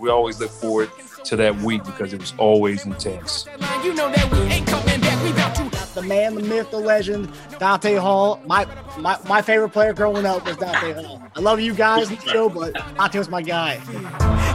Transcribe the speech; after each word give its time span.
We 0.00 0.10
always 0.10 0.40
look 0.40 0.50
forward 0.50 0.90
to 1.24 1.36
that 1.36 1.56
week 1.56 1.84
because 1.84 2.12
it 2.12 2.20
was 2.20 2.34
always 2.38 2.84
intense. 2.84 3.46
You 3.84 3.94
know 3.94 4.10
that 4.10 4.30
we 4.32 4.38
ain't 4.40 4.66
coming 4.66 5.00
back. 5.00 5.22
We 5.22 5.30
about 5.30 5.54
to 5.56 5.94
the 5.94 6.02
man, 6.02 6.34
the 6.34 6.42
myth, 6.42 6.70
the 6.70 6.78
legend, 6.78 7.32
Dante 7.58 7.94
Hall. 7.96 8.40
My 8.46 8.66
my, 8.98 9.18
my 9.28 9.42
favorite 9.42 9.70
player 9.70 9.92
growing 9.92 10.26
up 10.26 10.44
was 10.46 10.56
Dante 10.56 10.92
Hall. 11.02 11.22
I 11.36 11.40
love 11.40 11.60
you 11.60 11.74
guys 11.74 12.10
in 12.10 12.16
the 12.16 12.22
show, 12.22 12.48
but 12.48 12.74
Dante 12.74 13.18
was 13.18 13.28
my 13.28 13.42
guy. 13.42 13.76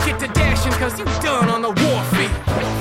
get 0.05 0.19
to 0.19 0.27
dashing 0.27 0.71
because 0.71 0.99
you 0.99 1.05
done 1.05 1.49
on 1.49 1.61
the 1.61 1.69
warfare. 1.69 2.76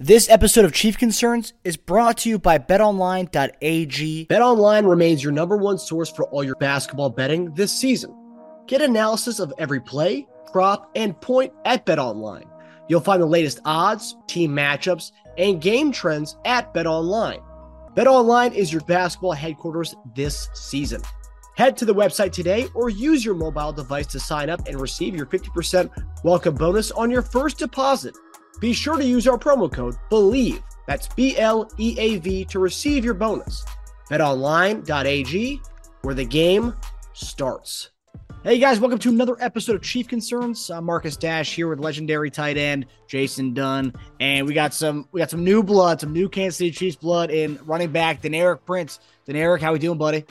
This 0.00 0.28
episode 0.28 0.64
of 0.64 0.72
Chief 0.72 0.98
Concerns 0.98 1.52
is 1.62 1.76
brought 1.76 2.18
to 2.18 2.28
you 2.28 2.36
by 2.36 2.58
betonline.ag. 2.58 4.26
BetOnline 4.26 4.90
remains 4.90 5.22
your 5.22 5.32
number 5.32 5.56
one 5.56 5.78
source 5.78 6.10
for 6.10 6.24
all 6.24 6.42
your 6.42 6.56
basketball 6.56 7.10
betting 7.10 7.54
this 7.54 7.72
season. 7.72 8.12
Get 8.66 8.82
analysis 8.82 9.38
of 9.38 9.52
every 9.56 9.80
play, 9.80 10.26
prop, 10.50 10.90
and 10.96 11.18
point 11.20 11.52
at 11.64 11.86
BetOnline. 11.86 12.48
You'll 12.88 13.02
find 13.02 13.22
the 13.22 13.26
latest 13.26 13.60
odds, 13.64 14.16
team 14.26 14.50
matchups, 14.50 15.12
and 15.38 15.62
game 15.62 15.92
trends 15.92 16.38
at 16.44 16.74
BetOnline. 16.74 17.40
BetOnline 17.94 18.52
is 18.52 18.72
your 18.72 18.82
basketball 18.82 19.30
headquarters 19.30 19.94
this 20.16 20.48
season. 20.54 21.02
Head 21.56 21.76
to 21.76 21.84
the 21.84 21.94
website 21.94 22.32
today 22.32 22.66
or 22.74 22.90
use 22.90 23.24
your 23.24 23.36
mobile 23.36 23.72
device 23.72 24.08
to 24.08 24.18
sign 24.18 24.50
up 24.50 24.66
and 24.66 24.80
receive 24.80 25.14
your 25.14 25.26
50% 25.26 25.88
welcome 26.24 26.56
bonus 26.56 26.90
on 26.90 27.12
your 27.12 27.22
first 27.22 27.58
deposit. 27.58 28.16
Be 28.60 28.72
sure 28.72 28.96
to 28.96 29.04
use 29.04 29.26
our 29.26 29.36
promo 29.36 29.70
code 29.70 29.96
BLEAV, 30.10 30.62
that's 30.86 31.08
B 31.08 31.36
L 31.36 31.68
E 31.78 31.96
A 31.98 32.18
V, 32.18 32.44
to 32.46 32.58
receive 32.58 33.04
your 33.04 33.14
bonus. 33.14 33.64
BetOnline.ag, 34.10 35.60
where 36.02 36.14
the 36.14 36.24
game 36.24 36.74
starts. 37.14 37.90
Hey 38.44 38.58
guys, 38.58 38.78
welcome 38.78 38.98
to 39.00 39.08
another 39.08 39.36
episode 39.40 39.74
of 39.74 39.82
Chief 39.82 40.06
Concerns. 40.06 40.70
I'm 40.70 40.84
Marcus 40.84 41.16
Dash 41.16 41.54
here 41.54 41.66
with 41.66 41.80
legendary 41.80 42.30
tight 42.30 42.56
end 42.56 42.86
Jason 43.08 43.54
Dunn, 43.54 43.92
and 44.20 44.46
we 44.46 44.54
got 44.54 44.72
some 44.72 45.08
we 45.10 45.18
got 45.20 45.30
some 45.30 45.42
new 45.42 45.62
blood, 45.62 46.00
some 46.00 46.12
new 46.12 46.28
Kansas 46.28 46.58
City 46.58 46.70
Chiefs 46.70 46.96
blood 46.96 47.30
in 47.30 47.58
running 47.64 47.90
back 47.90 48.22
Deneric 48.22 48.60
Prince. 48.64 49.00
Deneric, 49.26 49.62
how 49.62 49.72
we 49.72 49.78
doing, 49.80 49.98
buddy? 49.98 50.24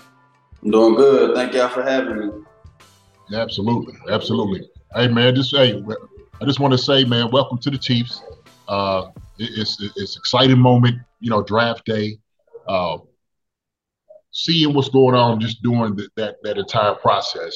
I'm 0.64 0.72
doing 0.72 0.96
good. 0.96 1.36
Thank 1.36 1.54
y'all 1.54 1.70
for 1.70 1.84
having 1.84 2.20
me. 2.20 2.32
Absolutely, 3.36 3.96
absolutely. 4.10 4.70
Hey 4.96 5.08
man, 5.08 5.36
just 5.36 5.54
hey, 5.54 5.84
I 6.42 6.46
just 6.46 6.60
want 6.60 6.72
to 6.74 6.78
say, 6.78 7.04
man, 7.04 7.30
welcome 7.32 7.58
to 7.60 7.70
the 7.70 7.78
Chiefs. 7.78 8.22
Uh, 8.68 9.12
it, 9.38 9.52
it's 9.58 9.78
it's 9.96 10.18
exciting 10.18 10.60
moment, 10.60 10.98
you 11.20 11.30
know, 11.30 11.44
draft 11.44 11.86
day. 11.86 12.18
Uh, 12.68 12.98
seeing 14.32 14.74
what's 14.74 14.90
going 14.90 15.16
on, 15.16 15.40
just 15.40 15.62
during 15.62 15.96
the, 15.96 16.10
that 16.16 16.38
that 16.44 16.58
entire 16.58 16.96
process, 16.96 17.56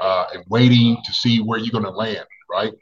uh, 0.00 0.26
and 0.34 0.44
waiting 0.48 0.98
to 1.04 1.12
see 1.12 1.40
where 1.40 1.58
you're 1.58 1.72
going 1.72 1.84
to 1.84 1.90
land. 1.90 2.26
Right? 2.50 2.72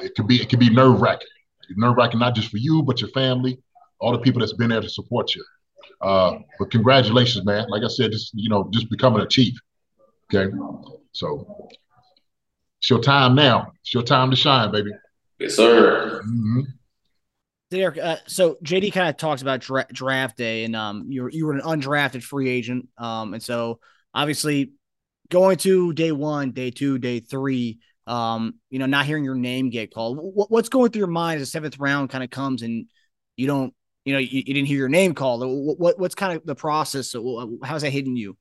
It 0.00 0.14
could 0.14 0.26
be 0.26 0.40
it 0.40 0.48
could 0.48 0.60
be 0.60 0.70
nerve 0.70 1.00
wracking. 1.00 1.28
Nerve 1.76 1.96
wracking 1.96 2.18
not 2.18 2.34
just 2.34 2.50
for 2.50 2.56
you, 2.56 2.82
but 2.82 3.00
your 3.00 3.10
family, 3.10 3.58
all 4.00 4.12
the 4.12 4.18
people 4.18 4.40
that's 4.40 4.52
been 4.52 4.70
there 4.70 4.80
to 4.80 4.88
support 4.88 5.34
you. 5.34 5.44
Uh, 6.00 6.38
but 6.58 6.70
congratulations, 6.70 7.44
man. 7.44 7.66
Like 7.68 7.84
I 7.84 7.88
said, 7.88 8.10
just 8.10 8.32
you 8.34 8.48
know, 8.48 8.68
just 8.72 8.90
becoming 8.90 9.22
a 9.22 9.26
chief. 9.26 9.54
Okay, 10.32 10.52
so 11.12 11.68
it's 12.80 12.88
your 12.88 13.00
time 13.00 13.34
now. 13.34 13.72
It's 13.82 13.92
your 13.92 14.02
time 14.02 14.30
to 14.30 14.36
shine, 14.36 14.72
baby. 14.72 14.90
Yes, 15.38 15.54
sir. 15.54 16.22
Mm-hmm. 16.22 16.60
Derek, 17.70 17.98
uh, 17.98 18.16
so 18.26 18.56
JD 18.64 18.92
kind 18.94 19.10
of 19.10 19.18
talks 19.18 19.42
about 19.42 19.60
dra- 19.60 19.86
draft 19.92 20.38
day, 20.38 20.64
and 20.64 20.74
um, 20.74 21.04
you 21.08 21.22
were 21.22 21.30
you 21.30 21.46
were 21.46 21.52
an 21.52 21.60
undrafted 21.60 22.22
free 22.22 22.48
agent, 22.48 22.88
um, 22.96 23.34
and 23.34 23.42
so 23.42 23.80
obviously 24.14 24.72
going 25.28 25.58
to 25.58 25.92
day 25.92 26.10
one, 26.10 26.52
day 26.52 26.70
two, 26.70 26.98
day 26.98 27.20
three, 27.20 27.80
um, 28.06 28.54
you 28.70 28.78
know, 28.78 28.86
not 28.86 29.04
hearing 29.04 29.24
your 29.24 29.34
name 29.34 29.68
get 29.68 29.92
called. 29.94 30.18
What, 30.18 30.50
what's 30.50 30.70
going 30.70 30.90
through 30.90 31.00
your 31.00 31.08
mind 31.08 31.40
as 31.40 31.46
the 31.46 31.50
seventh 31.50 31.78
round 31.78 32.10
kind 32.10 32.24
of 32.24 32.30
comes 32.30 32.62
and 32.62 32.86
you 33.36 33.46
don't, 33.46 33.72
you 34.04 34.14
know, 34.14 34.18
you, 34.18 34.42
you 34.46 34.54
didn't 34.54 34.66
hear 34.66 34.78
your 34.78 34.88
name 34.88 35.14
called. 35.14 35.42
What, 35.42 35.78
what 35.78 35.98
what's 35.98 36.14
kind 36.14 36.36
of 36.36 36.44
the 36.46 36.54
process? 36.54 37.14
How's 37.62 37.82
that 37.82 37.90
hitting 37.90 38.16
you? 38.16 38.36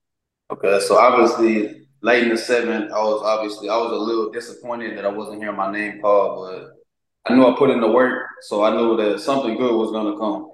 Okay, 0.50 0.80
so 0.80 0.98
obviously 0.98 1.89
late 2.02 2.24
in 2.24 2.30
the 2.30 2.38
seventh, 2.38 2.92
I 2.92 3.02
was 3.02 3.22
obviously 3.24 3.70
I 3.70 3.78
was 3.78 3.92
a 3.92 3.96
little 3.96 4.32
disappointed 4.32 4.98
that 4.98 5.06
I 5.06 5.10
wasn't 5.10 5.42
hearing 5.42 5.58
my 5.58 5.72
name 5.72 6.02
called, 6.02 6.48
but 6.48 7.32
I 7.32 7.36
knew 7.36 7.46
I 7.46 7.56
put 7.58 7.70
in 7.70 7.82
the 7.82 7.92
work, 7.92 8.28
so 8.42 8.64
I 8.64 8.76
knew 8.76 8.98
that 8.98 9.20
something 9.20 9.58
good 9.58 9.76
was 9.76 9.92
to 9.92 10.18
come. 10.18 10.52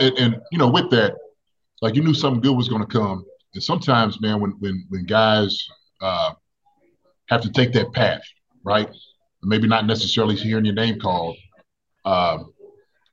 And, 0.00 0.18
and, 0.18 0.40
you 0.50 0.58
know, 0.58 0.68
with 0.68 0.90
that, 0.90 1.14
like 1.80 1.94
you 1.94 2.02
knew 2.02 2.14
something 2.14 2.40
good 2.40 2.56
was 2.56 2.68
to 2.68 2.86
come. 2.86 3.24
And 3.54 3.62
sometimes, 3.62 4.20
man, 4.20 4.40
when 4.40 4.52
when 4.60 4.84
when 4.88 5.04
guys 5.04 5.58
uh, 6.00 6.32
have 7.28 7.42
to 7.42 7.50
take 7.50 7.72
that 7.72 7.92
path, 7.92 8.22
right? 8.64 8.88
Maybe 9.42 9.66
not 9.66 9.86
necessarily 9.86 10.36
hearing 10.36 10.64
your 10.64 10.74
name 10.74 11.00
called. 11.00 11.36
Um, 12.04 12.52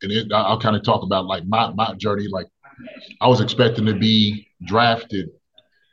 and 0.02 0.12
it, 0.12 0.32
I'll 0.32 0.60
kind 0.60 0.76
of 0.76 0.84
talk 0.84 1.04
about 1.04 1.26
like 1.26 1.46
my 1.46 1.72
my 1.74 1.94
journey. 1.96 2.28
Like 2.28 2.48
I 3.22 3.28
was 3.28 3.42
expecting 3.42 3.86
to 3.86 3.96
be 3.96 4.48
drafted, 4.66 5.30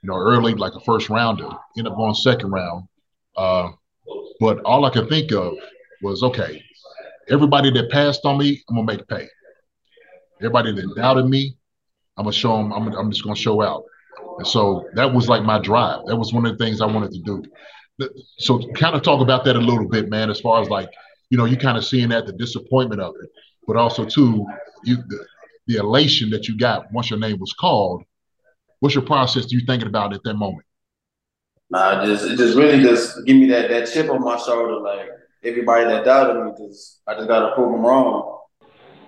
you 0.02 0.08
know, 0.08 0.16
early, 0.16 0.54
like 0.54 0.74
a 0.74 0.80
first 0.80 1.08
rounder. 1.08 1.48
End 1.76 1.88
up 1.88 1.96
going 1.96 2.14
second 2.14 2.50
round. 2.50 2.84
Uh, 3.36 3.70
but 4.40 4.60
all 4.60 4.84
I 4.84 4.90
could 4.90 5.08
think 5.08 5.32
of 5.32 5.54
was 6.02 6.22
okay 6.22 6.62
everybody 7.28 7.70
that 7.70 7.90
passed 7.90 8.24
on 8.24 8.38
me, 8.38 8.62
I'm 8.68 8.76
gonna 8.76 8.86
make 8.86 9.06
pay. 9.08 9.28
Everybody 10.40 10.72
that 10.72 10.94
doubted 10.96 11.26
me, 11.26 11.56
I'm 12.16 12.24
gonna 12.24 12.32
show 12.32 12.56
them. 12.56 12.72
I'm, 12.72 12.88
I'm 12.88 13.10
just 13.10 13.24
gonna 13.24 13.36
show 13.36 13.62
out. 13.62 13.84
And 14.38 14.46
so 14.46 14.88
that 14.94 15.12
was 15.12 15.28
like 15.28 15.42
my 15.42 15.58
drive. 15.58 16.06
That 16.06 16.16
was 16.16 16.32
one 16.32 16.46
of 16.46 16.56
the 16.56 16.64
things 16.64 16.80
I 16.80 16.86
wanted 16.86 17.12
to 17.12 17.20
do. 17.20 17.42
So 18.38 18.58
kind 18.74 18.94
of 18.94 19.02
talk 19.02 19.22
about 19.22 19.44
that 19.46 19.56
a 19.56 19.60
little 19.60 19.88
bit, 19.88 20.10
man. 20.10 20.30
As 20.30 20.40
far 20.40 20.60
as 20.60 20.68
like, 20.68 20.90
you 21.30 21.38
know, 21.38 21.46
you 21.46 21.56
kind 21.56 21.78
of 21.78 21.84
seeing 21.84 22.10
that 22.10 22.26
the 22.26 22.32
disappointment 22.32 23.00
of 23.00 23.14
it, 23.22 23.30
but 23.66 23.76
also 23.76 24.04
too, 24.04 24.46
you 24.84 24.96
the, 24.96 25.26
the 25.66 25.76
elation 25.76 26.30
that 26.30 26.46
you 26.48 26.56
got 26.56 26.92
once 26.92 27.10
your 27.10 27.18
name 27.18 27.38
was 27.40 27.54
called. 27.54 28.04
What's 28.80 28.94
your 28.94 29.04
process? 29.04 29.46
Do 29.46 29.56
you 29.56 29.64
thinking 29.66 29.88
about 29.88 30.14
at 30.14 30.22
that 30.24 30.34
moment? 30.34 30.64
Nah, 31.70 32.04
just 32.04 32.24
it 32.24 32.36
just 32.36 32.56
really 32.56 32.82
just 32.82 33.24
give 33.26 33.36
me 33.36 33.48
that 33.48 33.68
that 33.70 33.90
chip 33.90 34.10
on 34.10 34.22
my 34.22 34.36
shoulder, 34.38 34.78
like 34.80 35.08
everybody 35.42 35.84
that 35.84 36.04
doubted 36.04 36.44
me 36.44 36.52
because 36.52 37.00
I 37.06 37.14
just 37.14 37.28
got 37.28 37.48
to 37.48 37.54
prove 37.54 37.72
them 37.72 37.84
wrong. 37.84 38.40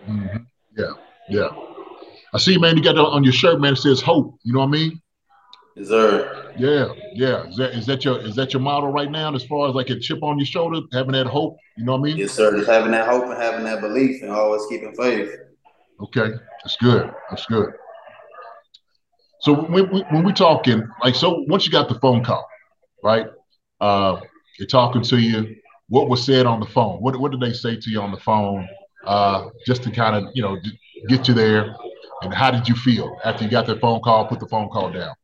Mm-hmm. 0.08 0.38
Yeah, 0.76 0.92
yeah. 1.28 1.48
I 2.34 2.38
see, 2.38 2.58
man. 2.58 2.76
You 2.76 2.82
got 2.82 2.96
that 2.96 3.02
on 3.02 3.22
your 3.24 3.32
shirt, 3.32 3.60
man. 3.60 3.74
It 3.74 3.76
says 3.76 4.00
hope. 4.00 4.38
You 4.42 4.52
know 4.52 4.60
what 4.60 4.66
I 4.66 4.70
mean? 4.70 5.00
Yes, 5.76 5.88
sir. 5.88 6.52
Yeah, 6.58 6.88
yeah. 7.14 7.46
Is 7.46 7.56
that 7.56 7.74
is 7.74 7.86
that 7.86 8.04
your 8.04 8.18
is 8.20 8.34
that 8.34 8.52
your 8.52 8.62
model 8.62 8.90
right 8.90 9.10
now? 9.10 9.32
As 9.34 9.44
far 9.44 9.68
as 9.68 9.74
like 9.74 9.90
a 9.90 9.98
chip 10.00 10.22
on 10.22 10.38
your 10.38 10.46
shoulder, 10.46 10.80
having 10.92 11.12
that 11.12 11.26
hope. 11.26 11.56
You 11.76 11.84
know 11.84 11.92
what 11.92 11.98
I 11.98 12.02
mean? 12.02 12.16
Yes, 12.16 12.32
sir. 12.32 12.56
Just 12.56 12.68
having 12.68 12.90
that 12.90 13.08
hope 13.08 13.24
and 13.24 13.40
having 13.40 13.64
that 13.64 13.80
belief 13.80 14.22
and 14.22 14.32
always 14.32 14.62
keeping 14.68 14.94
faith. 14.94 15.30
Okay, 16.00 16.30
that's 16.64 16.76
good. 16.76 17.12
That's 17.30 17.46
good. 17.46 17.72
So 19.40 19.54
when 19.54 19.90
we, 19.90 20.00
when 20.10 20.24
we 20.24 20.32
talking, 20.32 20.86
like, 21.02 21.14
so 21.14 21.44
once 21.48 21.64
you 21.64 21.72
got 21.72 21.88
the 21.88 21.98
phone 22.00 22.24
call, 22.24 22.46
right? 23.02 23.26
Uh, 23.80 24.20
they're 24.58 24.66
talking 24.66 25.02
to 25.02 25.18
you 25.18 25.54
what 25.88 26.08
was 26.08 26.24
said 26.24 26.46
on 26.46 26.60
the 26.60 26.66
phone? 26.66 27.00
What 27.00 27.18
what 27.18 27.30
did 27.30 27.40
they 27.40 27.52
say 27.52 27.76
to 27.76 27.90
you 27.90 28.00
on 28.00 28.12
the 28.12 28.18
phone? 28.18 28.68
Uh, 29.06 29.48
just 29.66 29.82
to 29.84 29.90
kind 29.90 30.16
of 30.16 30.30
you 30.34 30.42
know 30.42 30.58
get 31.08 31.28
you 31.28 31.34
there. 31.34 31.74
And 32.22 32.34
how 32.34 32.50
did 32.50 32.68
you 32.68 32.74
feel 32.74 33.16
after 33.24 33.44
you 33.44 33.50
got 33.50 33.66
that 33.66 33.80
phone 33.80 34.00
call? 34.00 34.26
Put 34.26 34.40
the 34.40 34.48
phone 34.48 34.68
call 34.68 34.90
down. 34.90 35.14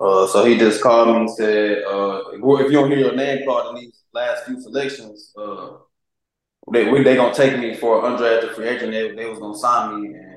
Uh, 0.00 0.26
so 0.26 0.44
he 0.44 0.58
just 0.58 0.82
called 0.82 1.08
me 1.08 1.16
and 1.16 1.30
said, 1.30 1.84
uh, 1.84 2.22
"If 2.32 2.70
you 2.70 2.72
don't 2.72 2.90
hear 2.90 2.98
your 2.98 3.14
name 3.14 3.46
called 3.46 3.76
in 3.76 3.82
these 3.82 4.02
last 4.12 4.44
few 4.44 4.60
selections, 4.60 5.32
uh, 5.38 5.70
they 6.72 6.84
they 7.02 7.16
gonna 7.16 7.34
take 7.34 7.58
me 7.58 7.74
for 7.74 8.04
an 8.04 8.16
undrafted 8.16 8.54
free 8.54 8.68
agent. 8.68 8.92
They, 8.92 9.12
they 9.12 9.26
was 9.26 9.38
gonna 9.38 9.56
sign 9.56 10.02
me, 10.02 10.08
and 10.08 10.27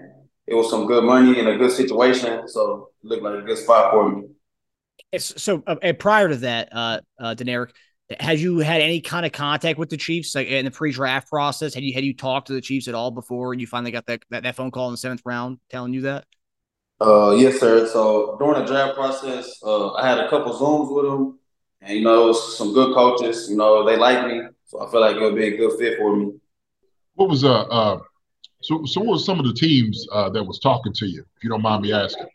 it 0.51 0.55
was 0.55 0.69
some 0.69 0.85
good 0.85 1.03
money 1.03 1.39
and 1.39 1.47
a 1.47 1.57
good 1.57 1.71
situation. 1.71 2.47
So 2.47 2.89
it 3.03 3.07
looked 3.07 3.23
like 3.23 3.39
a 3.39 3.41
good 3.41 3.57
spot 3.57 3.91
for 3.91 4.09
me." 4.09 4.27
It's 5.11 5.41
so. 5.41 5.63
Uh, 5.65 5.77
and 5.81 5.97
prior 5.97 6.29
to 6.29 6.35
that, 6.37 6.69
uh, 6.71 6.99
uh, 7.19 7.35
Deneric, 7.35 7.71
had 8.19 8.39
you 8.39 8.59
had 8.59 8.81
any 8.81 9.01
kind 9.01 9.25
of 9.25 9.31
contact 9.31 9.79
with 9.79 9.89
the 9.89 9.97
Chiefs 9.97 10.35
like 10.35 10.47
in 10.47 10.65
the 10.65 10.71
pre-draft 10.71 11.29
process? 11.29 11.73
Had 11.73 11.83
you 11.83 11.93
had 11.93 12.03
you 12.03 12.15
talked 12.15 12.47
to 12.47 12.53
the 12.53 12.61
Chiefs 12.61 12.87
at 12.87 12.95
all 12.95 13.11
before 13.11 13.53
and 13.53 13.61
you 13.61 13.67
finally 13.67 13.91
got 13.91 14.05
that 14.07 14.23
that, 14.29 14.43
that 14.43 14.55
phone 14.55 14.71
call 14.71 14.87
in 14.87 14.93
the 14.93 14.97
seventh 14.97 15.21
round 15.25 15.59
telling 15.69 15.93
you 15.93 16.01
that? 16.01 16.25
Uh, 16.99 17.31
yes, 17.31 17.59
sir. 17.59 17.87
So 17.87 18.37
during 18.39 18.59
the 18.59 18.65
draft 18.65 18.95
process, 18.95 19.59
uh, 19.63 19.93
I 19.93 20.07
had 20.07 20.19
a 20.19 20.29
couple 20.29 20.53
zooms 20.53 20.93
with 20.93 21.05
them, 21.05 21.39
and 21.81 21.97
you 21.97 22.03
know, 22.03 22.31
some 22.31 22.73
good 22.73 22.93
coaches. 22.93 23.47
You 23.49 23.57
know, 23.57 23.85
they 23.85 23.97
like 23.97 24.27
me, 24.27 24.41
so 24.65 24.85
I 24.85 24.91
feel 24.91 25.01
like 25.01 25.15
it'll 25.15 25.33
be 25.33 25.47
a 25.47 25.57
good 25.57 25.79
fit 25.79 25.97
for 25.97 26.15
me. 26.15 26.33
What 27.15 27.29
was 27.29 27.43
uh, 27.43 27.61
uh 27.61 27.99
so 28.61 28.85
so 28.85 29.01
what 29.01 29.13
was 29.13 29.25
some 29.25 29.39
of 29.39 29.45
the 29.45 29.53
teams 29.53 30.07
uh, 30.11 30.29
that 30.29 30.43
was 30.43 30.59
talking 30.59 30.93
to 30.93 31.05
you, 31.05 31.21
if 31.37 31.43
you 31.43 31.49
don't 31.49 31.61
mind 31.61 31.81
me 31.83 31.93
asking? 31.93 32.27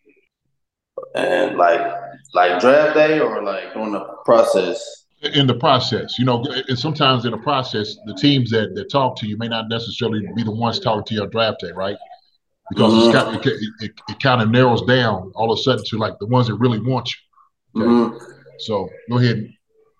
And 1.14 1.56
like 1.56 1.80
like 2.34 2.60
draft 2.60 2.94
day 2.94 3.20
or 3.20 3.42
like 3.42 3.72
during 3.74 3.92
the 3.92 4.04
process. 4.24 5.04
In 5.22 5.46
the 5.46 5.54
process, 5.54 6.18
you 6.18 6.24
know, 6.26 6.44
and 6.68 6.78
sometimes 6.78 7.24
in 7.24 7.30
the 7.30 7.38
process, 7.38 7.96
the 8.04 8.14
teams 8.14 8.50
that, 8.50 8.74
that 8.74 8.90
talk 8.90 9.16
to 9.20 9.26
you 9.26 9.36
may 9.38 9.48
not 9.48 9.68
necessarily 9.68 10.20
be 10.36 10.42
the 10.44 10.50
ones 10.50 10.78
talking 10.78 11.04
to 11.04 11.14
you 11.14 11.22
on 11.22 11.30
draft 11.30 11.60
day, 11.60 11.72
right? 11.72 11.96
Because 12.68 12.92
Mhm. 12.92 13.02
it's 13.02 13.12
kind, 13.16 13.46
it, 13.46 13.60
it, 13.80 13.92
it 14.08 14.20
kind 14.20 14.42
of 14.42 14.50
narrows 14.50 14.82
down 14.82 15.32
all 15.34 15.50
of 15.50 15.58
a 15.58 15.62
sudden 15.62 15.84
to 15.86 15.96
like 15.98 16.18
the 16.18 16.26
ones 16.26 16.48
that 16.48 16.54
really 16.56 16.80
want 16.80 17.08
you. 17.74 17.82
Okay. 17.82 17.90
Mhm. 17.90 18.20
So 18.58 18.88
go 19.10 19.18
ahead. 19.18 19.48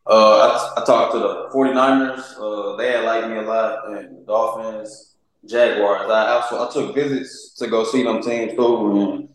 Uh, 0.06 0.72
I, 0.76 0.82
I 0.82 0.84
talked 0.84 1.12
to 1.14 1.18
the 1.18 1.48
49ers. 1.52 2.34
Uh, 2.38 2.76
they 2.76 2.92
had 2.92 3.04
liked 3.04 3.28
me 3.28 3.38
a 3.38 3.42
lot, 3.42 3.88
and 3.88 4.18
the 4.18 4.24
Dolphins, 4.26 5.15
Jaguars. 5.44 6.10
I 6.10 6.28
also 6.32 6.68
I 6.68 6.72
took 6.72 6.94
visits 6.94 7.54
to 7.58 7.66
go 7.66 7.84
see 7.84 8.02
them 8.02 8.22
teams 8.22 8.54
too, 8.54 8.90
and 8.92 9.28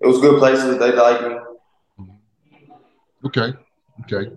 it 0.00 0.06
was 0.06 0.20
good 0.20 0.38
places. 0.38 0.78
They 0.78 0.92
liked 0.92 1.22
me. 1.22 1.36
Okay. 3.26 3.52
Okay. 4.04 4.30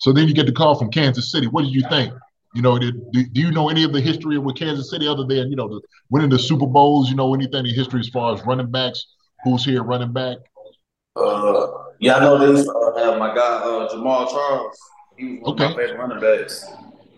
So 0.00 0.12
then 0.12 0.28
you 0.28 0.34
get 0.34 0.46
the 0.46 0.52
call 0.52 0.78
from 0.78 0.90
Kansas 0.90 1.30
City. 1.32 1.46
What 1.46 1.62
did 1.62 1.74
you 1.74 1.82
think? 1.88 2.12
You 2.54 2.62
know, 2.62 2.78
did, 2.78 2.94
do, 3.12 3.24
do 3.24 3.40
you 3.40 3.50
know 3.52 3.68
any 3.68 3.84
of 3.84 3.92
the 3.92 4.00
history 4.00 4.36
of 4.36 4.42
with 4.42 4.56
Kansas 4.56 4.90
City 4.90 5.06
other 5.06 5.24
than, 5.24 5.50
you 5.50 5.56
know, 5.56 5.68
the, 5.68 5.80
winning 6.10 6.30
the 6.30 6.38
Super 6.38 6.66
Bowls? 6.66 7.08
You 7.08 7.16
know, 7.16 7.32
anything 7.34 7.64
in 7.64 7.74
history 7.74 8.00
as 8.00 8.08
far 8.08 8.34
as 8.34 8.44
running 8.44 8.70
backs? 8.70 9.06
Who's 9.44 9.64
here 9.64 9.82
running 9.82 10.12
back? 10.12 10.38
Uh, 11.16 11.66
yeah, 12.00 12.16
I 12.16 12.20
know 12.20 12.38
this. 12.52 12.68
uh, 12.68 12.98
have 12.98 13.18
my 13.18 13.34
guy 13.34 13.40
uh, 13.40 13.88
Jamaal 13.88 14.28
Charles. 14.30 14.78
He 15.16 15.38
was 15.38 15.42
one 15.42 15.52
Okay. 15.52 15.64
of 15.66 15.70
my 15.70 15.76
favorite 15.76 15.98
running 15.98 16.20
backs. 16.20 16.66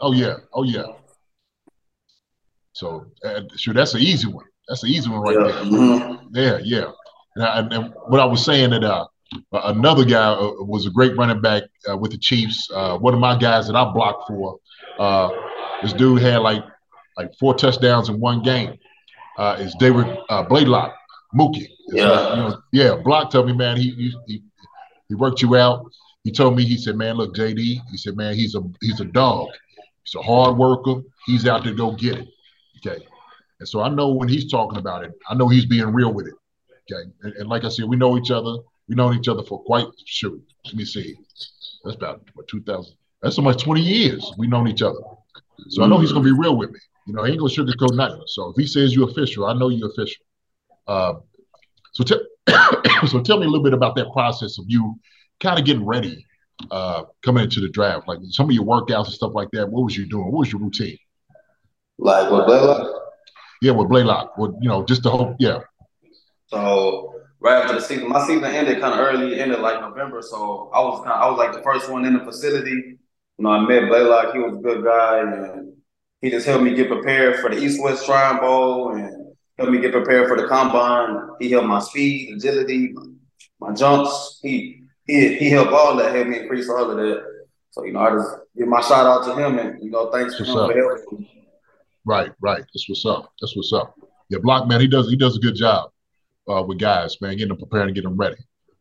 Oh, 0.00 0.12
yeah. 0.12 0.36
Oh, 0.52 0.64
yeah. 0.64 0.84
So, 2.72 3.06
uh, 3.24 3.42
sure, 3.56 3.74
that's 3.74 3.94
an 3.94 4.00
easy 4.00 4.28
one. 4.28 4.44
That's 4.68 4.82
an 4.82 4.90
easy 4.90 5.10
one 5.10 5.20
right 5.20 5.36
Yeah. 5.36 5.52
there. 5.52 5.64
Mhm. 5.64 6.20
Yeah, 6.32 6.58
yeah. 6.62 6.90
And, 7.36 7.44
I, 7.44 7.58
and 7.76 7.94
what 8.08 8.20
I 8.20 8.24
was 8.24 8.44
saying 8.44 8.70
that 8.70 8.84
uh, 8.84 9.06
another 9.52 10.04
guy 10.04 10.32
uh, 10.32 10.52
was 10.60 10.86
a 10.86 10.90
great 10.90 11.16
running 11.16 11.40
back 11.40 11.64
uh, 11.90 11.96
with 11.96 12.12
the 12.12 12.18
Chiefs. 12.18 12.68
Uh, 12.72 12.98
one 12.98 13.14
of 13.14 13.20
my 13.20 13.36
guys 13.38 13.66
that 13.66 13.76
I 13.76 13.90
blocked 13.92 14.28
for, 14.28 14.58
uh, 14.98 15.30
this 15.82 15.92
dude 15.92 16.22
had 16.22 16.38
like 16.38 16.64
like 17.18 17.30
four 17.38 17.54
touchdowns 17.54 18.08
in 18.08 18.18
one 18.20 18.42
game. 18.42 18.78
Uh, 19.38 19.56
is 19.58 19.74
David 19.78 20.06
uh, 20.28 20.42
Blaylock, 20.42 20.94
Mookie. 21.34 21.66
Yeah. 21.88 22.08
like, 22.08 22.30
you 22.30 22.36
know, 22.42 22.58
yeah. 22.72 22.94
Block 23.02 23.30
told 23.30 23.46
me, 23.46 23.52
man, 23.54 23.76
he, 23.78 23.90
he 23.90 24.14
he 24.26 24.42
he 25.08 25.14
worked 25.14 25.40
you 25.42 25.56
out. 25.56 25.84
He 26.24 26.30
told 26.30 26.54
me, 26.54 26.64
he 26.64 26.76
said, 26.76 26.96
man, 26.96 27.16
look, 27.16 27.34
JD. 27.34 27.56
He 27.58 27.96
said, 27.96 28.16
man, 28.16 28.34
he's 28.34 28.54
a 28.54 28.60
he's 28.80 29.00
a 29.00 29.04
dog. 29.06 29.48
He's 30.04 30.14
a 30.14 30.22
hard 30.22 30.56
worker. 30.56 31.02
He's 31.26 31.46
out 31.46 31.64
to 31.64 31.74
go 31.74 31.92
get 31.92 32.18
it. 32.18 32.28
Okay. 32.84 33.04
And 33.60 33.68
so 33.68 33.80
I 33.80 33.88
know 33.88 34.12
when 34.12 34.28
he's 34.28 34.50
talking 34.50 34.78
about 34.78 35.04
it, 35.04 35.12
I 35.28 35.34
know 35.34 35.48
he's 35.48 35.66
being 35.66 35.86
real 35.92 36.12
with 36.12 36.26
it. 36.26 36.34
Okay. 36.90 37.08
And, 37.22 37.32
and 37.34 37.48
like 37.48 37.64
I 37.64 37.68
said, 37.68 37.86
we 37.86 37.96
know 37.96 38.16
each 38.18 38.30
other. 38.30 38.56
We 38.88 38.94
known 38.96 39.16
each 39.16 39.28
other 39.28 39.42
for 39.42 39.62
quite 39.62 39.86
sure. 40.04 40.38
Let 40.64 40.74
me 40.74 40.84
see. 40.84 41.16
That's 41.84 41.96
about 41.96 42.22
what 42.34 42.48
2000. 42.48 42.94
That's 43.22 43.38
almost 43.38 43.60
20 43.60 43.80
years 43.80 44.32
we 44.38 44.48
known 44.48 44.66
each 44.68 44.82
other. 44.82 44.98
So 45.68 45.84
I 45.84 45.86
know 45.86 45.98
he's 45.98 46.12
gonna 46.12 46.24
be 46.24 46.32
real 46.32 46.56
with 46.56 46.70
me. 46.70 46.80
You 47.06 47.14
know, 47.14 47.22
he 47.22 47.32
ain't 47.32 47.40
gonna 47.40 47.52
sugarcoat 47.52 47.94
nothing. 47.94 48.22
So 48.26 48.50
if 48.50 48.56
he 48.56 48.66
says 48.66 48.94
you're 48.94 49.08
official, 49.08 49.46
I 49.46 49.54
know 49.54 49.68
you're 49.68 49.90
official. 49.90 50.24
Uh, 50.86 51.14
so 51.92 52.04
tell 52.04 52.20
so 53.06 53.20
tell 53.20 53.38
me 53.38 53.46
a 53.46 53.48
little 53.48 53.62
bit 53.62 53.74
about 53.74 53.94
that 53.96 54.12
process 54.12 54.58
of 54.58 54.64
you 54.66 54.96
kind 55.40 55.58
of 55.58 55.64
getting 55.64 55.84
ready 55.84 56.26
uh, 56.70 57.04
coming 57.22 57.44
into 57.44 57.60
the 57.60 57.68
draft. 57.68 58.08
Like 58.08 58.18
some 58.30 58.48
of 58.48 58.52
your 58.52 58.64
workouts 58.64 59.06
and 59.06 59.14
stuff 59.14 59.32
like 59.34 59.50
that. 59.52 59.68
What 59.68 59.84
was 59.84 59.96
you 59.96 60.06
doing? 60.06 60.26
What 60.26 60.40
was 60.40 60.52
your 60.52 60.60
routine? 60.60 60.98
Like 62.02 62.30
with 62.30 62.46
Blaylock. 62.46 63.00
Yeah, 63.60 63.72
with 63.72 63.88
Blaylock. 63.88 64.36
With 64.36 64.54
you 64.60 64.68
know, 64.68 64.84
just 64.84 65.04
the 65.04 65.10
whole 65.10 65.36
yeah. 65.38 65.60
So 66.48 67.14
right 67.38 67.62
after 67.62 67.76
the 67.76 67.80
season, 67.80 68.08
my 68.08 68.26
season 68.26 68.44
ended 68.44 68.80
kind 68.80 68.94
of 68.94 69.06
early, 69.06 69.38
ended 69.38 69.60
like 69.60 69.80
November. 69.80 70.20
So 70.20 70.68
I 70.74 70.80
was 70.80 70.98
kind 70.98 71.12
of, 71.12 71.22
I 71.22 71.30
was 71.30 71.38
like 71.38 71.52
the 71.52 71.62
first 71.62 71.88
one 71.88 72.04
in 72.04 72.14
the 72.14 72.24
facility. 72.24 72.70
You 72.70 72.98
know, 73.38 73.50
I 73.50 73.60
met 73.60 73.88
Blaylock. 73.88 74.32
He 74.32 74.40
was 74.40 74.54
a 74.54 74.60
good 74.60 74.82
guy, 74.84 75.20
and 75.20 75.74
he 76.20 76.30
just 76.30 76.44
helped 76.44 76.64
me 76.64 76.74
get 76.74 76.88
prepared 76.88 77.38
for 77.38 77.50
the 77.50 77.56
East 77.56 77.80
West 77.80 78.04
Shrine 78.04 78.40
Bowl 78.40 78.94
and 78.96 79.34
helped 79.56 79.72
me 79.72 79.80
get 79.80 79.92
prepared 79.92 80.26
for 80.26 80.36
the 80.36 80.48
combine. 80.48 81.28
He 81.38 81.52
helped 81.52 81.68
my 81.68 81.78
speed, 81.78 82.34
agility, 82.34 82.92
my, 82.92 83.04
my 83.60 83.74
jumps. 83.74 84.40
He 84.42 84.82
he 85.06 85.36
he 85.36 85.50
helped 85.50 85.70
all 85.70 85.94
that, 85.98 86.12
helped 86.12 86.30
me 86.30 86.40
increase 86.40 86.68
all 86.68 86.90
of 86.90 86.96
that. 86.96 87.22
So 87.70 87.84
you 87.84 87.92
know, 87.92 88.00
I 88.00 88.10
just 88.10 88.28
give 88.56 88.66
my 88.66 88.80
shout 88.80 89.06
out 89.06 89.24
to 89.24 89.40
him, 89.40 89.60
and 89.60 89.80
you 89.80 89.92
know, 89.92 90.10
thanks 90.10 90.36
him 90.36 90.46
for 90.46 90.74
helping 90.74 91.20
me. 91.20 91.31
Right, 92.04 92.32
right. 92.40 92.64
That's 92.74 92.88
what's 92.88 93.04
up. 93.06 93.32
That's 93.40 93.54
what's 93.56 93.72
up. 93.72 93.94
Yeah, 94.28 94.38
Block 94.42 94.66
man, 94.66 94.80
he 94.80 94.88
does 94.88 95.08
he 95.08 95.16
does 95.16 95.36
a 95.36 95.40
good 95.40 95.54
job 95.54 95.90
uh, 96.48 96.62
with 96.62 96.78
guys, 96.78 97.20
man, 97.20 97.32
getting 97.32 97.48
them 97.48 97.58
prepared 97.58 97.86
and 97.86 97.94
getting 97.94 98.10
them 98.10 98.18
ready. 98.18 98.36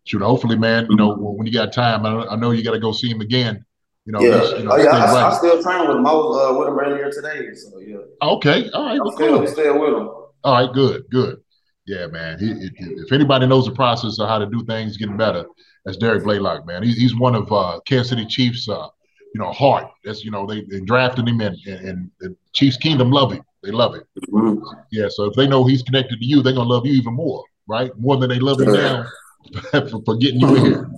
Shoot, 0.06 0.22
hopefully, 0.22 0.58
man, 0.58 0.88
you 0.90 0.96
know 0.96 1.10
when, 1.16 1.38
when 1.38 1.48
you 1.48 1.54
got 1.54 1.72
time, 1.74 2.06
I, 2.06 2.26
I 2.26 2.36
know 2.36 2.52
you 2.52 2.64
got 2.64 2.72
to 2.72 2.80
go 2.80 2.92
see 2.92 3.10
him 3.10 3.22
again. 3.22 3.64
You 4.06 4.14
know, 4.14 4.22
Yeah, 4.22 4.58
you 4.58 4.64
know, 4.64 4.72
oh 4.72 4.78
yeah, 4.78 4.90
I, 4.92 5.30
I 5.32 5.38
still 5.38 5.62
train 5.62 5.88
with 5.88 5.98
him. 5.98 6.08
I 6.08 6.12
was 6.14 6.52
uh, 6.52 6.58
with 6.58 6.68
him 6.70 6.80
earlier 6.80 7.12
today, 7.12 7.54
so 7.54 7.78
yeah, 7.80 7.98
Okay, 8.24 8.70
all 8.74 8.86
right, 8.86 9.00
well, 9.00 9.12
still 9.12 9.38
cool. 9.38 9.48
still 9.48 9.80
with 9.80 9.94
him. 9.94 10.08
All 10.44 10.54
right, 10.54 10.74
good, 10.74 11.04
good. 11.12 11.42
Yeah, 11.86 12.08
man. 12.08 12.40
He, 12.40 12.48
he- 12.48 12.72
if 13.02 13.12
anybody 13.12 13.46
knows 13.46 13.66
the 13.66 13.74
process 13.74 14.18
of 14.20 14.28
how 14.28 14.40
to 14.40 14.48
do 14.48 14.64
things 14.66 14.98
getting 14.98 15.18
better, 15.18 15.46
that's 15.86 15.98
Derrick 15.98 16.24
Blaylock, 16.24 16.66
man. 16.66 16.82
He, 16.82 16.94
he's 16.94 17.16
one 17.16 17.36
of 17.36 17.52
uh, 17.52 17.80
Kansas 17.86 18.10
City 18.10 18.26
Chiefs, 18.26 18.68
uh, 18.70 18.88
you 19.34 19.40
know, 19.42 19.52
heart. 19.52 19.88
That's 20.04 20.24
you 20.26 20.32
know 20.32 20.46
they, 20.46 20.64
they 20.64 20.80
drafted 20.82 21.28
him 21.28 21.40
and, 21.42 21.56
and 21.66 21.80
and 21.88 22.12
the 22.20 22.36
Chiefs 22.54 22.78
Kingdom 22.78 23.12
love 23.12 23.32
him. 23.34 23.44
They 23.64 23.72
love 23.72 23.96
him. 23.96 24.04
Mhm. 24.30 24.62
Yeah. 24.92 25.08
So 25.10 25.26
if 25.26 25.34
they 25.36 25.48
know 25.48 25.64
he's 25.66 25.84
connected 25.84 26.20
to 26.20 26.26
you, 26.26 26.42
they're 26.42 26.54
gonna 26.54 26.70
love 26.70 26.86
you 26.86 26.94
even 26.94 27.14
more, 27.14 27.44
right? 27.68 27.92
More 27.98 28.18
than 28.18 28.30
they 28.30 28.40
love 28.40 28.60
you 28.60 28.72
now 28.72 29.06
for, 29.72 30.02
for 30.06 30.16
getting 30.18 30.40
you 30.42 30.56
here. 30.56 30.92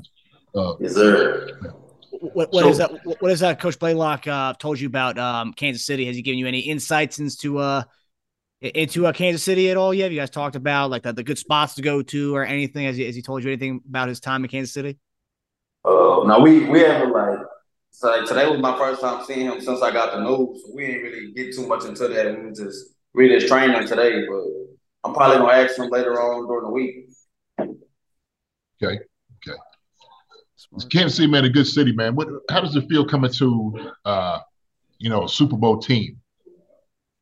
Uh, 0.55 0.73
Yes, 0.79 0.93
sir. 0.95 1.59
What, 2.11 2.53
what 2.53 2.61
So- 2.63 2.69
is 2.69 2.77
that? 2.77 2.91
What 3.19 3.31
is 3.31 3.39
that? 3.41 3.59
Coach 3.59 3.77
Blaylock 3.79 4.27
uh, 4.27 4.53
told 4.53 4.79
you 4.79 4.87
about 4.87 5.17
um, 5.19 5.51
Kansas 5.53 5.85
City. 5.85 6.05
Has 6.05 6.15
he 6.15 6.21
given 6.21 6.39
you 6.39 6.47
any 6.47 6.59
insights 6.59 7.19
into 7.19 7.57
uh 7.57 7.83
into 8.61 9.05
uh, 9.05 9.11
Kansas 9.11 9.43
City 9.43 9.69
at 9.71 9.75
all? 9.77 9.93
yet? 9.93 10.05
Have 10.05 10.13
you 10.13 10.19
guys 10.19 10.29
talked 10.29 10.55
about 10.55 10.89
like 10.89 11.03
the, 11.03 11.11
the 11.11 11.23
good 11.23 11.37
spots 11.37 11.75
to 11.75 11.81
go 11.81 12.01
to 12.01 12.33
or 12.33 12.45
anything? 12.45 12.85
Has 12.85 12.95
he, 12.95 13.05
has 13.05 13.13
he 13.15 13.21
told 13.21 13.43
you 13.43 13.49
anything 13.51 13.81
about 13.89 14.07
his 14.07 14.21
time 14.21 14.43
in 14.45 14.49
Kansas 14.49 14.73
City? 14.73 14.97
Uh, 15.83 16.23
now 16.25 16.39
we 16.39 16.63
we 16.69 16.79
haven't 16.79 17.11
like 17.11 17.39
so 17.93 18.07
like, 18.07 18.25
today 18.25 18.49
was 18.49 18.59
my 18.59 18.75
first 18.75 19.01
time 19.01 19.23
seeing 19.23 19.45
him 19.45 19.61
since 19.61 19.81
I 19.83 19.91
got 19.91 20.13
the 20.13 20.23
news. 20.23 20.63
So 20.65 20.73
we 20.73 20.87
didn't 20.87 21.03
really 21.03 21.31
get 21.33 21.53
too 21.53 21.67
much 21.67 21.85
into 21.85 22.07
that. 22.07 22.43
We 22.43 22.49
just 22.49 22.95
really 23.13 23.35
just 23.35 23.47
training 23.47 23.87
today, 23.87 24.25
but 24.27 24.43
I'm 25.03 25.13
probably 25.13 25.37
gonna 25.37 25.53
ask 25.53 25.77
him 25.77 25.89
later 25.89 26.19
on 26.19 26.47
during 26.47 26.65
the 26.65 26.71
week. 26.71 27.09
okay. 28.83 28.99
Okay. 29.47 29.57
Kansas 30.89 31.17
City, 31.17 31.27
man, 31.27 31.45
a 31.45 31.49
good 31.49 31.67
city, 31.67 31.91
man. 31.91 32.15
What? 32.15 32.29
How 32.49 32.61
does 32.61 32.75
it 32.75 32.89
feel 32.89 33.05
coming 33.05 33.31
to, 33.33 33.91
uh, 34.05 34.39
you 34.97 35.11
know, 35.11 35.25
a 35.25 35.29
Super 35.29 35.55
Bowl 35.55 35.77
team? 35.77 36.19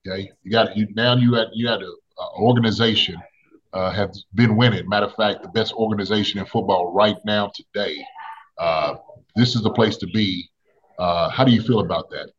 Okay, 0.07 0.31
you 0.41 0.51
got 0.51 0.77
you 0.77 0.87
now. 0.95 1.17
You 1.17 1.33
had 1.33 1.47
you 1.53 1.67
had 1.67 1.81
a, 1.81 1.91
a 2.21 2.39
organization 2.39 3.17
uh, 3.73 3.91
have 3.91 4.13
been 4.35 4.55
winning. 4.55 4.87
Matter 4.87 5.07
of 5.07 5.15
fact, 5.15 5.43
the 5.43 5.49
best 5.49 5.73
organization 5.73 6.39
in 6.39 6.45
football 6.45 6.93
right 6.93 7.17
now 7.25 7.51
today. 7.53 8.01
Uh, 8.57 8.95
this 9.35 9.55
is 9.55 9.63
the 9.63 9.71
place 9.71 9.97
to 9.97 10.07
be. 10.07 10.49
Uh, 11.01 11.29
how 11.29 11.43
do 11.43 11.51
you 11.51 11.63
feel 11.63 11.79
about 11.79 12.11
that? 12.11 12.29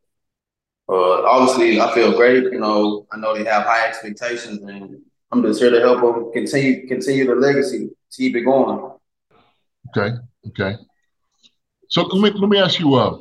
Uh, 0.87 1.21
obviously, 1.23 1.81
I 1.81 1.93
feel 1.93 2.13
great. 2.15 2.43
You 2.43 2.61
know, 2.61 3.05
I 3.11 3.17
know 3.17 3.35
they 3.35 3.43
have 3.43 3.63
high 3.63 3.85
expectations, 3.85 4.61
and 4.63 5.01
I'm 5.31 5.43
just 5.43 5.59
here 5.59 5.69
to 5.69 5.81
help 5.81 5.99
them 5.99 6.31
continue 6.31 6.87
continue 6.87 7.25
the 7.25 7.35
legacy, 7.35 7.89
keep 8.09 8.37
it 8.37 8.45
going. 8.45 8.89
Okay, 9.89 10.15
okay. 10.47 10.77
So 11.89 12.03
let 12.03 12.21
me 12.21 12.39
let 12.39 12.49
me 12.49 12.57
ask 12.57 12.79
you, 12.79 12.93
uh, 12.95 13.17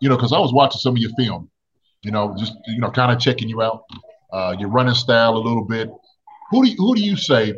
you 0.00 0.08
know, 0.08 0.16
because 0.16 0.32
I 0.32 0.38
was 0.38 0.54
watching 0.54 0.80
some 0.80 0.94
of 0.94 0.98
your 0.98 1.10
film, 1.18 1.50
you 2.00 2.10
know, 2.10 2.34
just 2.38 2.54
you 2.66 2.80
know, 2.80 2.90
kind 2.90 3.12
of 3.12 3.20
checking 3.20 3.50
you 3.50 3.60
out, 3.60 3.82
uh, 4.32 4.56
your 4.58 4.70
running 4.70 4.94
style 4.94 5.36
a 5.36 5.44
little 5.46 5.66
bit. 5.66 5.90
Who 6.50 6.64
do 6.64 6.70
you, 6.70 6.76
who 6.78 6.94
do 6.94 7.02
you 7.02 7.16
say? 7.16 7.52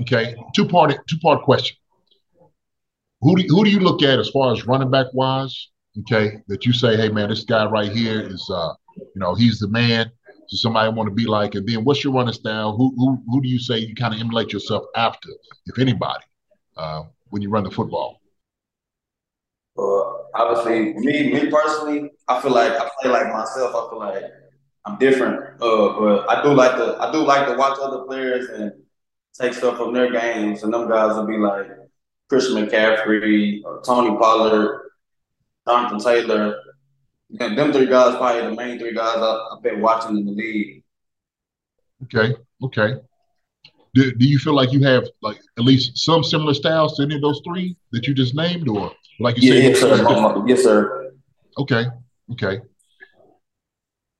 Okay, 0.00 0.34
two 0.56 0.66
part 0.66 0.92
two 1.08 1.18
part 1.18 1.44
question. 1.44 1.76
Who 3.20 3.36
do 3.36 3.42
you, 3.42 3.48
who 3.48 3.64
do 3.64 3.70
you 3.70 3.78
look 3.78 4.02
at 4.02 4.18
as 4.18 4.30
far 4.30 4.52
as 4.52 4.66
running 4.66 4.90
back 4.90 5.06
wise? 5.12 5.68
Okay, 5.98 6.40
that 6.46 6.64
you 6.64 6.72
say, 6.72 6.96
hey 6.96 7.08
man, 7.08 7.28
this 7.28 7.42
guy 7.42 7.66
right 7.66 7.90
here 7.90 8.20
is, 8.20 8.48
uh, 8.48 8.72
you 8.96 9.06
know, 9.16 9.34
he's 9.34 9.58
the 9.58 9.68
man. 9.68 10.10
So 10.46 10.56
somebody 10.56 10.92
want 10.92 11.08
to 11.08 11.14
be 11.14 11.26
like, 11.26 11.56
and 11.56 11.68
then 11.68 11.84
what's 11.84 12.04
your 12.04 12.12
running 12.12 12.32
style? 12.32 12.76
Who 12.76 12.94
who 12.96 13.22
who 13.28 13.42
do 13.42 13.48
you 13.48 13.58
say 13.58 13.78
you 13.78 13.94
kind 13.94 14.14
of 14.14 14.20
emulate 14.20 14.52
yourself 14.52 14.84
after, 14.94 15.28
if 15.66 15.78
anybody, 15.78 16.24
uh, 16.76 17.02
when 17.30 17.42
you 17.42 17.50
run 17.50 17.64
the 17.64 17.70
football? 17.70 18.20
Uh, 19.78 20.12
obviously, 20.34 20.94
me 20.94 21.32
me 21.32 21.50
personally, 21.50 22.10
I 22.28 22.40
feel 22.40 22.52
like 22.52 22.72
I 22.72 22.88
play 23.00 23.10
like 23.10 23.32
myself. 23.32 23.74
I 23.74 23.90
feel 23.90 23.98
like 23.98 24.24
I'm 24.84 24.98
different. 24.98 25.60
Uh, 25.60 25.98
but 25.98 26.30
I 26.30 26.42
do 26.42 26.52
like 26.52 26.76
to 26.76 26.96
I 27.00 27.12
do 27.12 27.18
like 27.18 27.46
to 27.48 27.56
watch 27.56 27.78
other 27.80 28.04
players 28.04 28.48
and 28.48 28.72
take 29.34 29.54
stuff 29.54 29.76
from 29.76 29.92
their 29.92 30.10
games. 30.12 30.62
And 30.62 30.72
them 30.72 30.88
guys 30.88 31.16
will 31.16 31.26
be 31.26 31.36
like 31.36 31.66
Christian 32.28 32.56
McCaffrey, 32.56 33.62
or 33.64 33.82
Tony 33.82 34.16
Pollard, 34.16 34.89
Jonathan 35.68 35.98
Taylor. 35.98 36.56
Them, 37.30 37.54
them 37.54 37.72
three 37.72 37.86
guys 37.86 38.16
probably 38.16 38.42
the 38.42 38.54
main 38.54 38.78
three 38.78 38.94
guys 38.94 39.16
I, 39.16 39.48
I've 39.52 39.62
been 39.62 39.80
watching 39.80 40.16
in 40.18 40.26
the 40.26 40.32
league. 40.32 40.82
Okay, 42.04 42.34
okay. 42.64 42.94
Do, 43.94 44.12
do 44.12 44.26
you 44.26 44.38
feel 44.38 44.54
like 44.54 44.72
you 44.72 44.82
have 44.84 45.04
like 45.22 45.38
at 45.58 45.64
least 45.64 45.98
some 45.98 46.24
similar 46.24 46.54
styles 46.54 46.96
to 46.96 47.02
any 47.02 47.16
of 47.16 47.22
those 47.22 47.40
three 47.44 47.76
that 47.92 48.06
you 48.06 48.14
just 48.14 48.34
named, 48.34 48.68
or 48.68 48.92
like 49.20 49.36
you 49.36 49.52
Yeah, 49.52 49.60
said? 49.60 49.70
yes, 49.70 49.80
sir. 49.80 50.44
Yes, 50.46 50.62
sir. 50.62 51.12
Okay, 51.58 51.84
okay. 52.32 52.60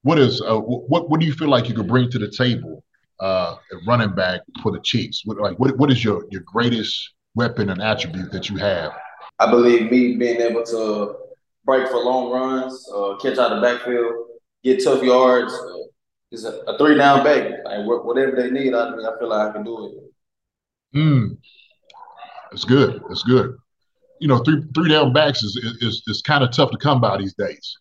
What 0.02 0.18
is 0.18 0.40
uh, 0.40 0.58
what 0.58 1.08
what 1.10 1.20
do 1.20 1.26
you 1.26 1.32
feel 1.34 1.48
like 1.48 1.68
you 1.68 1.74
could 1.74 1.88
bring 1.88 2.10
to 2.10 2.18
the 2.18 2.30
table 2.30 2.82
uh, 3.20 3.56
at 3.72 3.78
running 3.86 4.14
back 4.14 4.40
for 4.62 4.72
the 4.72 4.80
Chiefs? 4.80 5.22
What 5.24 5.38
like 5.38 5.58
what 5.58 5.76
what 5.78 5.90
is 5.90 6.04
your 6.04 6.24
your 6.30 6.42
greatest 6.42 7.12
weapon 7.34 7.70
and 7.70 7.80
attribute 7.82 8.32
that 8.32 8.48
you 8.48 8.56
have? 8.56 8.92
I 9.38 9.50
believe 9.50 9.90
me 9.90 10.16
being 10.16 10.40
able 10.40 10.64
to 10.64 11.14
break 11.70 11.88
for 11.88 12.02
long 12.02 12.32
runs, 12.32 12.88
uh, 12.92 13.16
catch 13.18 13.38
out 13.38 13.52
of 13.52 13.60
the 13.60 13.62
backfield, 13.62 14.12
get 14.64 14.82
tough 14.82 15.04
yards, 15.04 15.52
uh, 15.52 15.86
is 16.32 16.44
a, 16.44 16.58
a 16.66 16.76
three 16.78 16.96
down 16.96 17.22
back. 17.22 17.48
Like 17.64 17.84
wh- 17.84 18.04
whatever 18.04 18.34
they 18.34 18.50
need 18.50 18.74
out 18.74 18.92
of 18.92 18.98
me, 18.98 19.04
I 19.04 19.16
feel 19.18 19.28
like 19.28 19.48
I 19.48 19.52
can 19.52 19.62
do 19.62 19.86
it. 19.86 20.98
Hmm, 20.98 21.26
that's 22.50 22.64
good. 22.64 23.00
That's 23.08 23.22
good. 23.22 23.56
You 24.18 24.26
know, 24.26 24.38
three 24.38 24.64
three 24.74 24.90
down 24.90 25.12
backs 25.12 25.44
is 25.44 25.56
is 25.80 26.02
is 26.08 26.22
kind 26.22 26.42
of 26.42 26.50
tough 26.50 26.72
to 26.72 26.78
come 26.78 27.00
by 27.00 27.16
these 27.18 27.34
days. 27.34 27.76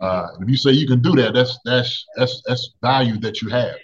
Uh, 0.00 0.26
if 0.40 0.48
you 0.48 0.56
say 0.56 0.72
you 0.72 0.88
can 0.88 1.00
do 1.00 1.12
that, 1.12 1.32
that's 1.32 1.60
that's 1.64 2.06
that's 2.16 2.42
that's 2.44 2.74
value 2.82 3.18
that 3.20 3.40
you 3.40 3.48
have. 3.50 3.76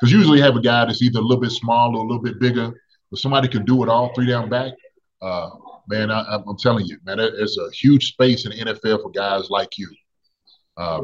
Because 0.00 0.12
usually 0.12 0.38
you 0.38 0.44
have 0.44 0.56
a 0.56 0.62
guy 0.62 0.86
that's 0.86 1.02
either 1.02 1.18
a 1.18 1.22
little 1.22 1.42
bit 1.42 1.50
small 1.50 1.94
or 1.94 2.04
a 2.04 2.06
little 2.06 2.22
bit 2.22 2.40
bigger, 2.40 2.72
but 3.10 3.20
somebody 3.20 3.48
can 3.48 3.66
do 3.66 3.82
it 3.82 3.90
all 3.90 4.14
three 4.14 4.26
down 4.26 4.48
back. 4.48 4.72
Uh, 5.20 5.50
man, 5.88 6.10
I, 6.10 6.38
I'm 6.46 6.56
telling 6.58 6.86
you, 6.86 6.98
man, 7.04 7.16
there's 7.18 7.58
a 7.58 7.70
huge 7.72 8.12
space 8.12 8.44
in 8.46 8.52
the 8.52 8.72
NFL 8.74 9.02
for 9.02 9.10
guys 9.10 9.48
like 9.50 9.78
you. 9.78 9.88
Uh, 10.76 11.00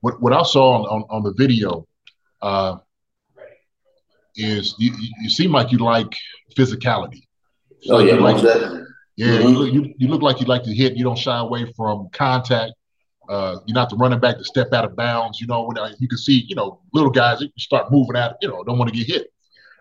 what 0.00 0.20
what 0.20 0.32
I 0.32 0.42
saw 0.42 0.72
on 0.74 0.82
on, 0.82 1.04
on 1.10 1.22
the 1.22 1.32
video 1.32 1.86
uh, 2.42 2.76
is 4.36 4.74
you, 4.78 4.92
you 5.22 5.30
seem 5.30 5.52
like 5.52 5.72
you 5.72 5.78
like 5.78 6.14
physicality. 6.56 7.22
Oh 7.90 7.96
Like 7.96 8.08
yeah, 8.08 8.14
you 8.14 8.20
like- 8.20 8.42
definitely. 8.42 8.82
yeah, 9.16 9.26
Mhm. 9.38 9.42
you, 9.42 9.48
look, 9.58 9.72
you 9.74 9.94
you 9.98 10.08
look 10.08 10.22
like 10.22 10.40
you 10.40 10.46
like 10.46 10.62
to 10.64 10.74
hit. 10.74 10.96
You 10.96 11.04
don't 11.04 11.18
shy 11.18 11.38
away 11.38 11.72
from 11.76 12.08
contact. 12.12 12.72
Uh, 13.28 13.56
you're 13.66 13.74
not 13.74 13.88
the 13.88 13.96
running 13.96 14.20
back 14.20 14.36
to 14.36 14.44
step 14.44 14.72
out 14.74 14.84
of 14.84 14.94
bounds. 14.96 15.40
You 15.40 15.46
know, 15.46 15.62
when 15.64 15.78
uh, 15.78 15.90
you 15.98 16.08
can 16.08 16.18
see, 16.18 16.44
you 16.46 16.54
know, 16.54 16.80
little 16.92 17.10
guys 17.10 17.42
start 17.58 17.90
moving 17.90 18.16
out. 18.16 18.34
You 18.42 18.48
know, 18.48 18.62
don't 18.64 18.78
want 18.78 18.92
to 18.92 18.96
get 18.96 19.06
hit. 19.06 19.32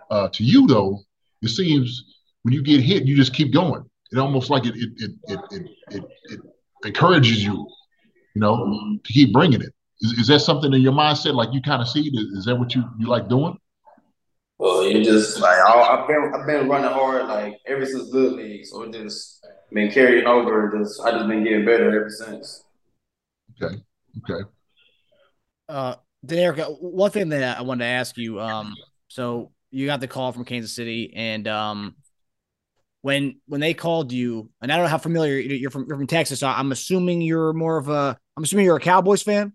Uh, 0.09 0.29
to 0.29 0.43
you 0.43 0.65
though, 0.67 0.99
it 1.41 1.49
seems 1.49 2.05
when 2.43 2.53
you 2.53 2.61
get 2.61 2.81
hit, 2.81 3.05
you 3.05 3.15
just 3.15 3.33
keep 3.33 3.51
going. 3.53 3.83
It 4.11 4.19
almost 4.19 4.49
like 4.49 4.65
it 4.65 4.75
it 4.75 4.89
it 4.97 5.11
it 5.27 5.39
it, 5.51 5.71
it, 5.89 6.03
it 6.25 6.39
encourages 6.85 7.43
you. 7.43 7.67
You 8.35 8.41
know, 8.41 8.97
to 9.03 9.13
keep 9.13 9.31
bringing 9.31 9.61
it. 9.61 9.73
Is, 10.01 10.11
is 10.13 10.27
that 10.27 10.39
something 10.39 10.73
in 10.73 10.81
your 10.81 10.93
mindset? 10.93 11.33
Like 11.33 11.53
you 11.53 11.61
kind 11.61 11.81
of 11.81 11.87
see? 11.87 12.01
Is, 12.01 12.39
is 12.39 12.45
that 12.45 12.55
what 12.55 12.75
you 12.75 12.83
you 12.99 13.07
like 13.07 13.27
doing? 13.27 13.57
Well, 14.57 14.87
you 14.87 15.03
just 15.03 15.39
like 15.39 15.57
I- 15.57 16.01
I've 16.01 16.07
been 16.07 16.31
I've 16.33 16.45
been 16.45 16.69
running 16.69 16.91
hard 16.91 17.27
like 17.27 17.57
ever 17.65 17.85
since 17.85 18.11
little 18.11 18.37
league, 18.37 18.65
so 18.65 18.83
it 18.83 18.93
just 18.93 19.45
been 19.71 19.91
carrying 19.91 20.25
over. 20.25 20.71
Just 20.77 21.01
I 21.01 21.11
just 21.11 21.27
been 21.27 21.43
getting 21.43 21.65
better 21.65 21.87
ever 21.87 22.09
since. 22.09 22.63
Okay, 23.61 23.75
okay. 24.19 24.49
Uh, 25.69 25.95
Deneric, 26.25 26.81
one 26.81 27.11
thing 27.11 27.29
that 27.29 27.57
I 27.57 27.61
wanted 27.61 27.85
to 27.85 27.89
ask 27.89 28.17
you, 28.17 28.39
um, 28.39 28.75
so 29.07 29.51
you 29.71 29.85
got 29.85 29.99
the 29.99 30.07
call 30.07 30.31
from 30.31 30.45
Kansas 30.45 30.71
City, 30.71 31.13
and 31.15 31.47
um, 31.47 31.95
when 33.03 33.35
when 33.47 33.61
they 33.61 33.73
called 33.75 34.11
you, 34.11 34.49
and 34.61 34.71
I 34.71 34.77
don't 34.77 34.85
know 34.85 34.89
how 34.89 34.97
familiar 34.97 35.37
you're 35.37 35.69
from, 35.69 35.85
you're 35.87 35.97
from 35.97 36.07
Texas, 36.07 36.39
so 36.39 36.47
I'm 36.47 36.71
assuming 36.71 37.21
you're 37.21 37.53
more 37.53 37.77
of 37.77 37.89
a, 37.89 38.17
I'm 38.35 38.43
assuming 38.43 38.65
you're 38.65 38.77
a 38.77 38.81
Cowboys 38.81 39.21
fan. 39.21 39.53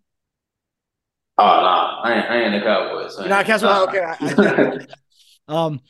Oh 1.38 1.44
nah, 1.44 2.02
I 2.02 2.12
ain't, 2.14 2.30
I 2.30 2.42
ain't 2.42 2.52
the 2.52 2.60
Cowboys. 2.60 3.16
I 3.16 3.20
You're 3.22 3.30
not 3.30 3.42
a 3.42 3.44
Cowboys. 3.44 3.62
nah. 3.62 3.82
Okay. 3.84 4.04
I- 4.20 4.86
Um, 5.48 5.80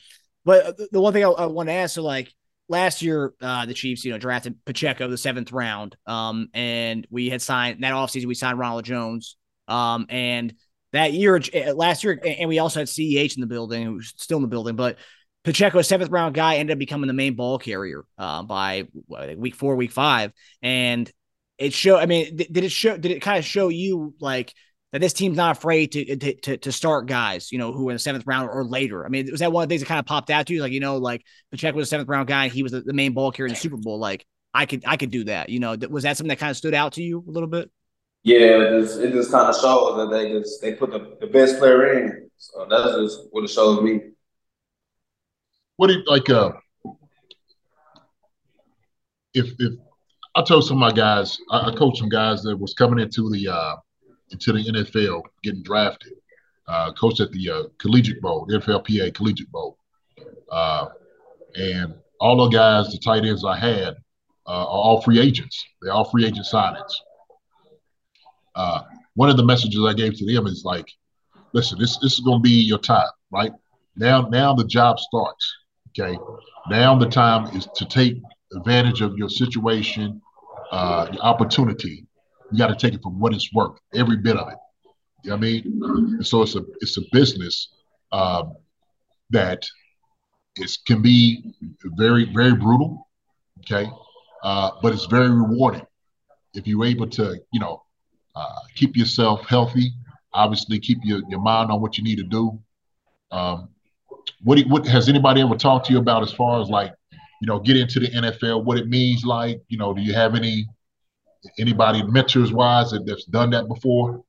but 0.44 0.76
the, 0.76 0.88
the 0.92 1.00
one 1.00 1.12
thing 1.12 1.24
I, 1.24 1.30
I 1.30 1.46
want 1.46 1.68
to 1.68 1.72
ask, 1.72 1.96
so 1.96 2.04
like 2.04 2.32
last 2.68 3.02
year, 3.02 3.34
uh, 3.42 3.66
the 3.66 3.74
Chiefs, 3.74 4.04
you 4.04 4.12
know, 4.12 4.18
drafted 4.18 4.54
Pacheco 4.64 5.08
the 5.08 5.18
seventh 5.18 5.50
round. 5.50 5.96
Um, 6.06 6.48
and 6.54 7.04
we 7.10 7.28
had 7.28 7.42
signed 7.42 7.82
that 7.82 7.92
offseason, 7.92 8.26
we 8.26 8.34
signed 8.34 8.56
Ronald 8.60 8.84
Jones. 8.84 9.36
Um, 9.66 10.06
and 10.10 10.54
that 10.92 11.12
year, 11.12 11.40
uh, 11.52 11.74
last 11.74 12.04
year, 12.04 12.20
and 12.24 12.48
we 12.48 12.60
also 12.60 12.78
had 12.78 12.86
CEH 12.86 13.34
in 13.34 13.40
the 13.40 13.48
building, 13.48 13.84
who's 13.84 14.14
still 14.16 14.38
in 14.38 14.42
the 14.42 14.48
building, 14.48 14.76
but 14.76 14.96
Pacheco, 15.44 15.82
seventh 15.82 16.10
round 16.10 16.34
guy, 16.34 16.56
ended 16.56 16.74
up 16.74 16.78
becoming 16.78 17.08
the 17.08 17.14
main 17.14 17.34
ball 17.34 17.58
carrier 17.58 18.04
uh, 18.18 18.42
by 18.42 18.86
week 19.08 19.54
four, 19.54 19.76
week 19.76 19.92
five. 19.92 20.32
And 20.62 21.10
it 21.56 21.72
showed, 21.72 21.98
I 21.98 22.06
mean, 22.06 22.36
th- 22.36 22.52
did 22.52 22.64
it 22.64 22.72
show, 22.72 22.96
did 22.96 23.12
it 23.12 23.22
kind 23.22 23.38
of 23.38 23.44
show 23.44 23.68
you 23.68 24.14
like, 24.20 24.52
that 24.92 25.00
this 25.02 25.12
team's 25.12 25.36
not 25.36 25.58
afraid 25.58 25.92
to, 25.92 26.16
to 26.16 26.34
to 26.40 26.56
to 26.56 26.72
start 26.72 27.06
guys, 27.06 27.52
you 27.52 27.58
know, 27.58 27.72
who 27.72 27.88
are 27.88 27.90
in 27.90 27.96
the 27.96 27.98
seventh 27.98 28.26
round 28.26 28.48
or 28.48 28.64
later. 28.64 29.04
I 29.04 29.10
mean, 29.10 29.30
was 29.30 29.40
that 29.40 29.52
one 29.52 29.62
of 29.62 29.68
the 29.68 29.72
things 29.74 29.82
that 29.82 29.88
kind 29.88 29.98
of 29.98 30.06
popped 30.06 30.30
out 30.30 30.46
to 30.46 30.54
you? 30.54 30.62
Like, 30.62 30.72
you 30.72 30.80
know, 30.80 30.96
like 30.96 31.26
Pacheco 31.50 31.76
was 31.76 31.88
a 31.88 31.90
seventh 31.90 32.08
round 32.08 32.26
guy, 32.26 32.48
he 32.48 32.62
was 32.62 32.72
the, 32.72 32.80
the 32.80 32.94
main 32.94 33.12
ball 33.12 33.30
carrier 33.30 33.48
in 33.48 33.52
the 33.52 33.60
Super 33.60 33.76
Bowl. 33.76 33.98
Like, 33.98 34.24
I 34.54 34.64
could 34.64 34.84
I 34.86 34.96
could 34.96 35.10
do 35.10 35.24
that. 35.24 35.50
You 35.50 35.60
know, 35.60 35.76
th- 35.76 35.90
was 35.90 36.04
that 36.04 36.16
something 36.16 36.30
that 36.30 36.38
kind 36.38 36.50
of 36.50 36.56
stood 36.56 36.72
out 36.72 36.94
to 36.94 37.02
you 37.02 37.22
a 37.28 37.30
little 37.30 37.50
bit? 37.50 37.70
Yeah, 38.22 38.38
it 38.38 38.80
just 38.80 38.98
it 38.98 39.12
just 39.12 39.30
kind 39.30 39.48
of 39.48 39.60
shows 39.60 39.96
that 39.98 40.10
they 40.10 40.32
just 40.32 40.62
they 40.62 40.72
put 40.72 40.90
the, 40.90 41.18
the 41.20 41.26
best 41.26 41.58
player 41.58 41.92
in. 41.92 42.30
So 42.38 42.66
that's 42.70 42.94
just 42.94 43.28
what 43.30 43.44
it 43.44 43.50
shows 43.50 43.82
me. 43.82 44.00
What 45.78 45.86
do 45.86 45.94
you 45.94 46.04
like? 46.06 46.28
Uh, 46.28 46.50
if 49.32 49.46
if 49.60 49.74
I 50.34 50.42
told 50.42 50.64
some 50.64 50.76
of 50.76 50.80
my 50.80 50.90
guys, 50.90 51.38
I, 51.50 51.70
I 51.70 51.72
coached 51.72 51.98
some 51.98 52.08
guys 52.08 52.42
that 52.42 52.58
was 52.58 52.74
coming 52.74 52.98
into 52.98 53.30
the 53.30 53.46
uh, 53.46 53.76
into 54.30 54.52
the 54.52 54.64
NFL, 54.64 55.22
getting 55.44 55.62
drafted. 55.62 56.14
Uh, 56.66 56.92
coached 56.92 57.20
at 57.20 57.30
the 57.30 57.48
uh, 57.48 57.62
Collegiate 57.78 58.20
Bowl, 58.20 58.46
NFLPA 58.50 59.14
Collegiate 59.14 59.50
Bowl, 59.52 59.78
uh, 60.50 60.86
and 61.54 61.94
all 62.20 62.36
the 62.36 62.48
guys, 62.48 62.90
the 62.90 62.98
tight 62.98 63.24
ends 63.24 63.44
I 63.44 63.56
had, 63.56 63.94
uh, 64.46 64.50
are 64.50 64.66
all 64.66 65.00
free 65.00 65.20
agents. 65.20 65.64
They're 65.80 65.92
all 65.92 66.10
free 66.10 66.26
agent 66.26 66.44
signings. 66.44 66.92
Uh, 68.54 68.82
one 69.14 69.30
of 69.30 69.36
the 69.36 69.44
messages 69.44 69.82
I 69.86 69.94
gave 69.94 70.14
to 70.18 70.26
them 70.26 70.46
is 70.48 70.62
like, 70.64 70.90
listen, 71.52 71.78
this 71.78 71.98
this 71.98 72.14
is 72.14 72.20
going 72.20 72.40
to 72.40 72.42
be 72.42 72.50
your 72.64 72.78
time, 72.78 73.08
right? 73.30 73.52
Now, 73.98 74.22
now 74.22 74.54
the 74.54 74.64
job 74.64 74.98
starts. 75.00 75.57
Okay, 75.98 76.18
now 76.68 76.96
the 76.96 77.08
time 77.08 77.56
is 77.56 77.66
to 77.74 77.84
take 77.84 78.20
advantage 78.54 79.00
of 79.00 79.16
your 79.16 79.28
situation, 79.28 80.20
uh, 80.70 81.08
your 81.12 81.22
opportunity. 81.22 82.06
You 82.52 82.58
got 82.58 82.68
to 82.68 82.76
take 82.76 82.94
it 82.94 83.02
for 83.02 83.10
what 83.10 83.34
it's 83.34 83.52
worth, 83.52 83.78
every 83.94 84.16
bit 84.16 84.36
of 84.36 84.48
it. 84.48 84.58
You 85.24 85.30
know 85.30 85.36
what 85.36 85.38
I 85.38 85.40
mean? 85.40 85.80
And 85.82 86.26
so 86.26 86.42
it's 86.42 86.54
a 86.54 86.64
it's 86.80 86.96
a 86.98 87.02
business 87.10 87.68
um, 88.12 88.54
that 89.30 89.66
is 90.56 90.76
can 90.76 91.02
be 91.02 91.54
very 91.84 92.32
very 92.32 92.54
brutal. 92.54 93.08
Okay, 93.60 93.90
uh, 94.44 94.70
but 94.80 94.92
it's 94.92 95.06
very 95.06 95.30
rewarding 95.30 95.86
if 96.54 96.66
you're 96.66 96.84
able 96.84 97.08
to 97.08 97.40
you 97.52 97.60
know 97.60 97.82
uh, 98.36 98.60
keep 98.76 98.96
yourself 98.96 99.46
healthy. 99.46 99.92
Obviously, 100.32 100.78
keep 100.78 100.98
your, 101.02 101.22
your 101.28 101.40
mind 101.40 101.70
on 101.72 101.80
what 101.80 101.98
you 101.98 102.04
need 102.04 102.16
to 102.16 102.24
do. 102.24 102.58
Um, 103.32 103.70
what 104.42 104.60
what 104.68 104.86
has 104.86 105.08
anybody 105.08 105.40
ever 105.40 105.56
talked 105.56 105.86
to 105.86 105.92
you 105.92 105.98
about 105.98 106.22
as 106.22 106.32
far 106.32 106.60
as 106.60 106.68
like 106.68 106.92
you 107.40 107.46
know 107.46 107.58
get 107.58 107.76
into 107.76 108.00
the 108.00 108.08
NFL? 108.08 108.64
What 108.64 108.78
it 108.78 108.88
means 108.88 109.24
like 109.24 109.60
you 109.68 109.78
know? 109.78 109.92
Do 109.92 110.00
you 110.00 110.14
have 110.14 110.34
any 110.34 110.66
anybody 111.58 112.02
mentors 112.02 112.52
wise 112.52 112.90
that, 112.90 113.06
that's 113.06 113.24
done 113.24 113.50
that 113.50 113.68
before? 113.68 114.22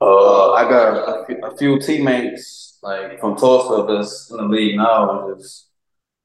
Uh, 0.00 0.52
I 0.52 0.68
got 0.68 1.22
a 1.22 1.26
few, 1.26 1.40
a 1.42 1.56
few 1.56 1.80
teammates 1.80 2.78
like 2.82 3.18
from 3.18 3.36
Tulsa 3.36 3.92
that's 3.92 4.30
in 4.30 4.36
the 4.36 4.44
league 4.44 4.76
now. 4.76 5.26
and 5.26 5.38
Just 5.38 5.70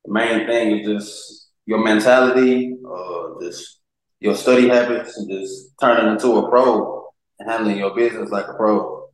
the 0.06 0.12
main 0.12 0.46
thing 0.46 0.80
is 0.80 0.88
just 0.88 1.50
your 1.66 1.84
mentality, 1.84 2.76
uh, 2.86 3.42
just 3.42 3.80
your 4.20 4.36
study 4.36 4.68
habits, 4.68 5.18
and 5.18 5.30
just 5.30 5.72
turning 5.80 6.12
into 6.12 6.38
a 6.38 6.50
pro 6.50 7.08
and 7.40 7.50
handling 7.50 7.78
your 7.78 7.96
business 7.96 8.30
like 8.30 8.48
a 8.48 8.54
pro. 8.54 9.08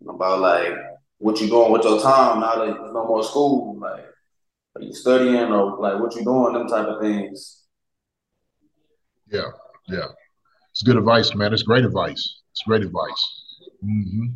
And 0.00 0.08
about 0.08 0.40
like 0.40 0.72
what 1.22 1.40
you 1.40 1.48
doing 1.48 1.70
with 1.70 1.84
your 1.84 2.00
time 2.00 2.40
now 2.40 2.56
that 2.56 2.66
there's 2.66 2.92
no 2.92 3.06
more 3.06 3.22
school, 3.22 3.78
like 3.80 4.04
are 4.74 4.82
you 4.82 4.92
studying 4.92 5.52
or 5.52 5.78
like 5.80 6.00
what 6.00 6.14
you 6.16 6.24
doing, 6.24 6.54
them 6.54 6.66
type 6.66 6.86
of 6.86 7.00
things. 7.00 7.62
Yeah, 9.28 9.50
yeah. 9.88 10.06
It's 10.72 10.82
good 10.82 10.96
advice, 10.96 11.34
man. 11.34 11.52
It's 11.52 11.62
great 11.62 11.84
advice. 11.84 12.40
It's 12.50 12.62
great 12.66 12.82
advice. 12.82 13.42
hmm 13.80 14.26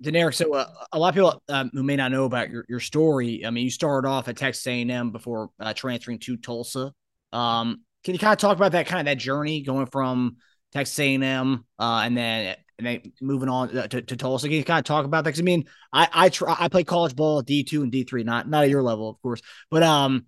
Deneric, 0.00 0.34
so 0.34 0.54
uh, 0.54 0.68
a 0.92 0.98
lot 0.98 1.08
of 1.08 1.14
people 1.16 1.42
um, 1.48 1.72
who 1.74 1.82
may 1.82 1.96
not 1.96 2.12
know 2.12 2.24
about 2.24 2.50
your, 2.50 2.64
your 2.68 2.78
story, 2.78 3.44
I 3.44 3.50
mean, 3.50 3.64
you 3.64 3.70
started 3.70 4.06
off 4.06 4.28
at 4.28 4.36
Texas 4.36 4.64
A&M 4.64 5.10
before 5.10 5.50
uh, 5.58 5.74
transferring 5.74 6.20
to 6.20 6.36
Tulsa. 6.36 6.92
Um, 7.32 7.82
can 8.04 8.14
you 8.14 8.20
kind 8.20 8.32
of 8.32 8.38
talk 8.38 8.56
about 8.56 8.70
that 8.72 8.86
kind 8.86 9.00
of 9.00 9.06
that 9.10 9.20
journey 9.20 9.62
going 9.62 9.86
from 9.86 10.36
Texas 10.72 10.96
A&M 11.00 11.64
uh, 11.80 12.02
and 12.04 12.16
then 12.16 12.54
and 12.78 12.86
then 12.86 13.12
moving 13.20 13.48
on 13.48 13.76
uh, 13.76 13.88
to, 13.88 14.02
to 14.02 14.16
Tulsa? 14.16 14.46
Can 14.46 14.56
you 14.56 14.64
kind 14.64 14.78
of 14.78 14.84
talk 14.84 15.04
about 15.04 15.24
that? 15.24 15.30
Because 15.30 15.40
I 15.40 15.44
mean, 15.44 15.64
I 15.92 16.08
I 16.12 16.28
try 16.28 16.56
I 16.58 16.68
play 16.68 16.84
college 16.84 17.16
ball 17.16 17.42
D 17.42 17.64
two 17.64 17.82
and 17.82 17.92
D 17.92 18.04
three, 18.04 18.24
not 18.24 18.48
not 18.48 18.64
at 18.64 18.70
your 18.70 18.82
level, 18.82 19.08
of 19.08 19.20
course, 19.20 19.40
but 19.70 19.82
um, 19.82 20.26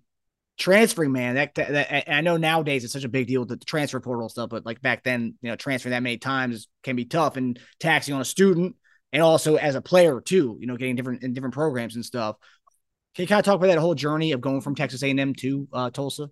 transferring, 0.57 1.11
man. 1.11 1.35
That, 1.35 1.55
that, 1.55 1.71
that 1.71 2.13
I 2.13 2.21
know 2.21 2.37
nowadays 2.37 2.83
it's 2.83 2.93
such 2.93 3.03
a 3.03 3.09
big 3.09 3.27
deal 3.27 3.41
with 3.41 3.49
the 3.49 3.57
transfer 3.57 3.99
portal 3.99 4.29
stuff, 4.29 4.49
but 4.49 4.65
like 4.65 4.81
back 4.81 5.03
then, 5.03 5.35
you 5.41 5.49
know, 5.49 5.55
transferring 5.55 5.91
that 5.91 6.03
many 6.03 6.17
times 6.17 6.67
can 6.83 6.95
be 6.95 7.05
tough 7.05 7.37
and 7.37 7.59
taxing 7.79 8.13
on 8.13 8.21
a 8.21 8.25
student 8.25 8.75
and 9.11 9.23
also 9.23 9.55
as 9.55 9.75
a 9.75 9.81
player 9.81 10.21
too. 10.21 10.57
You 10.59 10.67
know, 10.67 10.77
getting 10.77 10.95
different 10.95 11.23
in 11.23 11.33
different 11.33 11.53
programs 11.53 11.95
and 11.95 12.05
stuff. 12.05 12.35
Can 13.15 13.23
you 13.23 13.27
kind 13.27 13.39
of 13.39 13.45
talk 13.45 13.55
about 13.55 13.67
that 13.67 13.77
whole 13.77 13.95
journey 13.95 14.31
of 14.31 14.39
going 14.39 14.61
from 14.61 14.75
Texas 14.75 15.03
A&M 15.03 15.33
to 15.35 15.67
uh, 15.73 15.89
Tulsa? 15.89 16.29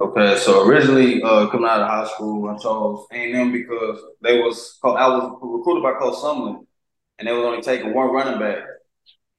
Okay, 0.00 0.36
so 0.38 0.66
originally 0.66 1.22
uh, 1.22 1.46
coming 1.48 1.68
out 1.68 1.80
of 1.80 1.88
high 1.88 2.08
school, 2.08 2.48
I 2.48 2.56
chose 2.58 3.06
A&M 3.12 3.52
because 3.52 4.00
they 4.20 4.40
was 4.40 4.78
I 4.82 5.06
was 5.08 5.38
recruited 5.40 5.82
by 5.84 5.92
Coach 5.98 6.16
Sumlin, 6.16 6.66
and 7.18 7.28
they 7.28 7.32
was 7.32 7.44
only 7.44 7.62
taking 7.62 7.94
one 7.94 8.12
running 8.12 8.40
back, 8.40 8.64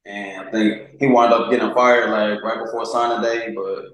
and 0.06 0.48
I 0.48 0.52
think 0.52 1.00
he 1.00 1.08
wound 1.08 1.34
up 1.34 1.52
getting 1.52 1.74
fired 1.74 2.10
like 2.12 2.44
right 2.44 2.64
before 2.66 2.86
signing 2.86 3.24
day. 3.24 3.54
But 3.56 3.86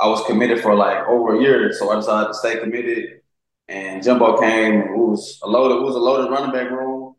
I 0.00 0.08
was 0.08 0.24
committed 0.26 0.60
for 0.62 0.74
like 0.74 1.06
over 1.08 1.36
a 1.36 1.42
year, 1.42 1.72
so 1.72 1.90
I 1.90 1.96
decided 1.96 2.28
to 2.28 2.34
stay 2.34 2.60
committed. 2.60 3.20
And 3.68 4.02
Jimbo 4.02 4.38
came, 4.40 4.82
who 4.88 5.10
was 5.12 5.40
a 5.42 5.48
loaded, 5.48 5.76
who 5.78 5.84
was 5.84 5.96
a 5.96 6.00
loaded 6.00 6.30
running 6.30 6.52
back 6.52 6.70
room, 6.70 7.16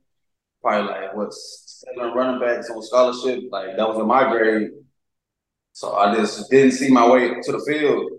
probably 0.62 0.92
like 0.92 1.16
what's 1.16 1.84
seven 1.88 2.14
running 2.14 2.42
backs 2.42 2.70
on 2.72 2.84
scholarship, 2.84 3.44
like 3.52 3.78
that 3.78 3.88
was 3.90 4.00
in 4.00 4.08
my 4.08 4.30
grade. 4.32 4.70
So 5.74 5.94
I 5.96 6.16
just 6.16 6.50
didn't 6.50 6.72
see 6.72 6.90
my 6.92 7.08
way 7.10 7.30
to 7.42 7.52
the 7.52 7.60
field. 7.66 8.12